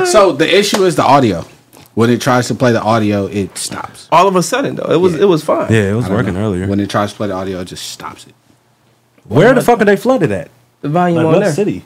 so 0.04 0.32
the 0.32 0.48
issue 0.58 0.84
is 0.84 0.96
the 0.96 1.04
audio. 1.04 1.44
When 1.94 2.10
it 2.10 2.20
tries 2.20 2.46
to 2.48 2.54
play 2.54 2.72
the 2.72 2.82
audio, 2.82 3.26
it 3.26 3.56
stops. 3.58 4.08
All 4.12 4.28
of 4.28 4.36
a 4.36 4.42
sudden 4.42 4.74
though, 4.76 4.90
it 4.92 5.00
was 5.00 5.14
it 5.14 5.24
was 5.26 5.42
fine. 5.44 5.72
Yeah, 5.72 5.90
it 5.90 5.94
was 5.94 6.08
working 6.08 6.34
know. 6.34 6.40
earlier. 6.40 6.66
When 6.66 6.80
it 6.80 6.90
tries 6.90 7.10
to 7.12 7.16
play 7.16 7.28
the 7.28 7.34
audio, 7.34 7.60
it 7.60 7.66
just 7.66 7.90
stops 7.90 8.26
it. 8.26 8.34
Where 9.24 9.54
the 9.54 9.60
fuck 9.60 9.80
are 9.80 9.84
they 9.84 9.96
flooded 9.96 10.32
at? 10.32 10.50
The 10.80 10.88
volume 10.88 11.16
Like 11.18 11.26
on 11.26 11.32
what 11.32 11.40
there. 11.40 11.52
city? 11.52 11.84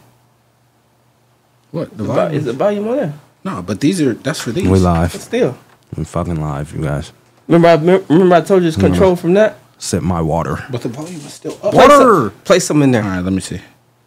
What? 1.70 1.90
The 1.90 1.96
The 1.96 2.04
vo- 2.04 2.14
volume? 2.14 2.38
Is 2.38 2.44
the 2.44 2.52
volume 2.52 2.88
on 2.88 2.96
there? 2.96 3.14
No, 3.44 3.62
but 3.62 3.80
these 3.80 4.00
are 4.00 4.14
that's 4.14 4.40
for 4.40 4.52
these. 4.52 4.64
We 4.64 4.70
But 4.70 4.80
live. 4.80 5.12
still. 5.14 5.56
We 5.96 6.04
fucking 6.04 6.40
live, 6.40 6.72
you 6.74 6.82
guys. 6.82 7.12
Remember 7.48 7.68
I 7.68 7.74
remember 8.08 8.34
I 8.36 8.40
told 8.40 8.62
you 8.62 8.68
it's 8.68 8.76
control 8.76 9.16
from 9.16 9.34
that? 9.34 9.58
Sip 9.78 10.02
my 10.02 10.20
water. 10.22 10.64
But 10.70 10.82
the 10.82 10.88
volume 10.88 11.16
is 11.20 11.32
still 11.34 11.58
up. 11.62 11.72
Play 11.74 11.88
some, 11.88 12.30
play 12.44 12.58
something 12.58 12.84
in 12.84 12.90
there. 12.92 13.02
right, 13.02 13.20
let 13.20 13.32
me 13.32 13.40
see. 13.40 13.60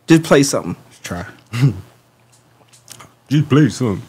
Just 0.07 0.23
play 0.23 0.41
something. 0.43 0.75
Let's 0.87 0.99
try. 0.99 1.25
Just 3.29 3.49
play 3.49 3.69
something. 3.69 4.01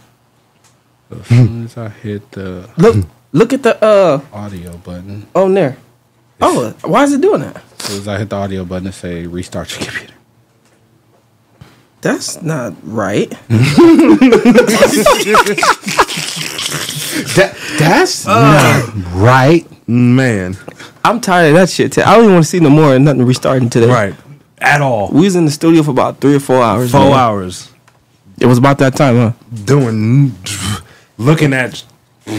As 1.10 1.26
soon 1.26 1.64
as 1.64 1.76
I 1.76 1.88
hit 1.88 2.30
the 2.32 2.68
Look 2.76 3.04
look 3.32 3.52
at 3.52 3.62
the 3.62 3.82
uh 3.84 4.20
audio 4.32 4.76
button, 4.78 5.26
on 5.34 5.54
there. 5.54 5.76
Oh, 6.40 6.70
why 6.84 7.02
is 7.04 7.12
it 7.12 7.20
doing 7.20 7.40
that? 7.40 7.56
as 7.78 7.84
soon 7.84 7.98
as 8.00 8.08
I 8.08 8.18
hit 8.18 8.30
the 8.30 8.36
audio 8.36 8.64
button, 8.64 8.88
it 8.88 8.92
say 8.92 9.26
restart 9.26 9.70
your 9.72 9.80
computer. 9.90 10.14
That's 12.00 12.42
not 12.42 12.74
right. 12.82 13.32
That, 17.34 17.56
that's 17.78 18.28
uh, 18.28 18.40
not 18.40 19.14
right. 19.14 19.88
Man. 19.88 20.56
I'm 21.04 21.20
tired 21.20 21.48
of 21.48 21.54
that 21.54 21.70
shit. 21.70 21.98
I 21.98 22.14
don't 22.14 22.24
even 22.24 22.34
want 22.34 22.44
to 22.44 22.50
see 22.50 22.60
no 22.60 22.70
more 22.70 22.94
and 22.94 23.04
nothing 23.04 23.24
restarting 23.24 23.70
today. 23.70 23.88
Right. 23.88 24.14
At 24.58 24.80
all. 24.82 25.08
We 25.10 25.22
was 25.22 25.34
in 25.34 25.44
the 25.44 25.50
studio 25.50 25.82
for 25.82 25.90
about 25.90 26.20
three 26.20 26.34
or 26.36 26.40
four 26.40 26.62
hours. 26.62 26.92
Four 26.92 27.00
man. 27.00 27.12
hours. 27.12 27.72
It 28.40 28.46
was 28.46 28.58
about 28.58 28.78
that 28.78 28.94
time, 28.94 29.16
huh? 29.16 29.32
Doing 29.64 30.32
looking 31.16 31.52
at 31.52 31.84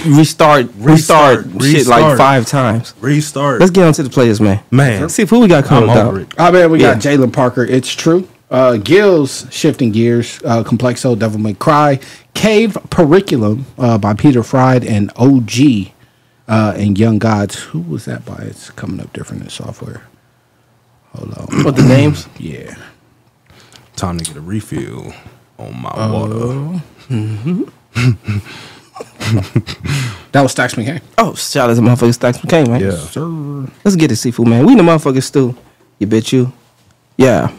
Restart, 0.06 0.68
restart, 0.78 1.46
Restart, 1.46 1.64
shit 1.64 1.88
like 1.88 2.18
five 2.18 2.46
times. 2.46 2.94
restart. 3.02 3.60
Let's 3.60 3.72
get 3.72 3.86
on 3.86 3.94
to 3.94 4.04
the 4.04 4.10
players, 4.10 4.40
man. 4.40 4.64
Man. 4.70 5.02
Let's 5.02 5.16
see 5.16 5.26
who 5.26 5.40
we 5.40 5.48
got 5.48 5.66
coming 5.66 5.90
over 5.90 6.22
up. 6.22 6.28
it. 6.28 6.34
Oh 6.38 6.52
man, 6.52 6.70
we 6.72 6.78
got 6.78 6.98
Jalen 6.98 7.34
Parker. 7.34 7.64
It's 7.64 7.92
true. 7.92 8.28
Uh, 8.50 8.78
Gills 8.78 9.46
shifting 9.52 9.92
gears. 9.92 10.40
Uh, 10.44 10.64
Complexo, 10.64 11.18
Devil 11.18 11.40
May 11.40 11.54
Cry, 11.54 12.00
Cave 12.34 12.74
Periculum 12.90 13.64
uh, 13.78 13.98
by 13.98 14.14
Peter 14.14 14.42
Fried 14.44 14.84
and 14.84 15.12
OG 15.16 15.92
uh, 16.48 16.74
and 16.76 16.98
Young 16.98 17.20
Gods. 17.20 17.56
Who 17.64 17.80
was 17.82 18.06
that 18.06 18.26
by? 18.26 18.38
It's 18.42 18.72
coming 18.72 19.00
up 19.00 19.14
different 19.14 19.44
in 19.44 19.50
software. 19.50 20.08
Hold 21.14 21.34
on. 21.36 21.64
What 21.64 21.76
the 21.76 21.84
names? 21.84 22.28
Yeah. 22.40 22.76
Time 23.96 24.18
to 24.18 24.24
get 24.24 24.38
a 24.38 24.42
refill 24.42 25.14
on 25.58 25.82
my 25.82 25.92
Oh. 25.96 26.82
water. 27.10 27.70
That 30.32 30.42
was 30.44 30.52
Stacks 30.52 30.76
McCain. 30.76 31.02
Oh, 31.18 31.34
shout 31.34 31.70
out 31.70 31.76
to 31.76 31.82
motherfucking 31.82 32.14
Stacks 32.14 32.38
McCain, 32.40 32.68
man. 32.68 32.82
Yeah. 32.82 32.92
Sir. 32.92 33.26
Let's 33.84 33.96
get 33.96 34.12
it, 34.12 34.16
seafood, 34.18 34.48
man. 34.48 34.66
We 34.66 34.74
in 34.74 34.78
the 34.78 34.84
motherfucking 34.84 35.24
Stu. 35.24 35.56
You 35.98 36.08
bitch 36.08 36.32
you. 36.32 36.54
Yeah. 37.20 37.52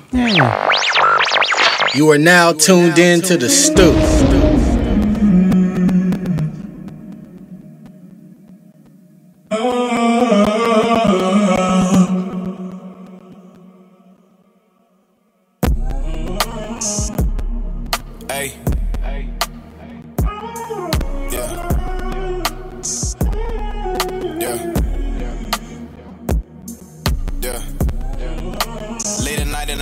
You 1.95 2.09
are 2.11 2.17
now 2.17 2.55
tuned 2.55 2.99
in 2.99 3.21
to 3.21 3.37
the 3.37 3.51
Stu. 3.51 3.93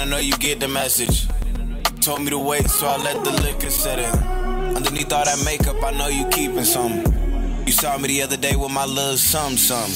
I 0.01 0.05
know 0.05 0.19
you 0.19 0.33
get 0.39 0.61
the 0.61 0.69
message. 0.69 1.27
Told 2.01 2.23
me 2.23 2.31
to 2.31 2.39
wait, 2.39 2.69
so 2.71 2.87
I 2.87 2.97
let 2.99 3.25
the 3.25 3.33
liquor 3.43 3.71
set 3.71 3.99
in. 3.99 4.77
Underneath 4.77 5.13
all 5.13 5.25
that 5.25 5.43
makeup, 5.45 5.83
I 5.83 5.91
know 5.91 6.09
you 6.09 6.27
keeping 6.29 6.65
some. 6.65 7.03
You 7.67 7.73
saw 7.73 7.99
me 7.99 8.09
the 8.09 8.23
other 8.23 8.37
day 8.37 8.55
with 8.55 8.71
my 8.71 8.85
little 8.85 9.17
some 9.17 9.57
some. 9.57 9.91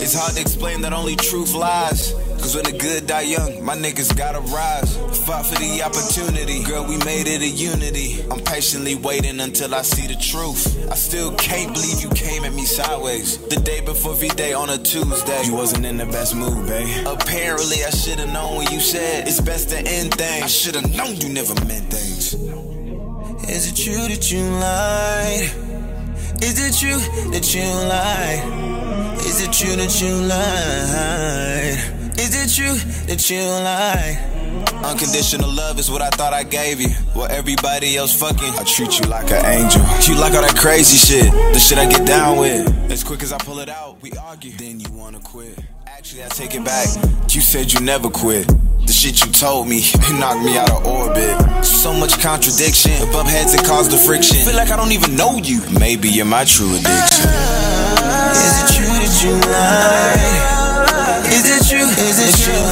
It's 0.00 0.14
hard 0.14 0.34
to 0.34 0.40
explain 0.40 0.80
that 0.82 0.92
only 0.92 1.16
truth 1.16 1.54
lies. 1.54 2.14
Cause 2.52 2.62
when 2.62 2.74
the 2.74 2.78
good 2.78 3.06
die 3.06 3.22
young, 3.22 3.64
my 3.64 3.74
niggas 3.74 4.14
gotta 4.14 4.40
rise. 4.40 4.94
Fought 5.24 5.46
for 5.46 5.54
the 5.54 5.82
opportunity, 5.82 6.62
girl, 6.62 6.84
we 6.84 6.98
made 6.98 7.26
it 7.26 7.40
a 7.40 7.48
unity. 7.48 8.20
I'm 8.30 8.40
patiently 8.40 8.94
waiting 8.94 9.40
until 9.40 9.74
I 9.74 9.80
see 9.80 10.06
the 10.06 10.20
truth. 10.20 10.90
I 10.92 10.94
still 10.94 11.34
can't 11.36 11.72
believe 11.72 12.02
you 12.02 12.10
came 12.10 12.44
at 12.44 12.52
me 12.52 12.66
sideways. 12.66 13.38
The 13.38 13.56
day 13.56 13.80
before 13.80 14.14
V 14.16 14.28
Day 14.28 14.52
on 14.52 14.68
a 14.68 14.76
Tuesday. 14.76 15.44
You 15.44 15.54
wasn't 15.54 15.86
in 15.86 15.96
the 15.96 16.04
best 16.04 16.36
mood, 16.36 16.66
babe. 16.66 17.06
Apparently, 17.06 17.84
I 17.86 17.90
should've 17.90 18.30
known 18.30 18.58
when 18.58 18.70
you 18.70 18.80
said 18.80 19.26
it's 19.26 19.40
best 19.40 19.70
to 19.70 19.78
end 19.78 20.12
things. 20.12 20.44
I 20.44 20.46
should've 20.46 20.94
known 20.94 21.16
you 21.22 21.30
never 21.30 21.54
meant 21.64 21.88
things. 21.88 22.34
Is 23.48 23.72
it 23.72 23.76
true 23.82 24.08
that 24.12 24.30
you 24.30 24.42
lied? 24.60 25.48
Is 26.42 26.60
it 26.60 26.76
true 26.76 27.00
that 27.32 27.54
you 27.54 27.64
lied? 27.64 28.44
Is 29.24 29.40
it 29.40 29.52
true 29.54 29.74
that 29.76 30.02
you 30.02 30.12
lied? 30.28 32.01
Is 32.22 32.36
it 32.38 32.54
true 32.54 32.78
that 33.08 33.28
you 33.28 33.42
lied? 33.42 34.14
Unconditional 34.84 35.52
love 35.52 35.80
is 35.80 35.90
what 35.90 36.02
I 36.02 36.08
thought 36.10 36.32
I 36.32 36.44
gave 36.44 36.80
you. 36.80 36.90
While 37.14 37.28
everybody 37.28 37.96
else 37.96 38.14
fucking, 38.14 38.54
I 38.54 38.62
treat 38.62 39.00
you 39.00 39.10
like 39.10 39.32
an 39.32 39.44
angel. 39.44 39.82
You 40.06 40.14
like 40.20 40.32
all 40.34 40.42
that 40.42 40.54
crazy 40.56 40.96
shit, 40.96 41.32
the 41.52 41.58
shit 41.58 41.78
I 41.78 41.86
get 41.90 42.06
down 42.06 42.38
with. 42.38 42.68
As 42.92 43.02
quick 43.02 43.24
as 43.24 43.32
I 43.32 43.38
pull 43.38 43.58
it 43.58 43.68
out, 43.68 44.00
we 44.02 44.12
argue. 44.12 44.52
Then 44.52 44.78
you 44.78 44.86
wanna 44.92 45.18
quit. 45.18 45.58
Actually, 45.84 46.22
I 46.22 46.28
take 46.28 46.54
it 46.54 46.64
back. 46.64 46.86
You 47.28 47.40
said 47.40 47.72
you 47.72 47.80
never 47.80 48.08
quit. 48.08 48.46
The 48.86 48.92
shit 48.92 49.26
you 49.26 49.32
told 49.32 49.66
me, 49.66 49.80
it 49.82 50.20
knocked 50.20 50.44
me 50.44 50.56
out 50.56 50.70
of 50.70 50.86
orbit. 50.86 51.64
So 51.64 51.92
much 51.92 52.20
contradiction, 52.20 52.92
bump 53.10 53.30
heads 53.30 53.52
and 53.52 53.66
cause 53.66 53.90
the 53.90 53.98
friction. 53.98 54.36
Feel 54.46 54.54
like 54.54 54.70
I 54.70 54.76
don't 54.76 54.92
even 54.92 55.16
know 55.16 55.38
you. 55.38 55.60
Maybe 55.76 56.08
you're 56.08 56.24
my 56.24 56.44
true 56.44 56.70
addiction. 56.70 57.26
Is 58.38 58.54
it 58.62 58.68
true 58.78 58.94
that 58.94 59.22
you 59.24 59.32
lied? 59.50 60.61
Is 61.30 61.44
it 61.48 61.62
true? 61.68 61.86
Is 61.86 62.18
it 62.18 62.34
true? 62.42 62.64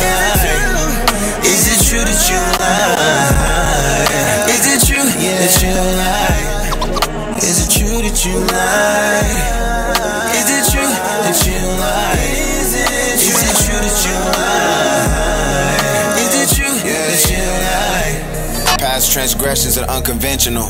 Is 1.45 1.63
it 1.69 1.81
true 1.87 2.05
that 2.05 2.21
you 2.29 2.41
lied? 2.61 4.11
Is 4.51 4.65
it 4.67 4.81
true 4.87 5.05
that 5.05 5.63
you 5.63 5.73
lied? 5.99 7.43
Is 7.43 7.57
it 7.65 7.71
true 7.71 8.03
that 8.03 8.25
you 8.25 8.35
lied? 8.47 9.60
Past 19.01 19.13
transgressions 19.15 19.79
are 19.79 19.89
unconventional. 19.89 20.67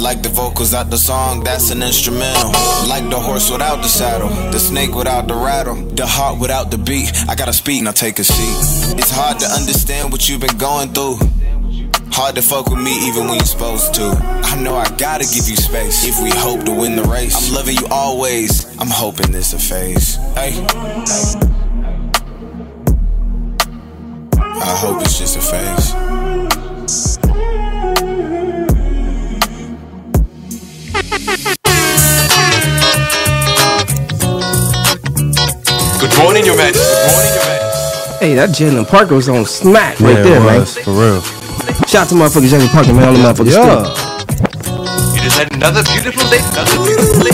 Like 0.00 0.22
the 0.22 0.30
vocals 0.32 0.72
out 0.72 0.88
the 0.88 0.96
song, 0.96 1.44
that's 1.44 1.70
an 1.70 1.82
instrumental. 1.82 2.50
Like 2.88 3.10
the 3.10 3.18
horse 3.20 3.50
without 3.50 3.82
the 3.82 3.88
saddle, 3.88 4.30
the 4.50 4.58
snake 4.58 4.94
without 4.94 5.28
the 5.28 5.34
rattle, 5.34 5.74
the 5.74 6.06
heart 6.06 6.40
without 6.40 6.70
the 6.70 6.78
beat. 6.78 7.12
I 7.28 7.34
gotta 7.34 7.52
speak, 7.52 7.82
now 7.82 7.90
take 7.90 8.18
a 8.20 8.24
seat. 8.24 8.96
It's 8.96 9.10
hard 9.10 9.38
to 9.40 9.46
understand 9.48 10.10
what 10.10 10.30
you've 10.30 10.40
been 10.40 10.56
going 10.56 10.94
through. 10.94 11.18
Hard 12.10 12.36
to 12.36 12.42
fuck 12.42 12.70
with 12.70 12.80
me 12.80 13.06
even 13.06 13.26
when 13.26 13.34
you're 13.34 13.44
supposed 13.44 13.92
to. 13.96 14.16
I 14.44 14.58
know 14.62 14.74
I 14.74 14.88
gotta 14.96 15.24
give 15.24 15.46
you 15.46 15.56
space 15.56 16.06
if 16.08 16.22
we 16.22 16.30
hope 16.30 16.64
to 16.64 16.72
win 16.72 16.96
the 16.96 17.04
race. 17.04 17.36
I'm 17.36 17.54
loving 17.54 17.76
you 17.76 17.86
always. 17.90 18.64
I'm 18.80 18.88
hoping 18.88 19.30
this 19.30 19.52
a 19.52 19.58
phase. 19.58 20.16
Hey. 20.32 20.56
I 24.40 24.74
hope 24.80 25.02
it's 25.02 25.18
just 25.18 25.36
a 25.36 25.42
phase. 25.42 27.17
Morning, 36.38 36.46
Your 36.46 36.56
Majesty. 36.56 36.94
Good 36.94 37.12
morning, 37.12 37.34
Your 37.34 37.44
Majesty. 37.46 38.24
Hey, 38.24 38.34
that 38.34 38.50
Jalen 38.50 38.88
Parker 38.88 39.14
was 39.14 39.28
on 39.28 39.44
smack 39.46 39.98
right 40.00 40.16
Yeah, 40.16 40.22
there, 40.22 40.36
it 40.38 40.44
man. 40.44 40.64
for 40.66 40.92
real. 40.92 41.20
Shout 41.86 42.02
out 42.06 42.08
to 42.10 42.14
motherfucker 42.14 42.48
Jalen 42.50 42.68
Parker, 42.70 42.92
man. 42.94 43.08
On 43.08 43.14
the 43.14 43.20
motherfucker 43.20 43.52
Yeah. 43.52 43.84
stick. 43.84 45.18
It 45.18 45.24
is 45.26 45.38
another 45.38 45.82
beautiful 45.84 46.28
day. 46.30 46.38
Another 46.52 46.78
beautiful 46.84 47.22
day. 47.22 47.27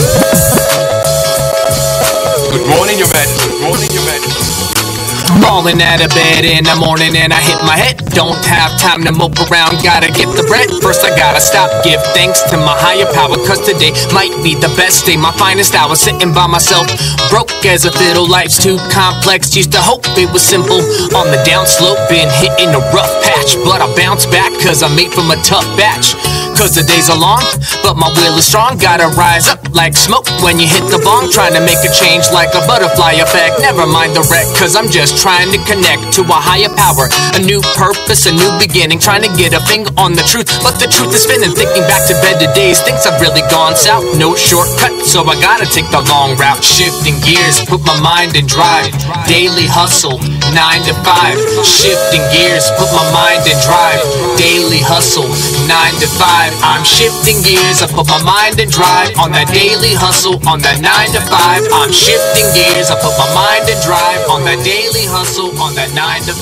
Falling 5.45 5.77
out 5.85 6.01
of 6.01 6.09
bed 6.17 6.49
in 6.49 6.65
the 6.65 6.73
morning 6.81 7.13
and 7.21 7.29
I 7.29 7.37
hit 7.45 7.61
my 7.69 7.77
head. 7.77 8.01
Don't 8.17 8.41
have 8.49 8.73
time 8.81 9.05
to 9.05 9.13
mope 9.13 9.37
around, 9.45 9.77
gotta 9.85 10.09
get 10.09 10.33
the 10.33 10.43
bread. 10.49 10.73
First, 10.81 11.05
I 11.05 11.13
gotta 11.13 11.41
stop, 11.41 11.69
give 11.85 12.01
thanks 12.17 12.41
to 12.49 12.57
my 12.57 12.73
higher 12.73 13.05
power. 13.13 13.37
Cause 13.45 13.61
today 13.61 13.93
might 14.17 14.33
be 14.41 14.57
the 14.57 14.73
best 14.73 15.05
day, 15.05 15.21
my 15.21 15.33
finest 15.37 15.77
hour. 15.77 15.95
Sitting 15.95 16.33
by 16.33 16.49
myself, 16.49 16.89
broke 17.29 17.53
as 17.69 17.85
a 17.85 17.93
fiddle. 17.93 18.25
Life's 18.25 18.57
too 18.57 18.81
complex, 18.89 19.55
used 19.55 19.73
to 19.77 19.83
hope 19.85 20.09
it 20.17 20.33
was 20.33 20.41
simple. 20.41 20.81
On 21.13 21.29
the 21.29 21.41
down 21.45 21.69
slope, 21.69 22.01
been 22.09 22.31
hitting 22.41 22.73
a 22.73 22.83
rough 22.97 23.13
patch. 23.21 23.61
But 23.69 23.85
I 23.85 23.89
bounce 24.01 24.25
back 24.25 24.51
cause 24.65 24.83
I'm 24.83 24.97
made 24.97 25.13
from 25.13 25.29
a 25.31 25.37
tough 25.45 25.69
batch. 25.77 26.17
Cause 26.55 26.79
the 26.79 26.87
days 26.87 27.11
are 27.11 27.19
long, 27.19 27.43
but 27.83 27.99
my 27.99 28.09
will 28.15 28.39
is 28.39 28.47
strong. 28.47 28.79
Gotta 28.79 29.11
rise 29.19 29.51
up 29.51 29.59
like 29.75 29.95
smoke 29.95 30.25
when 30.41 30.63
you 30.63 30.71
hit 30.71 30.87
the 30.89 31.03
bong. 31.03 31.29
Trying 31.29 31.53
to 31.59 31.63
make 31.63 31.83
a 31.83 31.91
change 31.91 32.31
like 32.31 32.55
a 32.55 32.63
butterfly 32.65 33.19
effect. 33.19 33.59
Never 33.59 33.85
mind 33.85 34.15
the 34.15 34.23
wreck, 34.31 34.47
cause 34.57 34.79
I'm 34.79 34.89
just 34.89 35.19
trying 35.19 35.51
to 35.51 35.59
connect 35.67 36.15
to 36.15 36.23
a 36.23 36.39
higher 36.39 36.71
power. 36.79 37.11
A 37.35 37.41
new 37.43 37.59
purpose, 37.75 38.31
a 38.31 38.33
new 38.33 38.53
beginning. 38.63 39.03
Trying 39.03 39.27
to 39.27 39.33
get 39.35 39.53
a 39.53 39.61
finger 39.67 39.91
on 39.99 40.15
the 40.15 40.23
truth, 40.31 40.47
but 40.63 40.79
the 40.79 40.87
truth 40.87 41.11
is 41.11 41.27
spinning. 41.27 41.51
Thinking 41.53 41.83
back 41.91 42.07
to 42.07 42.15
better 42.23 42.47
days, 42.55 42.81
things 42.81 43.03
have 43.05 43.19
really 43.19 43.43
gone 43.51 43.75
south. 43.75 44.07
No 44.15 44.39
shortcut, 44.39 44.95
so 45.03 45.27
I 45.27 45.35
gotta 45.43 45.67
take 45.67 45.91
the 45.91 46.01
long 46.07 46.39
route. 46.39 46.63
Shifting 46.63 47.19
gears, 47.27 47.61
put 47.67 47.83
my 47.83 47.99
mind 47.99 48.39
in 48.39 48.47
drive. 48.47 48.95
Daily 49.27 49.67
hustle, 49.67 50.23
9 50.55 50.87
to 50.87 50.95
5. 51.03 51.67
Shifting 51.67 52.23
gears, 52.31 52.71
put 52.79 52.87
my 52.95 53.03
mind 53.11 53.43
in 53.51 53.59
drive. 53.67 53.99
Daily 54.39 54.79
hustle, 54.79 55.27
9 55.67 55.95
to 55.99 56.07
5. 56.07 56.55
I'm 56.63 56.87
shifting 56.87 57.43
gears, 57.43 57.83
I 57.83 57.91
put 57.91 58.07
my 58.07 58.23
mind 58.23 58.63
in 58.63 58.71
drive. 58.71 59.11
On 59.19 59.35
that 59.35 59.51
daily 59.51 59.99
hustle, 59.99 60.39
on 60.47 60.63
that 60.63 60.79
9 60.79 61.11
to 61.19 61.21
5. 61.21 61.75
I'm 61.75 61.91
shifting 61.91 62.47
gears, 62.55 62.95
I 62.95 62.97
put 63.03 63.19
my 63.19 63.27
mind 63.35 63.67
in 63.67 63.79
drive. 63.83 64.23
On 64.31 64.47
that 64.47 64.63
daily 64.63 65.05
hustle, 65.11 65.51
on 65.59 65.75
that 65.75 65.91
9 65.93 66.23
to 66.31 66.35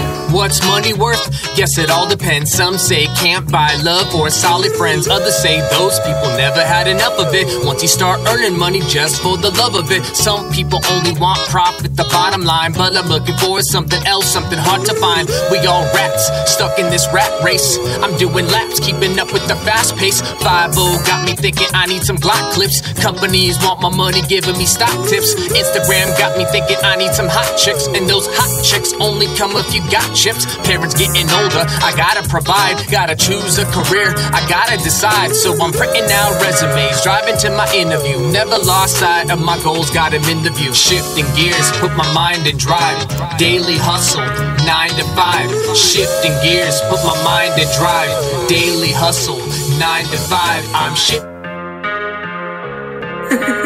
5. 0.00 0.05
What's 0.30 0.60
money 0.66 0.92
worth? 0.92 1.24
Guess 1.56 1.78
it 1.78 1.88
all 1.88 2.08
depends. 2.08 2.52
Some 2.52 2.78
say 2.78 3.06
can't 3.14 3.50
buy 3.50 3.74
love 3.82 4.12
or 4.14 4.28
solid 4.28 4.72
friends. 4.72 5.08
Others 5.08 5.36
say 5.36 5.60
those 5.70 5.98
people 6.00 6.28
never 6.36 6.62
had 6.64 6.88
enough 6.88 7.18
of 7.18 7.32
it. 7.32 7.46
Once 7.64 7.80
you 7.82 7.88
start 7.88 8.20
earning 8.26 8.58
money 8.58 8.80
just 8.88 9.22
for 9.22 9.36
the 9.36 9.50
love 9.52 9.76
of 9.76 9.90
it. 9.92 10.04
Some 10.16 10.50
people 10.52 10.80
only 10.90 11.12
want 11.20 11.38
profit, 11.48 11.96
the 11.96 12.04
bottom 12.10 12.42
line. 12.42 12.72
But 12.72 12.96
I'm 12.96 13.08
looking 13.08 13.36
for 13.36 13.62
something 13.62 14.04
else, 14.06 14.26
something 14.26 14.58
hard 14.58 14.84
to 14.86 14.94
find. 14.94 15.28
We 15.50 15.58
all 15.66 15.84
rats, 15.94 16.26
stuck 16.50 16.78
in 16.78 16.90
this 16.90 17.06
rat 17.14 17.30
race. 17.44 17.78
I'm 18.02 18.16
doing 18.18 18.46
laps, 18.48 18.80
keeping 18.80 19.18
up 19.18 19.32
with 19.32 19.46
the 19.46 19.56
fast 19.62 19.96
pace. 19.96 20.20
5 20.20 20.74
got 21.06 21.24
me 21.24 21.34
thinking 21.36 21.68
I 21.72 21.86
need 21.86 22.02
some 22.02 22.16
Glock 22.16 22.52
clips. 22.52 22.82
Companies 23.00 23.58
want 23.62 23.80
my 23.80 23.94
money, 23.94 24.22
giving 24.28 24.58
me 24.58 24.66
stock 24.66 24.94
tips. 25.08 25.34
Instagram 25.54 26.10
got 26.18 26.36
me 26.36 26.44
thinking 26.46 26.78
I 26.82 26.96
need 26.96 27.14
some 27.14 27.28
hot 27.28 27.56
chicks. 27.56 27.86
And 27.86 28.08
those 28.10 28.26
hot 28.32 28.50
chicks 28.64 28.92
only 29.00 29.26
come 29.36 29.52
if 29.54 29.72
you 29.72 29.80
got 29.90 30.15
chips. 30.16 30.48
Parents 30.64 30.96
getting 30.96 31.28
older, 31.30 31.64
I 31.84 31.92
gotta 31.94 32.26
provide. 32.26 32.80
Gotta 32.90 33.14
choose 33.14 33.58
a 33.58 33.66
career, 33.68 34.16
I 34.32 34.40
gotta 34.48 34.76
decide. 34.82 35.36
So 35.36 35.52
I'm 35.60 35.72
printing 35.72 36.08
out 36.10 36.40
resumes, 36.40 37.02
driving 37.02 37.36
to 37.44 37.50
my 37.50 37.68
interview. 37.76 38.18
Never 38.32 38.56
lost 38.58 38.96
sight 38.98 39.30
of 39.30 39.38
my 39.40 39.62
goals, 39.62 39.90
got 39.90 40.12
them 40.12 40.24
in 40.24 40.42
the 40.42 40.50
view. 40.50 40.72
Shifting 40.72 41.26
gears, 41.36 41.70
put 41.78 41.94
my 41.94 42.08
mind 42.14 42.46
in 42.46 42.56
drive. 42.56 43.06
Daily 43.38 43.76
hustle, 43.76 44.24
9 44.64 44.90
to 44.96 45.04
5. 45.14 45.76
Shifting 45.76 46.32
gears, 46.42 46.80
put 46.88 47.04
my 47.04 47.16
mind 47.22 47.60
in 47.60 47.68
drive. 47.76 48.48
Daily 48.48 48.92
hustle, 48.92 49.38
9 49.78 50.04
to 50.06 50.18
5. 50.18 50.64
I'm 50.74 50.94
shit. 50.96 51.22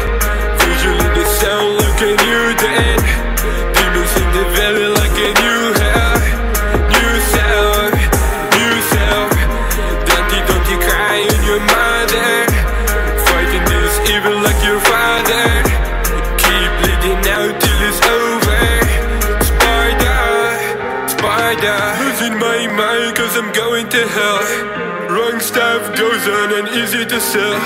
stuff 26.21 26.51
and 26.53 26.67
easy 26.77 27.03
to 27.05 27.19
sell. 27.19 27.57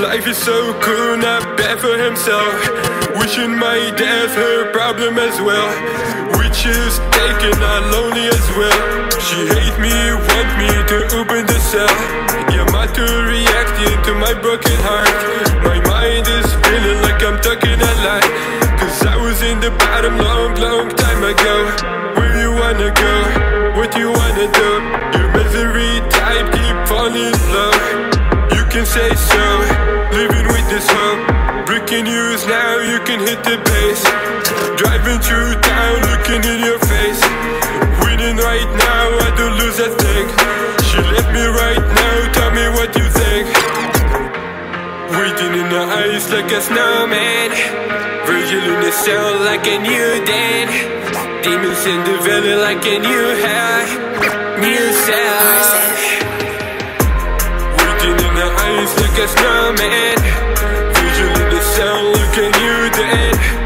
Life 0.00 0.26
is 0.26 0.38
so 0.38 0.72
cool, 0.80 1.16
not 1.18 1.42
bad 1.58 1.78
for 1.78 1.96
himself. 1.98 2.56
Wishing 3.20 3.52
my 3.52 3.92
death 3.96 4.32
her 4.34 4.72
problem 4.72 5.18
as 5.18 5.36
well. 5.40 5.68
Which 6.40 6.64
is 6.64 6.92
taken, 7.12 7.52
not 7.60 7.82
lonely 7.92 8.26
as 8.32 8.46
well. 8.56 8.80
She 9.20 9.40
hate 9.44 9.76
me, 9.76 9.92
want 10.28 10.50
me 10.56 10.70
to 10.92 10.98
open 11.20 11.44
the 11.44 11.60
cell. 11.60 11.96
Yeah, 12.52 12.64
my 12.72 12.86
to 12.96 13.04
reacting 13.28 13.96
to 14.08 14.12
my 14.16 14.32
broken 14.40 14.76
heart. 14.88 15.18
My 15.68 15.78
mind 15.92 16.24
is 16.38 16.48
feeling 16.64 16.98
like 17.04 17.20
I'm 17.20 17.38
talking 17.44 17.76
a 17.76 17.92
lie. 18.06 18.28
Cause 18.80 19.04
I 19.04 19.16
was 19.20 19.42
in 19.42 19.60
the 19.60 19.70
bottom 19.84 20.16
long, 20.16 20.54
long 20.56 20.88
time 20.96 21.22
ago. 21.22 21.56
Where 22.16 22.34
you 22.40 22.50
wanna 22.56 22.90
go? 23.04 23.14
What 23.76 23.92
you 23.96 24.08
wanna 24.10 24.48
do? 24.48 24.70
Your 25.18 25.28
Can 28.82 28.90
say 28.90 29.14
so, 29.14 29.46
living 30.10 30.46
with 30.50 30.66
this 30.66 30.82
hope. 30.90 31.66
Breaking 31.66 32.02
news 32.02 32.42
now, 32.50 32.82
you 32.82 32.98
can 33.06 33.20
hit 33.22 33.38
the 33.46 33.54
base. 33.62 34.02
Driving 34.74 35.22
through 35.22 35.54
town, 35.62 35.96
looking 36.10 36.42
in 36.42 36.58
your 36.66 36.82
face. 36.90 37.22
Winning 38.02 38.42
right 38.42 38.70
now, 38.82 39.06
I 39.22 39.30
don't 39.38 39.54
lose 39.62 39.78
a 39.78 39.86
thing. 39.86 40.26
She 40.82 40.98
left 41.14 41.30
me 41.30 41.46
right 41.46 41.78
now, 41.78 42.16
tell 42.34 42.50
me 42.50 42.66
what 42.74 42.90
you 42.98 43.06
think. 43.06 43.46
Waiting 45.14 45.54
in 45.62 45.68
the 45.70 45.84
ice 46.10 46.26
like 46.34 46.50
a 46.50 46.60
snowman. 46.60 47.54
Virgil 48.26 48.66
in 48.66 48.80
the 48.82 48.90
cell 48.90 49.38
like 49.46 49.64
a 49.64 49.78
new 49.78 50.10
den. 50.26 50.66
Demons 51.44 51.86
in 51.86 52.02
the 52.02 52.18
valley 52.26 52.56
like 52.58 52.84
a 52.84 52.98
new 52.98 53.26
hell. 53.46 54.58
New 54.58 54.92
cell. 55.06 56.11
Snowman. 59.28 60.16
Virgil 60.94 61.28
in 61.42 61.50
the 61.50 61.60
like 62.12 62.38
a 62.38 62.48
new 62.58 62.90
den. 62.90 63.61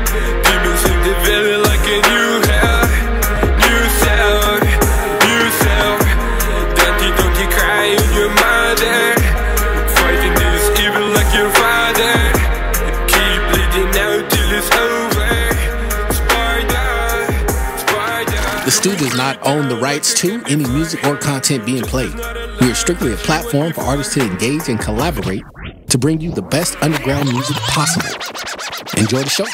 Does 19.17 19.25
not 19.25 19.47
own 19.47 19.71
the 19.71 19.77
rights 19.77 20.13
to 20.21 20.43
any 20.47 20.67
music 20.69 21.03
or 21.07 21.17
content 21.17 21.65
being 21.65 21.83
played. 21.83 22.13
We 22.61 22.71
are 22.71 22.75
strictly 22.75 23.15
a 23.15 23.17
platform 23.17 23.73
for 23.73 23.81
artists 23.81 24.13
to 24.13 24.21
engage 24.21 24.69
and 24.69 24.79
collaborate 24.79 25.43
to 25.89 25.97
bring 25.97 26.21
you 26.21 26.33
the 26.33 26.43
best 26.43 26.77
underground 26.83 27.31
music 27.31 27.57
possible. 27.57 28.11
Enjoy 28.99 29.23
the 29.23 29.31
show. 29.31 29.47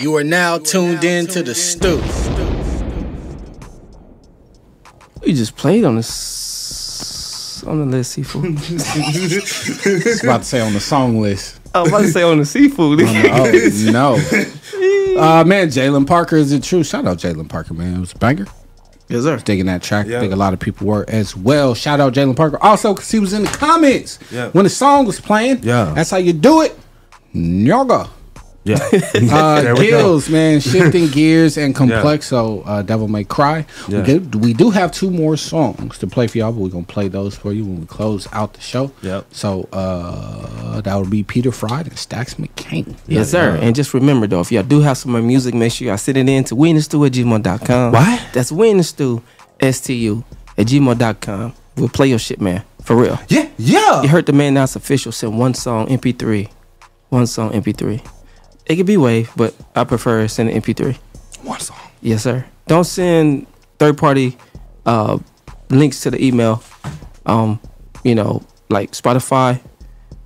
You 0.00 0.16
are 0.16 0.24
now 0.24 0.58
tuned 0.58 1.04
in 1.04 1.28
to 1.28 1.44
the 1.44 1.54
Stu. 1.54 1.98
We 5.24 5.32
just 5.32 5.56
played 5.56 5.84
on 5.84 5.94
this 5.94 7.62
on 7.64 7.78
the 7.78 7.96
list 7.96 8.10
seafood. 8.10 8.44
It's 8.58 10.24
about 10.24 10.38
to 10.38 10.44
say 10.44 10.60
on 10.60 10.72
the 10.72 10.80
song 10.80 11.20
list. 11.20 11.60
I 11.72 11.82
was 11.82 11.90
about 11.90 12.00
to 12.00 12.08
say 12.08 12.22
on 12.24 12.38
the 12.38 12.44
seafood. 12.44 13.02
Oh, 13.02 13.92
no. 13.92 14.16
Uh, 15.20 15.44
man, 15.44 15.68
Jalen 15.68 16.06
Parker 16.06 16.36
is 16.36 16.50
the 16.50 16.60
truth. 16.60 16.86
Shout 16.86 17.06
out 17.06 17.18
Jalen 17.18 17.48
Parker, 17.48 17.74
man. 17.74 17.94
It 17.96 18.00
was 18.00 18.12
a 18.12 18.18
banger. 18.18 18.46
Yes, 19.08 19.24
sir. 19.24 19.36
Digging 19.38 19.66
that 19.66 19.82
track. 19.82 20.06
Yeah. 20.06 20.18
I 20.18 20.20
think 20.20 20.32
a 20.32 20.36
lot 20.36 20.52
of 20.52 20.60
people 20.60 20.86
were 20.86 21.04
as 21.08 21.36
well. 21.36 21.74
Shout 21.74 21.98
out 22.00 22.12
Jalen 22.14 22.36
Parker. 22.36 22.58
Also, 22.62 22.94
because 22.94 23.10
he 23.10 23.18
was 23.18 23.32
in 23.32 23.42
the 23.42 23.48
comments 23.48 24.18
Yeah. 24.30 24.50
when 24.50 24.64
the 24.64 24.70
song 24.70 25.04
was 25.04 25.20
playing. 25.20 25.60
Yeah. 25.62 25.92
That's 25.94 26.10
how 26.10 26.18
you 26.18 26.32
do 26.32 26.62
it. 26.62 26.78
Nyaga. 27.34 28.08
Yeah. 28.64 28.78
Uh. 29.32 29.74
Gills, 29.80 30.28
man, 30.28 30.60
shifting 30.72 31.08
gears 31.08 31.56
and 31.56 31.74
complexo. 31.74 32.62
Uh, 32.66 32.82
Devil 32.82 33.08
May 33.08 33.24
Cry. 33.24 33.64
Yeah. 33.88 34.00
We, 34.00 34.06
get- 34.06 34.34
we 34.36 34.52
do 34.52 34.70
have 34.70 34.92
two 34.92 35.10
more 35.10 35.36
songs 35.36 35.98
to 35.98 36.06
play 36.06 36.26
for 36.26 36.38
y'all, 36.38 36.52
but 36.52 36.60
we're 36.60 36.68
gonna 36.68 36.84
play 36.84 37.08
those 37.08 37.34
for 37.36 37.52
you 37.52 37.64
when 37.64 37.80
we 37.80 37.86
close 37.86 38.28
out 38.32 38.52
the 38.54 38.60
show. 38.60 38.92
Yep. 39.02 39.26
So 39.32 39.68
uh, 39.72 40.80
that 40.82 40.94
would 40.96 41.10
be 41.10 41.22
Peter 41.22 41.52
Fried 41.52 41.86
and 41.86 41.98
Stacks 41.98 42.34
McCain. 42.34 42.96
Yes, 43.06 43.30
sir. 43.30 43.56
And 43.60 43.74
just 43.74 43.94
remember 43.94 44.26
though, 44.26 44.40
if 44.40 44.52
y'all 44.52 44.62
do 44.62 44.80
have 44.80 44.98
some 44.98 45.12
more 45.12 45.22
music, 45.22 45.54
make 45.54 45.72
sure 45.72 45.88
y'all 45.88 45.96
send 45.98 46.18
it 46.18 46.28
in 46.28 46.44
to 46.44 46.54
winthestu 46.54 47.06
at 47.06 47.12
gmail.com. 47.12 47.92
What? 47.92 48.28
That's 48.32 48.52
winthestu, 48.52 49.22
S-T-U, 49.60 50.24
at 50.58 50.66
gmail.com. 50.66 51.54
We'll 51.76 51.88
play 51.88 52.08
your 52.08 52.18
shit, 52.18 52.40
man. 52.40 52.62
For 52.84 52.96
real. 52.96 53.18
Yeah, 53.28 53.48
yeah. 53.58 54.02
You 54.02 54.08
heard 54.08 54.26
the 54.26 54.32
man 54.32 54.54
that's 54.54 54.76
official 54.76 55.12
send 55.12 55.38
one 55.38 55.54
song 55.54 55.86
MP3. 55.88 56.50
One 57.10 57.26
song 57.26 57.52
MP3. 57.52 58.06
It 58.70 58.76
could 58.76 58.86
be 58.86 58.96
wave, 58.96 59.32
but 59.36 59.52
I 59.74 59.82
prefer 59.82 60.28
send 60.28 60.48
an 60.48 60.62
MP3. 60.62 60.96
One 61.42 61.58
song. 61.58 61.76
Yes, 62.02 62.22
sir. 62.22 62.44
Don't 62.68 62.84
send 62.84 63.48
third 63.80 63.98
party 63.98 64.38
uh, 64.86 65.18
links 65.70 66.00
to 66.02 66.10
the 66.12 66.24
email. 66.24 66.62
Um, 67.26 67.58
you 68.04 68.14
know, 68.14 68.42
like 68.68 68.92
Spotify, 68.92 69.60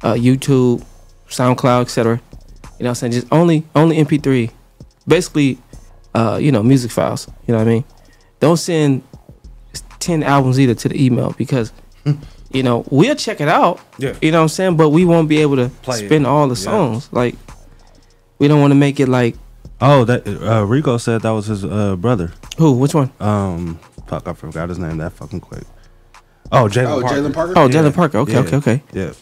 uh, 0.03 0.13
YouTube, 0.13 0.85
SoundCloud, 1.29 1.83
etc. 1.83 2.21
You 2.79 2.85
know 2.85 2.91
what 2.91 2.91
I'm 2.91 2.95
saying? 2.97 3.13
Just 3.13 3.29
only 3.33 3.65
only 3.75 3.97
MP3. 3.97 4.51
Basically, 5.09 5.57
uh, 6.15 6.39
you 6.39 6.53
know, 6.53 6.63
music 6.63 6.91
files. 6.91 7.27
You 7.47 7.53
know 7.53 7.59
what 7.61 7.67
I 7.69 7.71
mean? 7.71 7.85
Don't 8.41 8.59
send 8.59 9.03
ten 10.01 10.23
albums 10.23 10.61
either 10.61 10.75
to 10.75 10.89
the 10.91 11.03
email 11.03 11.35
because 11.39 11.73
you 12.53 12.63
know, 12.63 12.85
we'll 12.91 13.15
check 13.15 13.41
it 13.41 13.49
out. 13.49 13.81
Yeah. 13.97 14.13
You 14.21 14.33
know 14.33 14.41
what 14.41 14.43
I'm 14.43 14.49
saying? 14.51 14.77
But 14.77 14.91
we 14.91 15.07
won't 15.07 15.31
be 15.31 15.39
able 15.39 15.57
to 15.57 15.71
Play 15.81 16.01
it. 16.03 16.07
spin 16.09 16.27
all 16.27 16.47
the 16.47 16.55
Yeah. 16.55 16.71
songs. 16.71 17.09
Like 17.11 17.37
we 18.45 18.49
don't 18.49 18.61
want 18.61 18.73
to 18.73 18.77
make 18.77 19.01
it 19.01 19.09
like 19.09 19.37
Oh, 19.81 20.05
that 20.05 20.29
uh, 20.29 20.65
Rico 20.67 20.99
said 20.99 21.23
that 21.23 21.31
was 21.31 21.47
his 21.47 21.65
uh, 21.65 21.97
brother. 21.97 22.31
who? 22.59 22.73
Which 22.75 22.95
one? 22.95 23.11
Um, 23.21 23.79
fuck, 24.07 24.29
I 24.29 24.35
forgot 24.35 24.69
his 24.69 24.79
name 24.79 24.99
that 24.99 25.13
fucking 25.15 25.41
quick. 25.41 25.65
Oh, 26.53 26.69
Jalen 26.69 26.99
Oh, 26.99 27.01
Parker. 27.01 27.17
Jalen 27.17 27.33
Parker? 27.35 27.53
Oh, 27.57 27.67
Yeah. 27.67 27.75
Jalen 27.83 27.95
Parker. 27.95 28.19
Okay, 28.19 28.33
Yeah. 28.33 28.41
okay, 28.41 28.57
okay. 28.57 28.83
Yeah, 28.93 29.13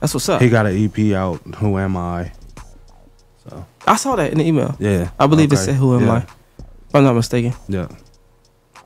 That's 0.00 0.12
what's 0.12 0.28
up. 0.28 0.42
he 0.42 0.50
got 0.50 0.66
an 0.66 0.76
EP 0.76 1.14
out. 1.16 1.40
Who 1.56 1.78
am 1.78 1.96
I? 1.96 2.30
So 3.48 3.64
I 3.86 3.96
saw 3.96 4.16
that 4.16 4.32
in 4.32 4.38
the 4.38 4.44
email. 4.46 4.76
yeah, 4.78 5.10
I 5.18 5.26
believe 5.26 5.50
it 5.52 5.56
said 5.56 5.76
"Who 5.76 5.96
am 5.96 6.04
Yeah. 6.06 6.12
I?" 6.12 6.18
If 6.18 6.94
I'm 6.94 7.04
not 7.04 7.14
mistaken. 7.14 7.54
Yeah, 7.68 7.88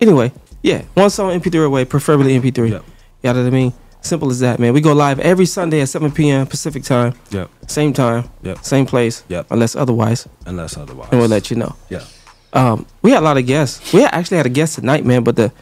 Anyway, 0.01 0.31
yeah, 0.63 0.83
one 0.95 1.11
song 1.11 1.33
MP3 1.33 1.67
away, 1.67 1.85
preferably 1.85 2.35
MP3. 2.39 2.71
Yep. 2.71 2.85
You 3.23 3.33
know 3.33 3.41
what 3.43 3.47
I 3.47 3.51
mean? 3.51 3.73
Simple 4.03 4.31
as 4.31 4.41
that, 4.41 4.59
man. 4.59 4.73
We 4.75 4.81
go 4.81 4.93
live 4.93 5.21
every 5.21 5.47
Sunday 5.47 5.81
at 5.81 5.89
7 5.89 6.11
p.m. 6.13 6.47
Pacific 6.47 6.83
time, 6.83 7.15
Yep. 7.31 7.49
same 7.69 7.93
time, 7.93 8.29
Yep. 8.43 8.59
same 8.65 8.85
place, 8.85 9.23
Yep. 9.29 9.47
unless 9.51 9.77
otherwise, 9.77 10.29
Unless 10.45 10.77
otherwise. 10.77 11.09
and 11.13 11.21
we'll 11.21 11.29
let 11.29 11.51
you 11.51 11.57
know. 11.57 11.75
Yeah. 11.89 12.01
Um, 12.53 12.85
we 13.03 13.13
had 13.13 13.21
a 13.23 13.25
lot 13.25 13.39
of 13.39 13.47
guests. 13.47 13.93
We 13.93 14.05
actually 14.05 14.37
had 14.39 14.47
a 14.47 14.51
guest 14.51 14.75
tonight, 14.75 15.07
man, 15.07 15.23
but 15.23 15.37
the 15.37 15.53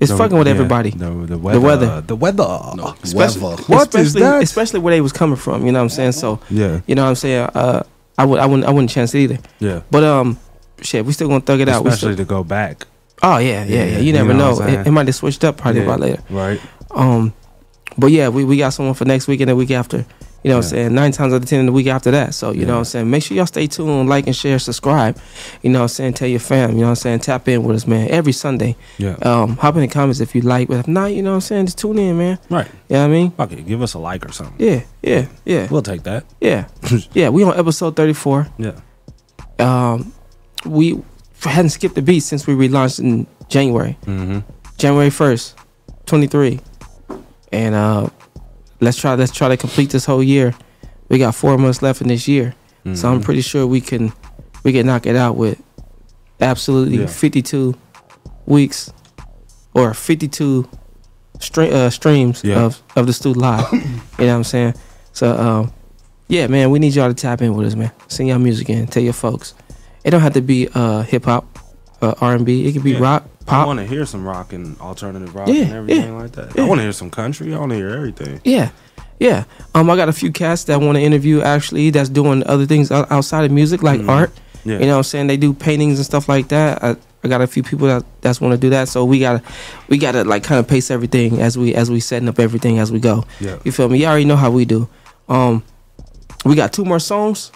it's 0.00 0.10
The- 0.10 0.16
fucking 0.16 0.36
with 0.36 0.46
yeah, 0.46 0.54
everybody. 0.54 0.90
The, 0.90 1.06
the 1.06 1.38
weather. 1.38 1.56
The 1.56 1.60
weather. 1.60 2.02
The 2.06 2.16
weather. 2.16 2.94
especially, 3.02 3.40
Weather. 3.42 3.62
What 3.66 3.94
is 3.94 4.06
especially, 4.08 4.20
that? 4.22 4.42
Especially 4.42 4.80
where 4.80 4.94
they 4.94 5.00
was 5.00 5.12
coming 5.12 5.36
from. 5.36 5.64
You 5.66 5.72
know 5.72 5.78
what 5.78 5.84
I'm 5.84 5.88
saying? 5.90 6.12
So 6.12 6.40
Yeah. 6.50 6.80
you 6.86 6.94
know 6.94 7.02
what 7.04 7.10
I'm 7.10 7.14
saying. 7.16 7.48
Uh, 7.54 7.82
I 8.18 8.24
would 8.24 8.40
I 8.40 8.46
wouldn't 8.46 8.66
I 8.66 8.70
wouldn't 8.70 8.90
chance 8.90 9.14
it 9.14 9.18
either. 9.20 9.38
Yeah. 9.60 9.80
But 9.90 10.04
um, 10.04 10.38
shit, 10.80 11.04
we 11.04 11.12
still 11.12 11.28
gonna 11.28 11.40
thug 11.40 11.60
it 11.60 11.68
out. 11.68 11.84
We 11.84 11.90
Especially 11.90 12.14
still, 12.14 12.24
to 12.24 12.28
go 12.28 12.42
back. 12.44 12.86
oh 13.22 13.36
yeah, 13.38 13.64
yeah, 13.64 13.76
yeah. 13.76 13.84
Yeah, 13.84 13.98
You 13.98 14.04
you 14.06 14.12
never 14.14 14.32
know 14.34 14.54
know. 14.54 14.66
It, 14.66 14.86
it 14.86 14.90
might 14.90 15.06
have 15.06 15.14
switched 15.14 15.44
up 15.44 15.58
probably 15.58 15.80
Yeah. 15.82 15.86
about 15.86 16.00
later. 16.00 16.22
Right. 16.30 16.60
Um, 16.90 17.32
but 17.98 18.08
yeah, 18.08 18.28
we, 18.28 18.44
we 18.44 18.56
got 18.56 18.70
someone 18.70 18.94
for 18.94 19.04
next 19.04 19.26
week 19.28 19.40
and 19.40 19.50
the 19.50 19.56
week 19.56 19.70
after. 19.70 20.04
You 20.42 20.50
know 20.50 20.56
what 20.56 20.64
I'm 20.66 20.70
saying? 20.70 20.94
Nine 20.94 21.10
times 21.12 21.32
out 21.32 21.42
of 21.42 21.48
ten, 21.48 21.64
the 21.64 21.72
week 21.72 21.86
after 21.86 22.10
that. 22.10 22.34
So, 22.34 22.50
you 22.50 22.66
know 22.66 22.66
Yeah. 22.66 22.72
what 22.74 22.78
I'm 22.80 22.84
saying? 22.84 23.10
Make 23.10 23.22
sure 23.22 23.34
y'all 23.34 23.46
stay 23.46 23.66
tuned, 23.66 24.10
like 24.10 24.26
and 24.26 24.36
share, 24.36 24.58
subscribe. 24.58 25.16
You 25.62 25.70
know 25.70 25.78
what 25.78 25.82
I'm 25.84 25.88
saying? 25.88 26.12
Tell 26.14 26.28
your 26.28 26.38
fam, 26.38 26.72
you 26.72 26.76
know 26.80 26.82
what 26.82 26.88
I'm 26.90 26.94
saying? 26.96 27.20
Tap 27.20 27.48
in 27.48 27.64
with 27.64 27.76
us, 27.76 27.86
man. 27.86 28.10
Every 28.10 28.32
Sunday. 28.32 28.76
Yeah. 28.98 29.14
Um, 29.22 29.56
hop 29.56 29.74
in 29.76 29.80
the 29.80 29.88
comments 29.88 30.20
if 30.20 30.34
you 30.34 30.42
like. 30.42 30.68
But 30.68 30.80
if 30.80 30.88
not, 30.88 31.14
you 31.14 31.22
know 31.22 31.30
what 31.30 31.36
I'm 31.36 31.40
saying? 31.40 31.66
Just 31.66 31.78
tune 31.78 31.96
in, 31.98 32.18
man. 32.18 32.38
Right. 32.50 32.66
You 32.90 32.96
know 32.96 32.98
what 33.00 33.04
I 33.06 33.08
mean? 33.08 33.32
Okay, 33.38 33.62
give 33.62 33.80
us 33.80 33.94
a 33.94 33.98
like 33.98 34.26
or 34.26 34.32
something. 34.32 34.54
Yeah, 34.58 34.82
yeah, 35.02 35.28
yeah. 35.46 35.66
We'll 35.70 35.80
take 35.80 36.02
that. 36.02 36.26
Yeah. 36.42 36.68
yeah, 37.14 37.30
we 37.30 37.42
on 37.42 37.58
episode 37.58 37.96
34. 37.96 38.48
Yeah. 38.58 38.72
Um, 39.58 40.12
we 40.66 41.02
hadn't 41.42 41.70
skipped 41.70 41.96
a 41.96 42.02
beat 42.02 42.20
since 42.20 42.46
we 42.46 42.52
relaunched 42.54 43.00
in 43.00 43.26
January. 43.48 43.96
Mm-hmm. 44.04 44.40
January 44.76 45.10
first, 45.10 45.56
twenty 46.06 46.26
three, 46.26 46.60
and 47.54 47.74
uh, 47.74 48.08
let's 48.80 48.96
try 48.98 49.14
let's 49.14 49.32
try 49.32 49.48
to 49.48 49.56
complete 49.56 49.90
this 49.90 50.04
whole 50.04 50.22
year. 50.22 50.54
We 51.08 51.18
got 51.18 51.34
four 51.34 51.56
months 51.58 51.80
left 51.82 52.00
in 52.00 52.08
this 52.08 52.26
year, 52.28 52.54
so 52.94 53.08
I'm 53.10 53.20
Mhm. 53.20 53.24
pretty 53.24 53.40
sure 53.42 53.66
we 53.66 53.80
can 53.80 54.12
we 54.64 54.72
can 54.72 54.86
knock 54.86 55.06
it 55.06 55.16
out 55.16 55.36
with 55.36 55.58
absolutely 56.40 56.98
Yeah. 56.98 57.06
52 57.06 57.74
weeks 58.46 58.92
or 59.74 59.94
52 59.94 60.66
stre- 61.38 61.72
uh, 61.72 61.90
streams 61.90 62.42
Yeah. 62.44 62.64
of 62.64 62.82
of 62.96 63.06
the 63.06 63.12
Stu 63.12 63.32
live. 63.34 63.66
you 63.72 63.78
know 63.80 63.88
what 64.18 64.28
I'm 64.30 64.44
saying? 64.44 64.74
So 65.12 65.36
um, 65.38 65.72
yeah, 66.28 66.46
man, 66.48 66.70
we 66.70 66.78
need 66.78 66.94
y'all 66.94 67.08
to 67.08 67.14
tap 67.14 67.42
in 67.42 67.54
with 67.54 67.66
us, 67.66 67.74
man. 67.76 67.90
Sing 68.08 68.28
y'all 68.28 68.38
music 68.38 68.68
in, 68.70 68.86
tell 68.86 69.02
your 69.02 69.12
folks. 69.12 69.54
It 70.04 70.10
don't 70.10 70.20
have 70.22 70.34
to 70.34 70.42
be 70.42 70.68
uh, 70.74 71.02
hip 71.02 71.24
hop, 71.24 71.44
uh, 72.02 72.14
R&B. 72.20 72.66
It 72.66 72.72
could 72.72 72.82
be 72.84 72.92
Yeah. 72.92 72.98
rock. 73.00 73.24
I 73.46 73.64
want 73.66 73.78
to 73.78 73.86
hear 73.86 74.06
some 74.06 74.26
rock 74.26 74.52
and 74.52 74.78
alternative 74.80 75.34
rock 75.34 75.48
Yeah, 75.48 75.62
and 75.64 75.72
everything 75.72 76.12
yeah, 76.14 76.18
like 76.22 76.32
that. 76.32 76.56
yeah. 76.56 76.64
I 76.64 76.68
want 76.68 76.78
to 76.78 76.82
hear 76.82 76.92
some 76.92 77.10
country. 77.10 77.54
I 77.54 77.58
want 77.58 77.70
to 77.70 77.76
hear 77.76 77.90
everything. 77.90 78.40
Yeah, 78.44 78.70
yeah. 79.20 79.44
Um, 79.74 79.90
I 79.90 79.96
got 79.96 80.08
a 80.08 80.12
few 80.12 80.32
cats 80.32 80.64
that 80.64 80.80
want 80.80 80.96
to 80.96 81.02
interview 81.02 81.42
actually. 81.42 81.90
That's 81.90 82.08
doing 82.08 82.42
other 82.46 82.66
things 82.66 82.90
outside 82.90 83.44
of 83.44 83.50
music, 83.50 83.82
like 83.82 84.00
Mhm. 84.00 84.08
art. 84.08 84.32
Yeah. 84.64 84.78
You 84.78 84.86
know, 84.86 84.92
what 84.92 84.96
I'm 84.98 85.02
saying 85.04 85.26
they 85.26 85.36
do 85.36 85.52
paintings 85.52 85.98
and 85.98 86.06
stuff 86.06 86.26
like 86.28 86.48
that. 86.48 86.82
I, 86.82 86.96
I 87.22 87.28
got 87.28 87.42
a 87.42 87.46
few 87.46 87.62
people 87.62 87.86
that 87.88 88.02
that's 88.22 88.40
want 88.40 88.52
to 88.52 88.58
do 88.58 88.70
that. 88.70 88.88
So 88.88 89.04
we 89.04 89.18
gotta, 89.18 89.42
we 89.88 89.98
gotta 89.98 90.24
like 90.24 90.42
kind 90.42 90.58
of 90.58 90.66
pace 90.66 90.90
everything 90.90 91.40
as 91.40 91.58
we 91.58 91.74
as 91.74 91.90
we 91.90 92.00
setting 92.00 92.28
up 92.28 92.38
everything 92.40 92.78
as 92.78 92.90
we 92.90 92.98
go. 92.98 93.24
Yeah. 93.40 93.58
You 93.64 93.72
feel 93.72 93.88
me? 93.90 93.98
You 94.00 94.06
already 94.06 94.24
know 94.24 94.36
how 94.36 94.50
we 94.50 94.64
do. 94.64 94.88
Um, 95.28 95.62
we 96.46 96.54
got 96.54 96.72
two 96.72 96.84
more 96.84 96.98
songs. 96.98 97.52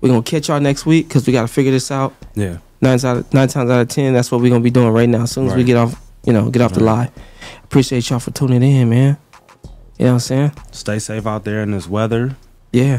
We're 0.00 0.10
gonna 0.10 0.22
catch 0.22 0.48
y'all 0.48 0.60
next 0.60 0.86
week 0.86 1.08
because 1.08 1.26
we 1.26 1.32
gotta 1.32 1.48
figure 1.48 1.72
this 1.72 1.90
out. 1.90 2.14
Yeah. 2.36 2.58
Nine 2.84 2.94
out 3.02 3.16
of, 3.16 3.32
nine 3.32 3.48
times 3.48 3.70
out 3.70 3.80
of 3.80 3.88
ten, 3.88 4.12
that's 4.12 4.30
what 4.30 4.42
we're 4.42 4.50
gonna 4.50 4.60
be 4.60 4.70
doing 4.70 4.90
right 4.90 5.08
now. 5.08 5.22
As 5.22 5.30
soon 5.32 5.46
as 5.48 5.54
we 5.54 5.64
get 5.64 5.76
off, 5.78 5.98
you 6.24 6.32
know, 6.34 6.50
get 6.50 6.60
off 6.60 6.74
the 6.74 6.84
Right. 6.84 6.98
live. 6.98 7.10
Appreciate 7.64 8.10
y'all 8.10 8.18
for 8.18 8.30
tuning 8.30 8.62
in, 8.62 8.90
man. 8.90 9.16
You 9.98 10.04
know 10.06 10.10
what 10.10 10.12
I'm 10.12 10.18
saying? 10.20 10.52
Stay 10.70 10.98
safe 10.98 11.26
out 11.26 11.44
there 11.44 11.62
in 11.62 11.70
this 11.70 11.88
weather. 11.88 12.36
Yeah. 12.72 12.98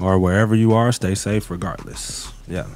Or 0.00 0.16
wherever 0.18 0.54
you 0.54 0.74
are, 0.74 0.92
stay 0.92 1.16
safe 1.16 1.50
regardless. 1.50 2.30
Yeah. 2.46 2.66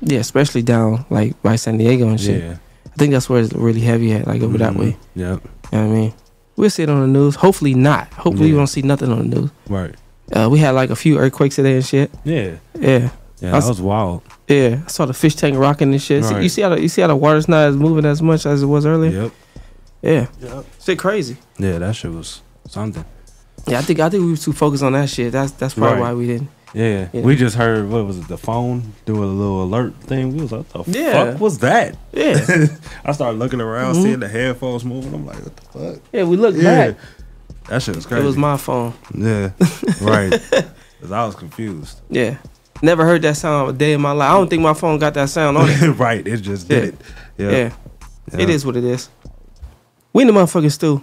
Yeah, 0.00 0.18
especially 0.18 0.62
down 0.62 1.04
like 1.08 1.40
by 1.42 1.54
San 1.56 1.78
Diego 1.78 2.08
and 2.08 2.20
shit. 2.20 2.42
Yeah. 2.42 2.56
I 2.86 2.96
think 2.96 3.12
that's 3.12 3.28
where 3.30 3.40
it's 3.42 3.52
really 3.52 3.80
heavy 3.80 4.12
at, 4.12 4.26
like 4.26 4.42
over 4.42 4.58
that 4.58 4.72
Mhm. 4.72 4.78
way. 4.78 4.96
Yep. 5.14 5.40
You 5.72 5.78
know 5.78 5.86
what 5.86 5.92
I 5.92 5.96
mean? 5.96 6.12
We'll 6.56 6.70
see 6.70 6.82
it 6.82 6.90
on 6.90 7.00
the 7.00 7.06
news. 7.06 7.36
Hopefully 7.36 7.74
not. 7.74 8.08
Hopefully 8.14 8.46
we 8.46 8.52
Yeah. 8.52 8.56
won't 8.58 8.70
see 8.70 8.82
nothing 8.82 9.12
on 9.12 9.18
the 9.30 9.36
news. 9.40 9.50
Right. 9.68 9.94
Uh, 10.32 10.48
we 10.50 10.58
had 10.58 10.72
like 10.72 10.90
a 10.90 10.96
few 10.96 11.18
earthquakes 11.18 11.56
today 11.56 11.74
and 11.76 11.84
shit. 11.84 12.10
Yeah. 12.24 12.52
Yeah. 12.80 13.10
Yeah, 13.40 13.48
I 13.48 13.52
that 13.52 13.56
s- 13.58 13.68
was 13.68 13.80
wild. 13.82 14.22
Yeah, 14.48 14.80
I 14.84 14.88
saw 14.88 15.06
the 15.06 15.14
fish 15.14 15.34
tank 15.36 15.56
rocking 15.58 15.92
and 15.92 16.00
shit. 16.00 16.24
See, 16.24 16.42
you 16.42 16.48
see 16.48 16.62
how 16.62 16.70
the, 16.70 16.80
you 16.80 16.88
see 16.88 17.00
how 17.02 17.08
the 17.08 17.16
water's 17.16 17.48
not 17.48 17.68
as 17.68 17.76
moving 17.76 18.04
as 18.04 18.22
much 18.22 18.46
as 18.46 18.62
it 18.62 18.66
was 18.66 18.86
earlier. 18.86 19.22
Yep. 19.22 19.32
Yeah. 20.02 20.26
Yep. 20.40 20.64
Shit 20.82 20.98
crazy. 20.98 21.36
Yeah, 21.58 21.78
that 21.78 21.96
shit 21.96 22.10
was 22.12 22.42
something. 22.68 23.04
Yeah, 23.66 23.78
I 23.78 23.82
think 23.82 24.00
I 24.00 24.08
think 24.10 24.22
we 24.24 24.30
were 24.32 24.36
too 24.36 24.52
focused 24.52 24.82
on 24.82 24.92
that 24.92 25.08
shit. 25.08 25.32
That's 25.32 25.52
that's 25.52 25.74
probably 25.74 25.94
Right. 25.94 26.00
why 26.00 26.14
we 26.14 26.26
didn't. 26.26 26.48
Yeah. 26.74 27.08
Yeah. 27.12 27.22
We 27.22 27.36
just 27.36 27.56
heard 27.56 27.88
what 27.88 28.04
was 28.04 28.18
it, 28.18 28.28
the 28.28 28.36
phone 28.36 28.92
do 29.06 29.22
a 29.22 29.24
little 29.24 29.62
alert 29.62 29.94
thing. 30.02 30.34
We 30.36 30.42
was 30.42 30.52
like, 30.52 30.66
what 30.74 30.86
the 30.86 30.98
Yeah. 30.98 31.30
fuck 31.32 31.40
was 31.40 31.58
that? 31.60 31.96
Yeah. 32.12 32.66
I 33.04 33.12
started 33.12 33.38
looking 33.38 33.60
around, 33.60 33.94
Mhm. 33.94 34.02
seeing 34.02 34.20
the 34.20 34.28
headphones 34.28 34.84
moving. 34.84 35.14
I'm 35.14 35.24
like, 35.24 35.36
what 35.42 35.56
the 35.56 35.62
fuck? 35.94 36.02
Yeah, 36.12 36.24
we 36.24 36.36
looked 36.36 36.58
Yeah. 36.58 36.88
back. 36.88 36.96
That 37.68 37.80
shit 37.82 37.94
was 37.96 38.04
crazy. 38.06 38.22
It 38.24 38.26
was 38.26 38.36
my 38.36 38.56
phone. 38.58 38.92
Yeah. 39.16 39.50
Right. 40.02 40.30
Cause 41.00 41.12
I 41.12 41.24
was 41.24 41.34
confused. 41.36 42.00
Yeah. 42.10 42.36
Never 42.84 43.06
heard 43.06 43.22
that 43.22 43.38
sound 43.38 43.70
a 43.70 43.72
day 43.72 43.94
in 43.94 44.00
my 44.02 44.12
life. 44.12 44.30
I 44.30 44.34
don't 44.34 44.48
think 44.50 44.60
my 44.62 44.74
phone 44.74 44.98
got 44.98 45.14
that 45.14 45.30
sound 45.30 45.56
on 45.56 45.70
it. 45.70 45.80
right. 45.98 46.26
It 46.26 46.36
just 46.42 46.70
Yeah. 46.70 46.80
did 46.80 46.88
it. 46.90 47.00
Yeah. 47.38 47.50
Yeah. 47.50 47.70
Yeah. 48.38 48.46
is 48.48 48.66
what 48.66 48.76
it 48.76 48.84
is. 48.84 49.08
We 50.12 50.22
in 50.22 50.26
the 50.28 50.34
motherfucking 50.34 50.70
Stu. 50.70 51.02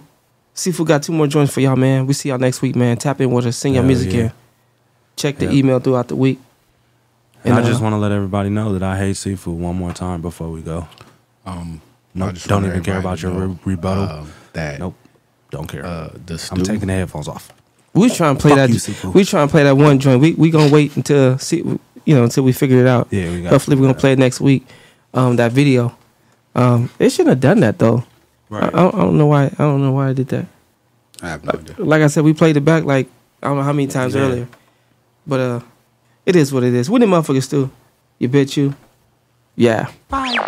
Seafood 0.54 0.86
got 0.86 1.02
two 1.02 1.12
more 1.12 1.26
joints 1.26 1.52
for 1.52 1.58
y'all, 1.60 1.74
man. 1.74 2.06
We 2.06 2.12
see 2.14 2.28
y'all 2.28 2.38
next 2.38 2.62
week, 2.62 2.76
man. 2.76 2.98
Tap 2.98 3.20
in 3.20 3.32
with 3.32 3.46
us, 3.46 3.56
sing 3.56 3.74
your 3.74 3.82
music 3.82 4.12
yeah. 4.12 4.20
here. 4.20 4.32
Check 5.16 5.38
the 5.38 5.46
Yeah. 5.46 5.52
email 5.58 5.80
throughout 5.80 6.06
the 6.06 6.14
week. 6.14 6.38
And 7.44 7.54
I 7.54 7.62
uh, 7.62 7.66
just 7.66 7.82
want 7.82 7.94
to 7.94 7.98
let 7.98 8.12
everybody 8.12 8.48
know 8.48 8.72
that 8.74 8.84
I 8.84 8.96
hate 8.96 9.16
seafood 9.16 9.58
one 9.58 9.74
more 9.74 9.92
time 9.92 10.22
before 10.22 10.50
we 10.50 10.62
go. 10.62 10.86
Um, 11.44 11.80
no, 12.14 12.26
I 12.28 12.32
just 12.32 12.46
don't 12.46 12.64
even 12.64 12.84
care 12.84 12.98
about 13.00 13.20
your 13.22 13.32
know, 13.32 13.46
re- 13.46 13.58
rebuttal. 13.64 14.04
um, 14.04 14.32
that 14.52 14.78
nope, 14.78 14.94
don't 15.50 15.66
care. 15.66 15.84
Uh, 15.84 16.10
the 16.26 16.48
I'm 16.52 16.62
taking 16.62 16.86
the 16.86 16.92
headphones 16.94 17.26
off. 17.26 17.52
We 17.94 18.08
trying 18.10 18.36
to 18.36 18.40
play 18.40 18.50
Fuck 18.52 18.56
that. 18.56 18.70
you, 18.70 18.78
Seafood. 18.78 19.14
we 19.14 19.24
trying 19.24 19.48
to 19.48 19.50
play 19.50 19.64
that 19.64 19.76
one 19.76 19.98
joint. 19.98 20.20
We 20.20 20.32
we 20.34 20.50
gonna 20.50 20.72
wait 20.72 20.96
until 20.96 21.38
see 21.38 21.58
you 21.58 22.14
know 22.14 22.24
until 22.24 22.42
we 22.44 22.52
figure 22.52 22.78
it 22.78 22.86
out. 22.86 23.08
Yeah, 23.10 23.30
we 23.30 23.42
got 23.42 23.50
Hopefully 23.50 23.76
we're 23.76 23.82
gonna 23.88 23.98
play 23.98 24.12
it 24.12 24.18
next 24.18 24.40
week. 24.40 24.66
Um, 25.14 25.36
that 25.36 25.52
video. 25.52 25.96
Um, 26.54 26.90
it 26.98 27.10
shouldn't 27.10 27.28
have 27.30 27.40
done 27.40 27.60
that 27.60 27.78
though. 27.78 28.04
Right. 28.48 28.64
I, 28.64 28.66
I, 28.68 28.70
don't, 28.70 28.94
I 28.94 28.98
don't 28.98 29.18
know 29.18 29.26
why. 29.26 29.44
I 29.46 29.48
don't 29.58 29.82
know 29.82 29.92
why 29.92 30.08
I 30.08 30.12
did 30.14 30.28
that. 30.28 30.46
I 31.22 31.28
have 31.28 31.44
no 31.44 31.52
idea. 31.52 31.76
Like 31.78 32.02
I 32.02 32.06
said, 32.06 32.24
we 32.24 32.32
played 32.32 32.56
it 32.56 32.64
back 32.64 32.84
like 32.84 33.08
I 33.42 33.48
don't 33.48 33.56
know 33.58 33.62
how 33.62 33.72
many 33.72 33.88
times 33.88 34.14
Yeah. 34.14 34.22
earlier. 34.22 34.48
But 35.26 35.40
uh, 35.40 35.60
it 36.26 36.34
is 36.36 36.52
what 36.52 36.64
it 36.64 36.72
is. 36.74 36.88
What 36.90 37.00
the 37.00 37.06
motherfuckers 37.06 37.48
do? 37.50 37.70
You 38.18 38.28
bet 38.28 38.56
you. 38.56 38.74
Yeah. 39.54 39.90
Bye. 40.08 40.38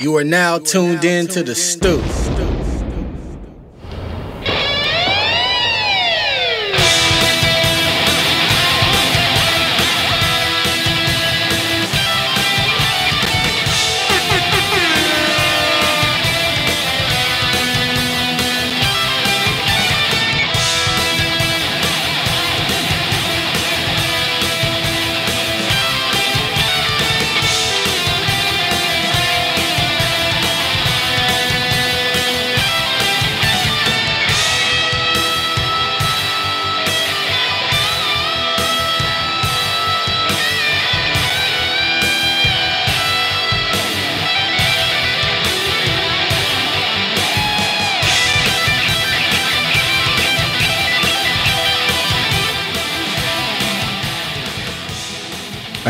You 0.00 0.16
are 0.16 0.24
now 0.24 0.58
tuned 0.58 1.04
in 1.04 1.26
to 1.28 1.42
the 1.42 1.54
Stu. 1.54 2.00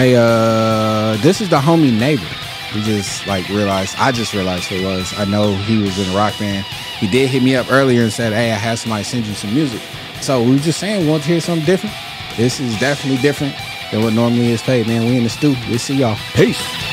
Hey, 0.00 0.16
uh, 0.16 1.18
this 1.18 1.42
is 1.42 1.50
the 1.50 1.58
homie 1.58 1.92
neighbor. 1.92 2.24
We 2.74 2.80
just 2.80 3.26
like 3.26 3.46
realized. 3.50 3.94
I 3.98 4.12
just 4.12 4.32
realized 4.32 4.64
who 4.64 4.76
it 4.76 4.82
was. 4.82 5.12
I 5.18 5.26
know 5.26 5.54
he 5.54 5.76
was 5.76 5.98
in 5.98 6.10
a 6.10 6.16
rock 6.16 6.38
band. 6.38 6.64
He 6.98 7.06
did 7.06 7.28
hit 7.28 7.42
me 7.42 7.54
up 7.54 7.70
earlier 7.70 8.04
and 8.04 8.10
said, 8.10 8.32
"Hey, 8.32 8.50
I 8.50 8.54
had 8.54 8.78
somebody 8.78 9.04
send 9.04 9.26
you 9.26 9.34
some 9.34 9.52
music." 9.52 9.82
So 10.22 10.42
we 10.42 10.52
were 10.52 10.56
just 10.56 10.80
saying, 10.80 11.06
want 11.06 11.24
to 11.24 11.28
hear 11.28 11.40
something 11.42 11.66
different. 11.66 11.94
This 12.38 12.60
is 12.60 12.80
definitely 12.80 13.20
different 13.20 13.54
than 13.90 14.02
what 14.02 14.14
normally 14.14 14.46
is 14.52 14.62
played. 14.62 14.86
Man, 14.86 15.04
we 15.04 15.18
in 15.18 15.24
the 15.24 15.28
Stu. 15.28 15.54
We'll 15.68 15.78
see 15.78 15.96
y'all. 15.96 16.16
Peace. 16.32 16.89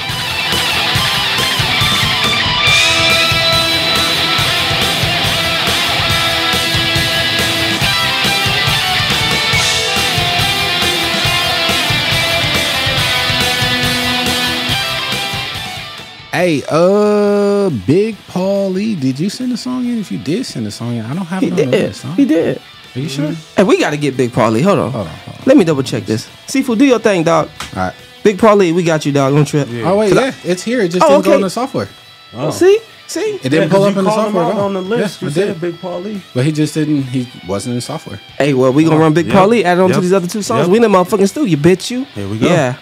Hey, 16.38 16.62
uh, 16.70 17.72
Big 17.88 18.16
Paulie, 18.28 18.94
did 19.00 19.20
you 19.20 19.28
send 19.28 19.52
a 19.54 19.58
song 19.58 19.86
in? 19.88 19.98
If 19.98 20.12
you 20.12 20.20
did 20.20 20.46
send 20.46 20.68
a 20.68 20.72
song 20.72 20.96
in, 20.96 21.04
I 21.04 21.16
don't 21.16 21.26
have 21.26 21.42
He 21.42 21.48
it 21.48 21.52
on 21.54 21.58
the 21.58 21.64
did. 21.66 21.72
list. 21.72 22.04
Huh? 22.04 22.14
He 22.14 22.26
did. 22.26 22.62
Are 22.96 23.00
you 23.00 23.10
sure? 23.10 23.32
Hey, 23.56 23.64
we 23.64 23.80
gotta 23.80 23.98
get 23.98 24.16
Big 24.16 24.30
Paulie. 24.30 24.62
Hold 24.62 24.78
on. 24.78 24.92
Hold 24.92 25.08
on. 25.08 25.14
Let 25.48 25.58
me 25.58 25.64
double 25.64 25.82
check 25.82 26.06
this. 26.06 26.30
Seafood, 26.46 26.78
do 26.78 26.86
your 26.86 27.00
thing, 27.00 27.24
dog. 27.24 27.50
All 27.76 27.82
right. 27.86 27.94
Big 28.24 28.38
Paulie, 28.38 28.72
we 28.72 28.84
got 28.84 29.04
you, 29.04 29.12
dog. 29.12 29.34
Don't 29.34 29.46
trip. 29.46 29.68
Oh 29.84 29.98
wait, 29.98 30.10
'Cause 30.10 30.18
I- 30.20 30.26
yeah, 30.26 30.34
it's 30.44 30.62
here. 30.62 30.82
It 30.82 30.90
just 30.90 31.04
Oh, 31.04 31.10
didn't 31.10 31.26
go 31.26 31.34
in 31.34 31.42
the 31.42 31.50
software. 31.50 31.90
Oh. 32.36 32.52
See, 32.52 32.78
see. 33.08 33.40
It 33.44 33.50
didn't 33.50 33.72
pull 33.72 33.86
up 33.86 33.98
in 33.98 34.06
the 34.06 34.12
software 34.12 34.44
at 34.44 34.52
all. 34.54 34.60
on 34.66 34.74
the 34.76 34.82
list. 34.84 35.20
Yeah, 35.20 35.26
you 35.26 35.32
it 35.32 35.34
said 35.34 35.48
did. 35.60 35.62
Big 35.62 35.82
Paulie. 35.82 36.22
But 36.36 36.46
he 36.46 36.52
just 36.52 36.76
didn't. 36.76 37.02
He 37.02 37.28
wasn't 37.48 37.72
in 37.72 37.78
the 37.78 37.82
software. 37.82 38.20
Hey, 38.38 38.54
well, 38.54 38.72
we 38.72 38.84
gonna 38.84 38.98
Oh, 38.98 39.00
run 39.00 39.14
Big 39.16 39.26
yep, 39.26 39.36
Paulie, 39.36 39.64
add 39.64 39.80
on 39.80 39.90
to 39.90 40.00
these 40.02 40.14
other 40.14 40.28
two 40.28 40.44
songs. 40.44 40.68
yep. 40.68 40.70
We 40.70 40.76
in 40.76 40.84
the 40.84 40.88
motherfucking 40.88 41.30
stew, 41.30 41.46
you 41.48 41.58
bitch, 41.58 41.90
you. 41.90 42.04
Here 42.14 42.28
we 42.28 42.38
go. 42.38 42.46
Yeah. 42.48 42.76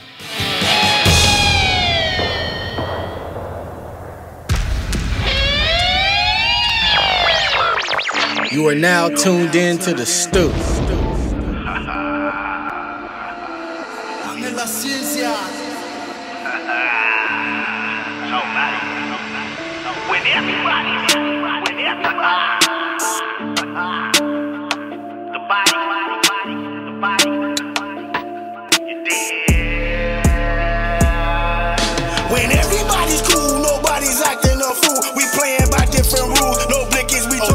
You 8.56 8.70
are 8.70 8.74
now 8.74 9.10
tuned 9.10 9.54
in 9.54 9.80
to 9.80 9.94
the 9.94 10.06
Stu. 10.06 10.50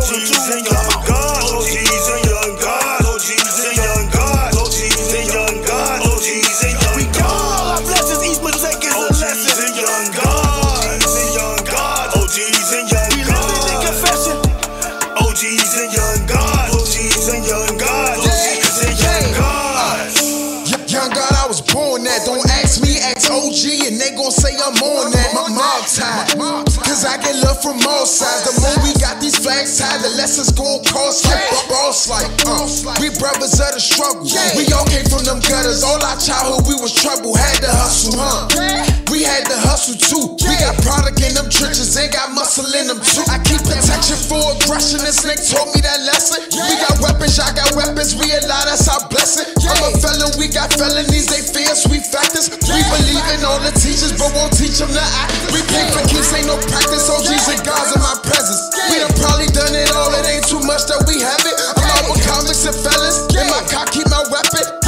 OGs 0.01 0.49
and 0.49 0.65
young. 0.65 0.89
OGs 1.13 2.09
and 2.09 2.25
young. 2.25 2.57
OGs 3.05 3.61
and 3.69 3.77
young. 3.77 4.09
OGs 4.57 5.13
and 5.13 5.29
young 5.29 6.97
We 6.97 7.05
got 7.13 7.29
all 7.29 7.85
blessings. 7.85 8.25
Each 8.25 8.41
is. 8.41 8.81
OGs 9.21 9.61
and 9.61 9.77
young. 9.77 10.09
OGs 10.09 11.17
and 11.21 11.33
young. 11.37 11.69
OGs 12.17 12.73
and 12.73 12.89
young 19.01 19.61
young 20.91 21.11
God, 21.11 21.33
I 21.33 21.47
was 21.47 21.61
born 21.61 22.03
that. 22.05 22.27
Don't 22.27 22.45
ask 22.51 22.83
me, 22.83 22.99
ask 22.99 23.31
OG, 23.31 23.87
and 23.87 24.01
they 24.01 24.11
gon' 24.17 24.33
say 24.33 24.51
I'm 24.59 24.75
on 24.83 25.13
that. 25.13 25.31
My 25.35 25.49
mob 25.49 25.87
tied. 25.87 26.70
Cause 27.01 27.17
I 27.17 27.17
get 27.17 27.37
love 27.43 27.63
from 27.63 27.81
all 27.89 28.05
sides. 28.05 28.45
The 28.45 28.61
more 28.61 28.77
we 28.85 28.93
got 29.01 29.23
these 29.23 29.39
flags 29.39 29.79
tied, 29.79 30.03
the 30.05 30.11
less 30.21 30.37
it's 30.37 30.53
gon' 30.53 30.85
cost 30.85 31.25
like 31.25 31.49
boss 31.67 32.07
like. 32.11 32.29
Uh, 32.45 32.69
we 33.01 33.09
brothers 33.17 33.57
of 33.57 33.73
the 33.73 33.81
struggle. 33.81 34.29
We 34.53 34.69
all 34.77 34.85
came 34.85 35.09
from 35.09 35.25
them 35.25 35.41
gutters. 35.41 35.83
All 35.83 35.97
our 35.97 36.21
childhood, 36.21 36.69
we 36.69 36.75
was 36.77 36.93
trouble. 36.93 37.35
Had 37.35 37.57
to 37.65 37.73
hustle, 37.73 38.21
huh? 38.21 39.00
We 39.21 39.29
had 39.29 39.45
to 39.53 39.59
hustle 39.69 40.01
too. 40.01 40.33
We 40.49 40.57
got 40.65 40.81
product 40.81 41.21
in 41.21 41.37
them 41.37 41.53
trenches 41.53 41.93
and 41.93 42.09
got 42.09 42.33
muscle 42.33 42.65
in 42.73 42.89
them 42.89 43.05
too. 43.05 43.21
I 43.29 43.37
keep 43.45 43.61
protection 43.69 44.17
for 44.17 44.41
aggression. 44.57 45.05
This 45.05 45.21
Nick 45.29 45.45
told 45.45 45.77
me 45.77 45.85
that 45.85 46.09
lesson. 46.09 46.49
We 46.49 46.73
got 46.81 46.97
weapons, 47.05 47.37
y'all 47.37 47.53
got 47.53 47.69
weapons. 47.77 48.17
We 48.17 48.33
allow 48.33 48.65
that's 48.65 48.89
our 48.89 49.05
blessing. 49.13 49.45
I'm 49.61 49.77
a 49.77 49.93
felon, 50.01 50.41
we 50.41 50.49
got 50.49 50.73
felonies. 50.73 51.29
They 51.29 51.45
fear 51.45 51.69
sweet 51.77 52.09
factors. 52.09 52.49
We 52.65 52.81
believe 52.81 53.21
in 53.37 53.45
all 53.45 53.61
the 53.61 53.77
teachers, 53.77 54.17
but 54.17 54.33
won't 54.33 54.57
teach 54.57 54.81
them 54.81 54.89
to 54.89 55.05
act. 55.21 55.37
We 55.53 55.61
pay 55.69 55.85
for 55.93 56.01
keeps, 56.09 56.33
ain't 56.33 56.49
no 56.49 56.57
practice. 56.57 57.05
OGs 57.13 57.45
and 57.53 57.61
gods 57.61 57.93
in 57.93 58.01
my 58.01 58.17
presence. 58.25 58.73
We 58.89 59.05
done 59.05 59.13
probably 59.21 59.53
done 59.53 59.77
it 59.77 59.93
all. 60.01 60.17
It 60.17 60.25
ain't 60.33 60.49
too 60.49 60.65
much 60.65 60.89
that 60.89 61.05
we 61.05 61.21
have 61.21 61.45
it. 61.45 61.57
I'm 61.77 61.93
out 61.93 62.09
with 62.09 62.25
convicts 62.25 62.65
and 62.65 62.73
felons. 62.73 63.29
In 63.37 63.45
my 63.53 63.61
car, 63.69 63.85
keep 63.93 64.09
my 64.09 64.25
weapon. 64.33 64.80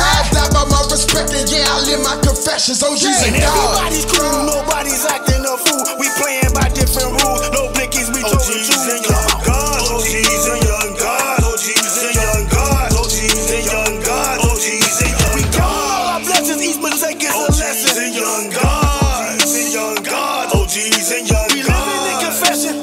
I 0.82 0.88
die 0.90 0.98
respect, 0.98 1.30
and 1.30 1.46
yeah, 1.46 1.62
I 1.70 1.78
live 1.86 2.02
my 2.02 2.18
confessions. 2.26 2.82
OGs 2.82 3.06
and 3.06 3.38
And 3.38 3.46
gods. 3.46 3.54
everybody's 3.54 4.06
cool, 4.10 4.34
nobody's 4.50 5.04
acting 5.06 5.46
a 5.46 5.54
fool. 5.54 5.82
We 5.94 6.10
playing 6.18 6.50
by 6.58 6.66
different 6.74 7.22
rules. 7.22 7.46
No 7.54 7.70
blickies, 7.70 8.10
we 8.10 8.18
chosen 8.26 8.58
to 8.58 8.90
and 8.90 9.02
young 9.06 9.30
gods. 9.46 9.90
OGs 9.94 10.44
and 10.50 10.62
young 10.66 10.90
gods. 10.98 11.46
OGs 11.46 11.94
and 12.02 12.14
young 12.18 12.42
gods. 12.50 12.98
OGs 12.98 13.50
and 13.54 13.62
young 13.62 13.94
gods. 14.02 14.42
OGs 14.42 14.98
and 15.06 15.14
young 15.22 15.42
gods. 15.54 15.70
All 15.70 16.06
our 16.18 16.20
blessings, 16.26 16.62
each 16.66 16.78
but 16.82 16.98
take 16.98 17.22
a 17.22 17.30
lesson. 17.30 18.02
and 18.02 18.14
young 18.18 18.46
gods. 18.50 19.38
OGs 19.38 19.54
and 19.54 19.70
young 19.70 19.98
gods. 20.02 20.50
OGs 20.50 21.10
and 21.14 21.24
young 21.30 21.46
gods. 21.46 21.54
We 21.54 21.62
living 21.62 22.06
in 22.10 22.18
confession. 22.26 22.74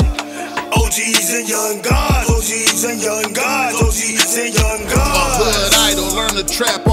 OGs 0.71 1.27
and 1.35 1.47
young 1.51 1.75
gods. 1.83 2.31
OGs 2.31 2.83
and 2.87 2.99
young 3.03 3.27
gods. 3.35 3.75
OGs 3.75 4.37
and 4.39 4.53
young 4.55 4.81
A 4.87 5.25
hood 5.35 5.71
idol, 5.91 6.15
learn 6.15 6.31
to 6.39 6.43
trap 6.47 6.87
off 6.87 6.87
that 6.87 6.87
thug 6.87 6.88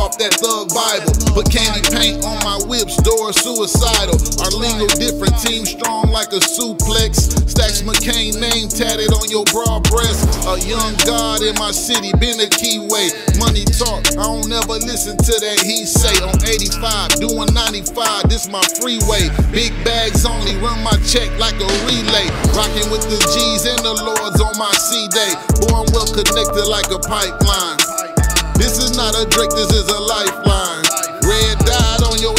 Put 1.37 1.53
candy 1.53 1.84
paint 1.93 2.24
on 2.24 2.41
my 2.49 2.57
whips, 2.64 2.97
door 3.05 3.28
suicidal. 3.28 4.16
Our 4.41 4.53
lingo 4.57 4.89
different, 4.97 5.37
team 5.45 5.68
strong 5.68 6.09
like 6.09 6.32
a 6.32 6.41
suplex. 6.41 7.28
Stacks 7.45 7.84
McCain 7.84 8.41
name 8.41 8.72
tatted 8.72 9.12
on 9.12 9.28
your 9.28 9.45
broad 9.53 9.84
breast. 9.93 10.24
A 10.49 10.57
young 10.64 10.97
god 11.05 11.45
in 11.45 11.53
my 11.61 11.76
city, 11.76 12.09
been 12.16 12.41
a 12.41 12.49
key 12.49 12.80
way. 12.89 13.12
Money 13.37 13.68
talk, 13.68 14.01
I 14.16 14.24
don't 14.24 14.49
ever 14.49 14.80
listen 14.80 15.20
to 15.20 15.34
that 15.45 15.61
he 15.61 15.84
say. 15.84 16.16
On 16.24 16.41
85, 16.41 17.20
doing 17.20 17.53
95, 17.53 18.32
this 18.32 18.49
my 18.49 18.64
freeway. 18.80 19.28
Big 19.53 19.76
bags 19.84 20.24
only, 20.24 20.57
run 20.64 20.80
my 20.80 20.97
check 21.05 21.28
like 21.37 21.61
a 21.61 21.68
relay. 21.84 22.32
Rocking 22.57 22.89
with 22.89 23.05
the 23.12 23.20
G's 23.37 23.68
and 23.68 23.84
the 23.84 23.93
Lords 23.93 24.41
on 24.41 24.57
my 24.57 24.72
C 24.72 25.05
day. 25.12 25.37
Born 25.68 25.84
well 25.93 26.09
connected 26.09 26.64
like 26.64 26.89
a 26.89 27.01
pipeline. 27.05 27.76
This 28.57 28.80
is 28.80 28.97
not 28.97 29.12
a 29.12 29.28
Drake, 29.28 29.53
this 29.53 29.68
is 29.68 29.84
a 29.93 30.01
lifeline. 30.01 30.86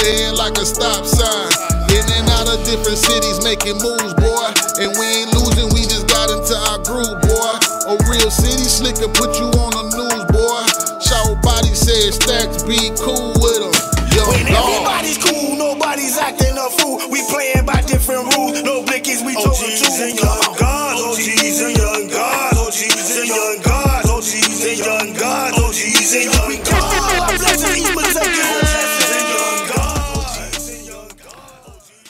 Red 0.08 0.16
dot 0.16 0.24
on 0.24 0.24
your 0.24 0.24
head 0.24 0.36
like 0.38 0.58
a 0.58 0.66
stop 0.66 1.06
sign. 1.06 1.52
In 1.92 2.06
and 2.16 2.30
out 2.32 2.48
of 2.48 2.64
different 2.66 2.98
cities 2.98 3.44
making 3.44 3.78
moves, 3.84 4.14
boy. 4.16 4.48
And 4.80 4.96
we 4.96 5.06
ain't 5.24 5.34
losing, 5.36 5.68
we 5.74 5.84
just 5.84 6.08
got 6.08 6.30
into 6.32 6.56
our 6.56 6.80
groove, 6.84 7.20
boy. 7.28 7.52
A 7.92 7.96
real 8.08 8.32
city 8.32 8.68
slicker 8.68 9.12
put 9.12 9.36
you 9.40 9.48
on 9.60 9.72
the 9.76 9.84
news, 10.00 10.24
boy. 10.32 10.64
Shout 11.04 11.42
body 11.44 11.74
said 11.76 12.14
stacks 12.14 12.64
be 12.64 12.92
cool 13.00 13.36
with 13.40 13.60
them. 13.60 13.76
Yo, 14.16 14.24
When 14.32 14.46
dog. 14.48 14.64
everybody's 14.64 15.18
cool, 15.20 15.56
nobody's 15.56 16.18
acting 16.18 16.56
a 16.56 16.70
fool. 16.80 17.00
We 17.12 17.24
playing 17.28 17.66
by 17.66 17.82
different 17.84 18.36
rules. 18.36 18.64
No 18.64 18.84
blickies, 18.84 19.26
we 19.26 19.36
chosen 19.36 19.72
to 19.76 20.47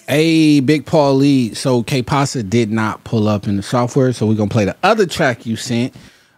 Hey, 0.07 0.61
Big 0.61 0.85
Paulie. 0.85 1.55
So 1.55 1.83
K 1.83 2.01
Pasa 2.01 2.41
did 2.43 2.71
not 2.71 3.03
pull 3.03 3.27
up 3.27 3.47
in 3.47 3.57
the 3.57 3.63
software, 3.63 4.13
so 4.13 4.25
we're 4.25 4.35
gonna 4.35 4.49
play 4.49 4.65
the 4.65 4.75
other 4.83 5.05
track 5.05 5.45
you 5.45 5.55
sent. 5.55 5.93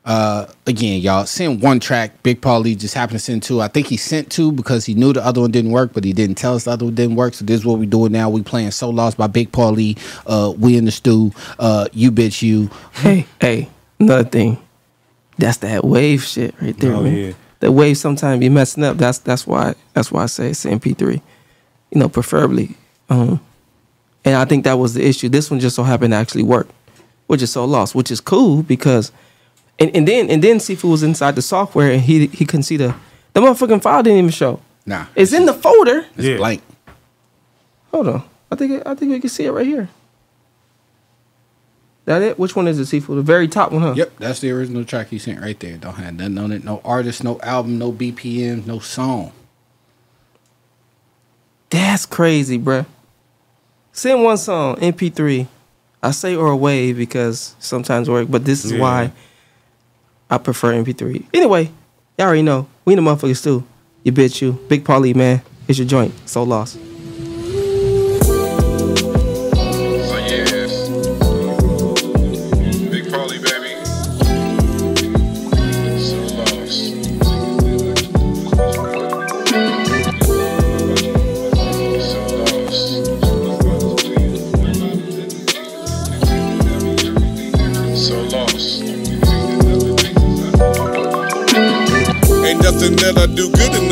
Uh, 0.05 0.47
again, 0.65 1.01
y'all 1.01 1.26
send 1.28 1.61
one 1.61 1.80
track. 1.80 2.24
Big 2.24 2.41
Paulie 2.41 2.76
just 2.76 2.95
happened 2.95 3.20
to 3.20 3.24
send 3.24 3.43
two. 3.43 3.61
I 3.61 3.67
think 3.67 3.86
he 3.86 3.95
sent 3.97 4.32
two 4.32 4.51
because 4.51 4.86
he 4.86 4.95
knew 4.95 5.13
the 5.13 5.24
other 5.24 5.41
one 5.41 5.51
didn't 5.51 5.70
work, 5.70 5.91
but 5.93 6.03
he 6.03 6.13
didn't 6.13 6.36
tell 6.38 6.55
us 6.55 6.63
the 6.63 6.72
other 6.72 6.86
one 6.86 6.95
didn't 6.95 7.15
work. 7.15 7.36
So 7.36 7.45
this 7.45 7.59
is 7.59 7.65
what 7.65 7.78
we're 7.78 7.86
doing 7.86 8.11
now. 8.11 8.28
We 8.28 8.41
playing 8.41 8.72
So 8.72 8.89
Lost 8.89 9.17
by 9.17 9.28
Big 9.28 9.51
Paulie. 9.51 9.99
Uh, 10.26 10.51
we 10.57 10.76
in 10.78 10.86
the 10.86 10.91
Stu. 10.91 11.32
Uh, 11.59 11.88
you 11.93 12.11
bitch 12.11 12.41
you. 12.41 12.72
Hey, 12.93 13.28
hey, 13.39 13.70
another 13.99 14.28
thing. 14.28 14.57
That's 15.38 15.57
that 15.57 15.86
wave 15.86 16.24
shit 16.24 16.55
right 16.59 16.76
there, 16.80 16.95
Oh, 16.95 17.03
man. 17.03 17.15
yeah. 17.15 17.34
The 17.59 17.72
wave 17.72 17.97
sometimes 17.99 18.39
be 18.39 18.49
messing 18.49 18.84
up. 18.84 18.97
That's 18.97 19.20
that's 19.20 19.45
why 19.45 19.76
that's 19.93 20.11
why 20.11 20.24
I 20.24 20.26
say 20.28 20.49
it's 20.51 20.65
MP3. 20.65 21.22
You 21.91 21.99
know, 21.99 22.09
preferably. 22.09 22.76
Um, 23.09 23.39
and 24.26 24.36
I 24.36 24.45
think 24.45 24.63
that 24.65 24.74
was 24.74 24.93
the 24.93 25.05
issue. 25.05 25.30
This 25.30 25.49
one 25.49 25.59
just 25.59 25.76
so 25.76 25.84
happened 25.84 26.11
to 26.13 26.17
actually 26.17 26.43
work, 26.43 26.67
which 27.28 27.41
is 27.41 27.51
so 27.51 27.65
lost, 27.65 27.95
which 27.95 28.11
is 28.11 28.20
cool 28.20 28.63
because, 28.63 29.11
and, 29.80 29.95
and 29.95 30.07
then 30.07 30.30
and 30.30 30.43
then 30.43 30.59
Seafood 30.59 30.91
was 30.91 31.03
inside 31.03 31.36
the 31.36 31.41
software 31.41 31.91
and 31.91 32.01
he 32.01 32.28
he 32.28 32.45
couldn't 32.45 32.63
see 32.63 32.78
the 32.78 32.95
the 33.34 33.41
motherfucking 33.41 33.82
file 33.82 34.03
didn't 34.03 34.20
even 34.20 34.32
show. 34.32 34.59
Nah, 34.86 35.05
it's 35.15 35.34
in 35.34 35.45
the 35.45 35.53
folder. 35.53 36.05
It's 36.17 36.38
blank. 36.38 36.61
Hold 37.91 38.07
on, 38.07 38.24
I 38.51 38.55
think 38.55 38.86
I 38.86 38.95
think 38.95 39.11
we 39.11 39.20
can 39.20 39.30
see 39.30 39.45
it 39.45 39.51
right 39.51 39.65
here. 39.65 39.89
That 42.09 42.24
it? 42.24 42.39
Which 42.39 42.55
one 42.55 42.67
is 42.67 42.80
it, 42.80 42.88
Seafood? 42.88 43.20
The 43.20 43.22
very 43.22 43.47
top 43.47 43.72
one, 43.72 43.84
huh? 43.84 43.93
Yep, 43.95 44.13
that's 44.17 44.39
the 44.39 44.49
original 44.49 44.84
track 44.84 45.09
he 45.09 45.20
sent 45.20 45.41
right 45.41 45.59
there. 45.59 45.78
Don't 45.78 45.93
have 45.93 46.15
nothing 46.15 46.38
on 46.39 46.51
it. 46.51 46.63
No 46.63 46.82
artist, 46.84 47.24
no 47.24 47.39
album, 47.41 47.78
no 47.78 47.91
BPM, 47.91 48.65
no 48.65 48.80
song. 48.80 49.32
That's 51.70 52.07
crazy, 52.07 52.57
bruh. 52.57 52.88
Send 54.00 54.24
one 54.24 54.38
song, 54.38 54.78
MP3. 54.78 55.45
I 56.02 56.12
say 56.12 56.34
or 56.34 56.47
a 56.52 56.56
wave 56.56 56.95
because 56.95 57.54
sometimes 57.60 58.10
work, 58.10 58.32
but 58.32 58.45
this 58.45 58.64
is 58.64 58.72
Yeah. 58.72 58.80
why 58.80 59.12
I 60.30 60.38
prefer 60.38 60.72
MP3. 60.72 61.26
Anyway, 61.34 61.70
y'all 62.18 62.28
already 62.28 62.41
know. 62.43 62.66
We 62.86 62.93
in 62.93 63.04
the 63.04 63.12
motherfuckers 63.12 63.43
too. 63.43 63.66
You 64.06 64.14
bitch 64.14 64.41
you. 64.41 64.58
Big 64.70 64.86
Paulie, 64.86 65.14
man. 65.14 65.41
It's 65.68 65.80
your 65.80 65.86
joint. 65.86 66.14
So 66.26 66.43
lost. 66.43 66.78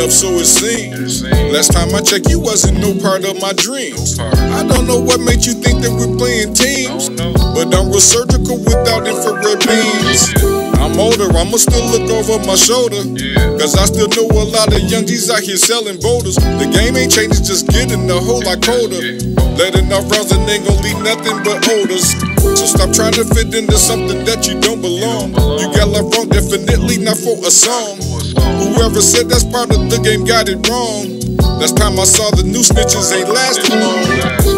Enough, 0.07 0.13
so 0.13 0.27
it 0.39 0.45
seems. 0.45 1.23
Last 1.51 1.73
time 1.73 1.93
I 1.93 2.01
checked, 2.01 2.29
you 2.29 2.39
wasn't 2.39 2.79
no 2.79 2.93
part 3.01 3.25
of 3.25 3.39
my 3.41 3.53
dreams. 3.53 4.19
I 4.19 4.63
don't 4.63 4.87
know 4.87 4.99
what 4.99 5.19
made 5.19 5.45
you 5.45 5.53
think 5.53 5.83
that 5.83 5.91
we're 5.91 6.15
playing 6.17 6.53
teams, 6.53 7.09
but 7.09 7.73
I'm 7.75 7.91
real 7.91 7.99
surgical 7.99 8.57
without 8.57 9.07
infrared 9.07 9.59
beams. 9.67 10.31
I'm 10.77 10.95
older, 10.99 11.27
I'ma 11.35 11.57
still 11.57 11.83
look 11.91 12.07
over 12.11 12.39
my 12.47 12.55
shoulder. 12.55 13.03
Cause 13.59 13.75
I 13.75 13.85
still 13.85 14.07
know 14.15 14.29
a 14.31 14.45
lot 14.47 14.71
of 14.71 14.79
young 14.87 15.05
G's 15.05 15.29
out 15.29 15.41
here 15.41 15.57
selling 15.57 15.99
boulders. 15.99 16.35
The 16.35 16.69
game 16.71 16.95
ain't 16.95 17.11
changing, 17.11 17.43
just 17.43 17.67
getting 17.67 18.09
a 18.09 18.19
whole 18.19 18.43
lot 18.43 18.61
colder. 18.63 19.01
Letting 19.57 19.91
off 19.91 20.07
rounds 20.11 20.31
and 20.31 20.47
ain't 20.47 20.63
gon' 20.65 20.79
leave 20.85 21.01
nothing 21.01 21.41
but 21.43 21.65
odors. 21.67 22.13
So 22.55 22.65
stop 22.69 22.93
trying 22.93 23.17
to 23.17 23.25
fit 23.25 23.53
into 23.53 23.75
something 23.75 24.23
that 24.25 24.47
you 24.47 24.61
don't 24.61 24.81
belong. 24.81 25.33
You 25.59 25.67
got 25.73 25.89
love 25.89 26.13
wrong, 26.13 26.29
definitely 26.29 26.97
not 27.01 27.17
for 27.17 27.35
a 27.41 27.51
song. 27.51 28.16
Whoever 28.41 29.01
said 29.01 29.29
that's 29.29 29.43
part 29.43 29.71
of 29.71 29.89
the 29.89 29.99
game 30.03 30.25
got 30.25 30.49
it 30.49 30.61
wrong. 30.69 31.17
Last 31.57 31.77
time 31.77 31.99
I 31.99 32.05
saw 32.05 32.29
the 32.31 32.43
new 32.43 32.61
snitches 32.61 33.09
ain't 33.13 33.29
lasting 33.29 33.81
long. 33.81 34.05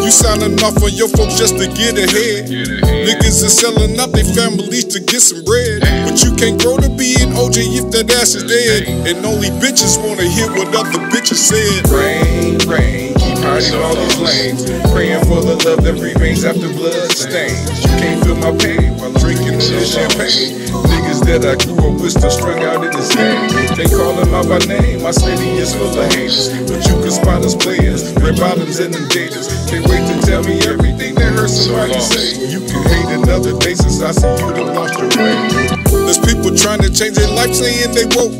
You 0.04 0.10
signing 0.12 0.58
off 0.60 0.76
on 0.82 0.92
your 0.92 1.08
folks 1.08 1.40
just 1.40 1.56
to 1.56 1.66
get 1.72 1.96
ahead. 1.96 2.48
Niggas 2.84 3.40
is 3.40 3.56
selling 3.56 3.98
out 3.98 4.12
their 4.12 4.24
families 4.24 4.84
to 4.92 5.00
get 5.00 5.20
some 5.20 5.44
bread. 5.44 5.80
But 6.04 6.20
you 6.20 6.36
can't 6.36 6.60
grow 6.60 6.76
to 6.76 6.90
be 6.92 7.16
an 7.24 7.32
OJ 7.32 7.72
if 7.80 7.88
that 7.92 8.12
ass 8.20 8.36
is 8.36 8.44
dead. 8.44 8.88
And 9.08 9.24
only 9.24 9.48
bitches 9.64 9.96
wanna 9.96 10.28
hear 10.28 10.52
what 10.52 10.68
other 10.76 11.00
bitches 11.08 11.40
said. 11.40 11.88
Rain, 11.88 12.60
rain, 12.68 13.16
her 13.58 13.82
all 13.82 13.96
these 13.96 14.18
lanes. 14.18 14.62
Praying 14.92 15.24
for 15.26 15.42
the 15.42 15.58
love 15.66 15.82
that 15.82 15.98
remains 15.98 16.44
after 16.44 16.70
blood 16.70 17.10
stains. 17.10 17.82
You 17.82 17.90
can't 17.98 18.22
feel 18.22 18.36
my 18.38 18.54
pain 18.54 18.94
while 18.98 19.10
I'm 19.10 19.18
drinking 19.18 19.58
on 19.58 19.66
this 19.74 19.94
champagne. 19.94 20.70
Niggas 20.70 21.26
that 21.26 21.42
I 21.42 21.58
grew 21.58 21.78
up 21.82 22.00
with 22.00 22.12
still 22.14 22.30
strung 22.30 22.62
out 22.62 22.84
in 22.84 22.92
this 22.94 23.10
game. 23.14 23.50
They 23.74 23.90
call 23.90 24.14
them 24.14 24.30
out 24.34 24.46
by 24.46 24.62
name. 24.70 25.02
My 25.02 25.10
city 25.10 25.58
is 25.58 25.74
full 25.74 25.90
of 25.90 26.12
haters. 26.14 26.50
But 26.70 26.86
you 26.86 26.94
can 27.02 27.10
spot 27.10 27.42
us 27.42 27.54
players. 27.54 28.14
Red 28.22 28.38
bottoms 28.38 28.78
and 28.78 28.94
them 28.94 29.08
gators. 29.10 29.50
Can't 29.66 29.86
wait 29.90 30.06
to 30.06 30.16
tell 30.22 30.42
me 30.44 30.62
everything 30.70 31.14
that 31.16 31.34
hurts 31.34 31.66
somebody 31.66 31.98
say. 31.98 32.38
You 32.46 32.60
can 32.62 32.82
hate 32.86 33.10
another 33.18 33.58
day 33.58 33.74
since 33.74 34.02
I 34.02 34.12
see 34.12 34.30
you 34.30 34.54
done 34.54 34.74
your 34.94 35.10
away. 35.10 35.89
There's 36.10 36.26
people 36.26 36.50
trying 36.50 36.82
to 36.82 36.90
change 36.90 37.14
their 37.14 37.30
life 37.30 37.54
saying 37.54 37.94
they 37.94 38.02
woke. 38.18 38.34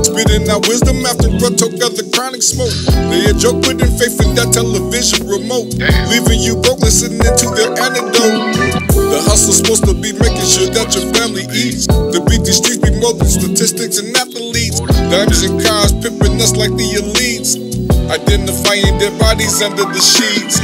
Spitting 0.00 0.48
out 0.48 0.64
wisdom 0.64 1.04
after 1.04 1.28
took 1.28 1.76
out 1.84 1.92
the 1.92 2.08
chronic 2.08 2.40
smoke. 2.40 2.72
They 3.12 3.28
a 3.28 3.36
joke 3.36 3.60
putting 3.60 3.92
faith 4.00 4.16
in 4.24 4.32
that 4.40 4.48
television 4.56 5.28
remote. 5.28 5.76
Leaving 6.08 6.40
you 6.40 6.56
broke 6.56 6.80
listening 6.80 7.20
to 7.20 7.46
their 7.52 7.68
antidote. 7.76 8.56
The 8.96 9.20
hustle's 9.28 9.60
supposed 9.60 9.84
to 9.84 9.92
be 9.92 10.16
making 10.16 10.48
sure 10.48 10.72
that 10.72 10.96
your 10.96 11.12
family 11.12 11.44
eats. 11.52 11.84
The 11.84 12.24
beat 12.24 12.48
these 12.48 12.64
streets 12.64 12.80
be 12.80 12.96
more 12.96 13.12
than 13.12 13.28
statistics 13.28 14.00
and 14.00 14.16
athletes. 14.16 14.80
Diamonds 14.80 15.44
and 15.44 15.60
cars 15.60 15.92
pimping 15.92 16.40
us 16.40 16.56
like 16.56 16.72
the 16.80 16.96
elites. 16.96 17.71
Identifying 18.12 19.00
dead 19.00 19.18
bodies 19.18 19.62
under 19.62 19.88
the 19.88 19.96
sheets. 19.96 20.60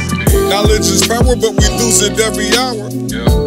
Knowledge 0.53 0.85
is 0.85 1.01
power, 1.01 1.33
but 1.33 1.57
we 1.57 1.65
lose 1.81 2.05
it 2.05 2.13
every 2.21 2.53
hour. 2.53 2.93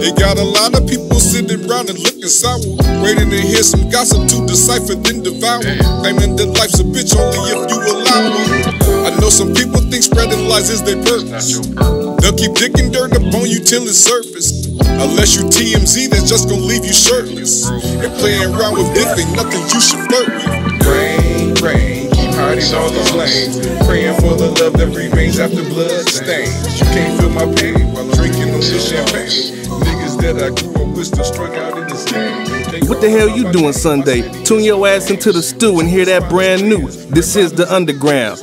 It 0.02 0.18
got 0.18 0.42
a 0.42 0.42
lot 0.42 0.74
of 0.74 0.90
people 0.90 1.22
sitting 1.22 1.62
around 1.70 1.86
and 1.86 2.02
looking 2.02 2.26
sour, 2.26 2.58
waiting 2.98 3.30
to 3.30 3.38
hear 3.38 3.62
some 3.62 3.86
gossip 3.94 4.26
to 4.26 4.42
decipher 4.50 4.98
then 4.98 5.22
devour. 5.22 5.62
Claiming 6.02 6.34
that 6.34 6.50
life's 6.58 6.82
a 6.82 6.84
bitch 6.84 7.14
only 7.14 7.54
if 7.54 7.62
you 7.70 7.78
allow 7.78 8.26
it. 8.26 9.06
I 9.06 9.14
know 9.22 9.30
some 9.30 9.54
people 9.54 9.78
think 9.86 10.02
spreading 10.02 10.50
lies 10.50 10.66
is 10.66 10.82
their 10.82 10.98
purpose. 11.06 11.62
They'll 12.18 12.34
keep 12.34 12.58
digging 12.58 12.90
dirt 12.90 13.14
up 13.14 13.22
on 13.38 13.46
you 13.46 13.62
till 13.62 13.86
it's 13.86 14.02
surface. 14.02 14.66
Unless 14.82 15.38
you 15.38 15.46
TMZ, 15.46 16.10
that's 16.10 16.26
just 16.26 16.50
gonna 16.50 16.66
leave 16.66 16.82
you 16.82 16.92
shirtless. 16.92 17.70
And 17.70 18.10
playing 18.18 18.50
around 18.50 18.74
with 18.74 18.90
dick 18.98 19.06
ain't 19.14 19.30
nothing 19.38 19.62
you 19.70 19.78
should 19.78 20.02
flirt 20.10 20.26
with. 20.26 20.41
Rain, 22.52 22.60
rain, 22.60 22.68
keep 22.68 22.72
hiding 22.72 22.74
all 22.74 22.90
these 22.90 23.12
lanes. 23.12 23.86
Praying 23.86 24.14
for 24.20 24.34
the 24.36 24.50
love 24.60 24.72
that 24.74 24.88
remains 24.94 25.38
after 25.38 25.62
blood 25.64 26.08
stains. 26.08 26.80
You 26.80 26.86
can't 26.86 27.20
feel 27.20 27.30
my 27.30 27.46
pain 27.54 27.92
while 27.92 28.04
I'm 28.04 28.10
drinking 28.12 28.54
on 28.54 28.60
this 28.60 28.90
champagne. 28.90 29.64
Niggas 29.80 30.20
that 30.20 30.36
I 30.42 30.50
grew 30.50 30.74
up 30.82 30.96
with 30.96 31.06
still 31.06 31.24
strung 31.24 31.54
out 31.56 31.78
in 31.78 31.88
this 31.88 32.04
game. 32.10 32.88
What 32.88 33.00
the 33.00 33.10
hell 33.10 33.28
you 33.28 33.50
doing 33.52 33.72
Sunday? 33.72 34.22
Tune 34.44 34.64
your 34.64 34.86
ass 34.86 35.10
into 35.10 35.32
the 35.32 35.42
Stu 35.42 35.80
and 35.80 35.88
hear 35.88 36.04
that 36.04 36.28
brand 36.28 36.68
new. 36.68 36.90
This 36.90 37.36
is 37.36 37.52
the 37.52 37.72
underground. 37.72 38.40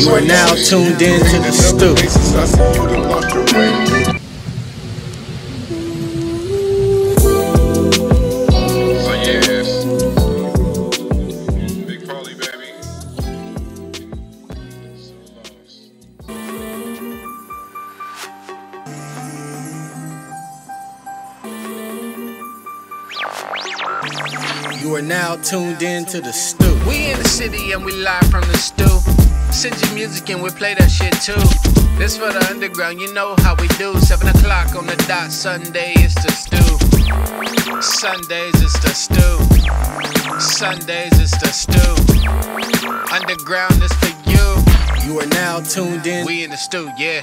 You 0.00 0.10
are 0.10 0.20
now 0.20 0.54
tuned 0.54 1.02
in 1.02 1.20
to 1.20 1.38
the 1.38 1.52
Stu. 1.52 1.94
Tuned 25.82 25.94
in 25.96 26.04
to 26.12 26.20
the 26.20 26.32
Stu. 26.32 26.78
We 26.86 27.10
in 27.10 27.18
the 27.18 27.28
city 27.28 27.72
and 27.72 27.84
we 27.84 27.90
live 27.90 28.30
from 28.30 28.42
the 28.42 28.56
Stu. 28.56 28.86
Send 29.50 29.74
your 29.82 29.92
music 29.94 30.30
and 30.30 30.40
we 30.40 30.50
play 30.50 30.74
that 30.74 30.88
shit 30.88 31.12
too. 31.14 31.34
This 31.98 32.16
for 32.16 32.32
the 32.32 32.46
underground, 32.48 33.00
you 33.00 33.12
know 33.12 33.34
how 33.38 33.56
we 33.56 33.66
do. 33.82 33.98
Seven 33.98 34.28
o'clock 34.28 34.76
on 34.76 34.86
the 34.86 34.94
dot, 35.08 35.32
Sunday 35.32 35.94
is 35.94 36.14
the 36.14 36.30
Stu. 36.30 36.62
Sundays 37.82 38.54
is 38.62 38.74
the 38.74 38.94
Stu. 38.94 39.26
Sundays 40.38 41.18
is 41.18 41.32
the 41.42 41.50
Stu. 41.50 41.82
Underground 43.12 43.82
is 43.82 43.92
for 43.94 44.14
you. 44.30 44.46
You 45.04 45.18
are 45.18 45.26
now 45.34 45.58
tuned 45.58 46.06
in. 46.06 46.24
We 46.24 46.44
in 46.44 46.50
the 46.50 46.56
Stu, 46.56 46.92
yeah. 46.96 47.22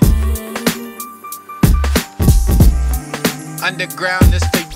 Underground 3.63 4.33
is 4.33 4.43
for 4.51 4.68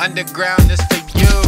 Underground 0.00 0.70
is 0.70 0.80
for 0.86 1.18
you. 1.18 1.42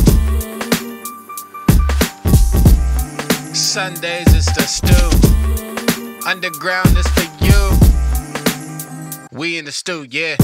Sundays 3.54 4.34
is 4.34 4.44
the 4.44 4.66
Stu. 4.66 6.28
Underground 6.28 6.94
is 6.98 7.06
for 7.08 7.22
you. 7.42 7.70
We 9.32 9.56
in 9.56 9.64
the 9.64 9.72
Stu, 9.72 10.06
yeah. 10.10 10.36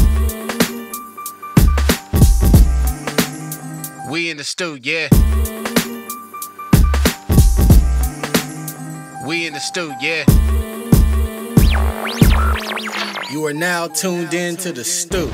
We 4.10 4.30
in 4.30 4.38
the 4.38 4.44
Stu, 4.44 4.78
yeah. 4.82 5.08
We 9.26 9.46
in 9.46 9.52
the 9.52 9.60
Stu, 9.60 9.94
yeah. 10.00 10.24
You 13.30 13.44
are 13.44 13.52
now 13.52 13.86
tuned 13.88 14.32
in 14.32 14.56
to 14.56 14.72
the 14.72 14.84
Stu. 14.84 15.30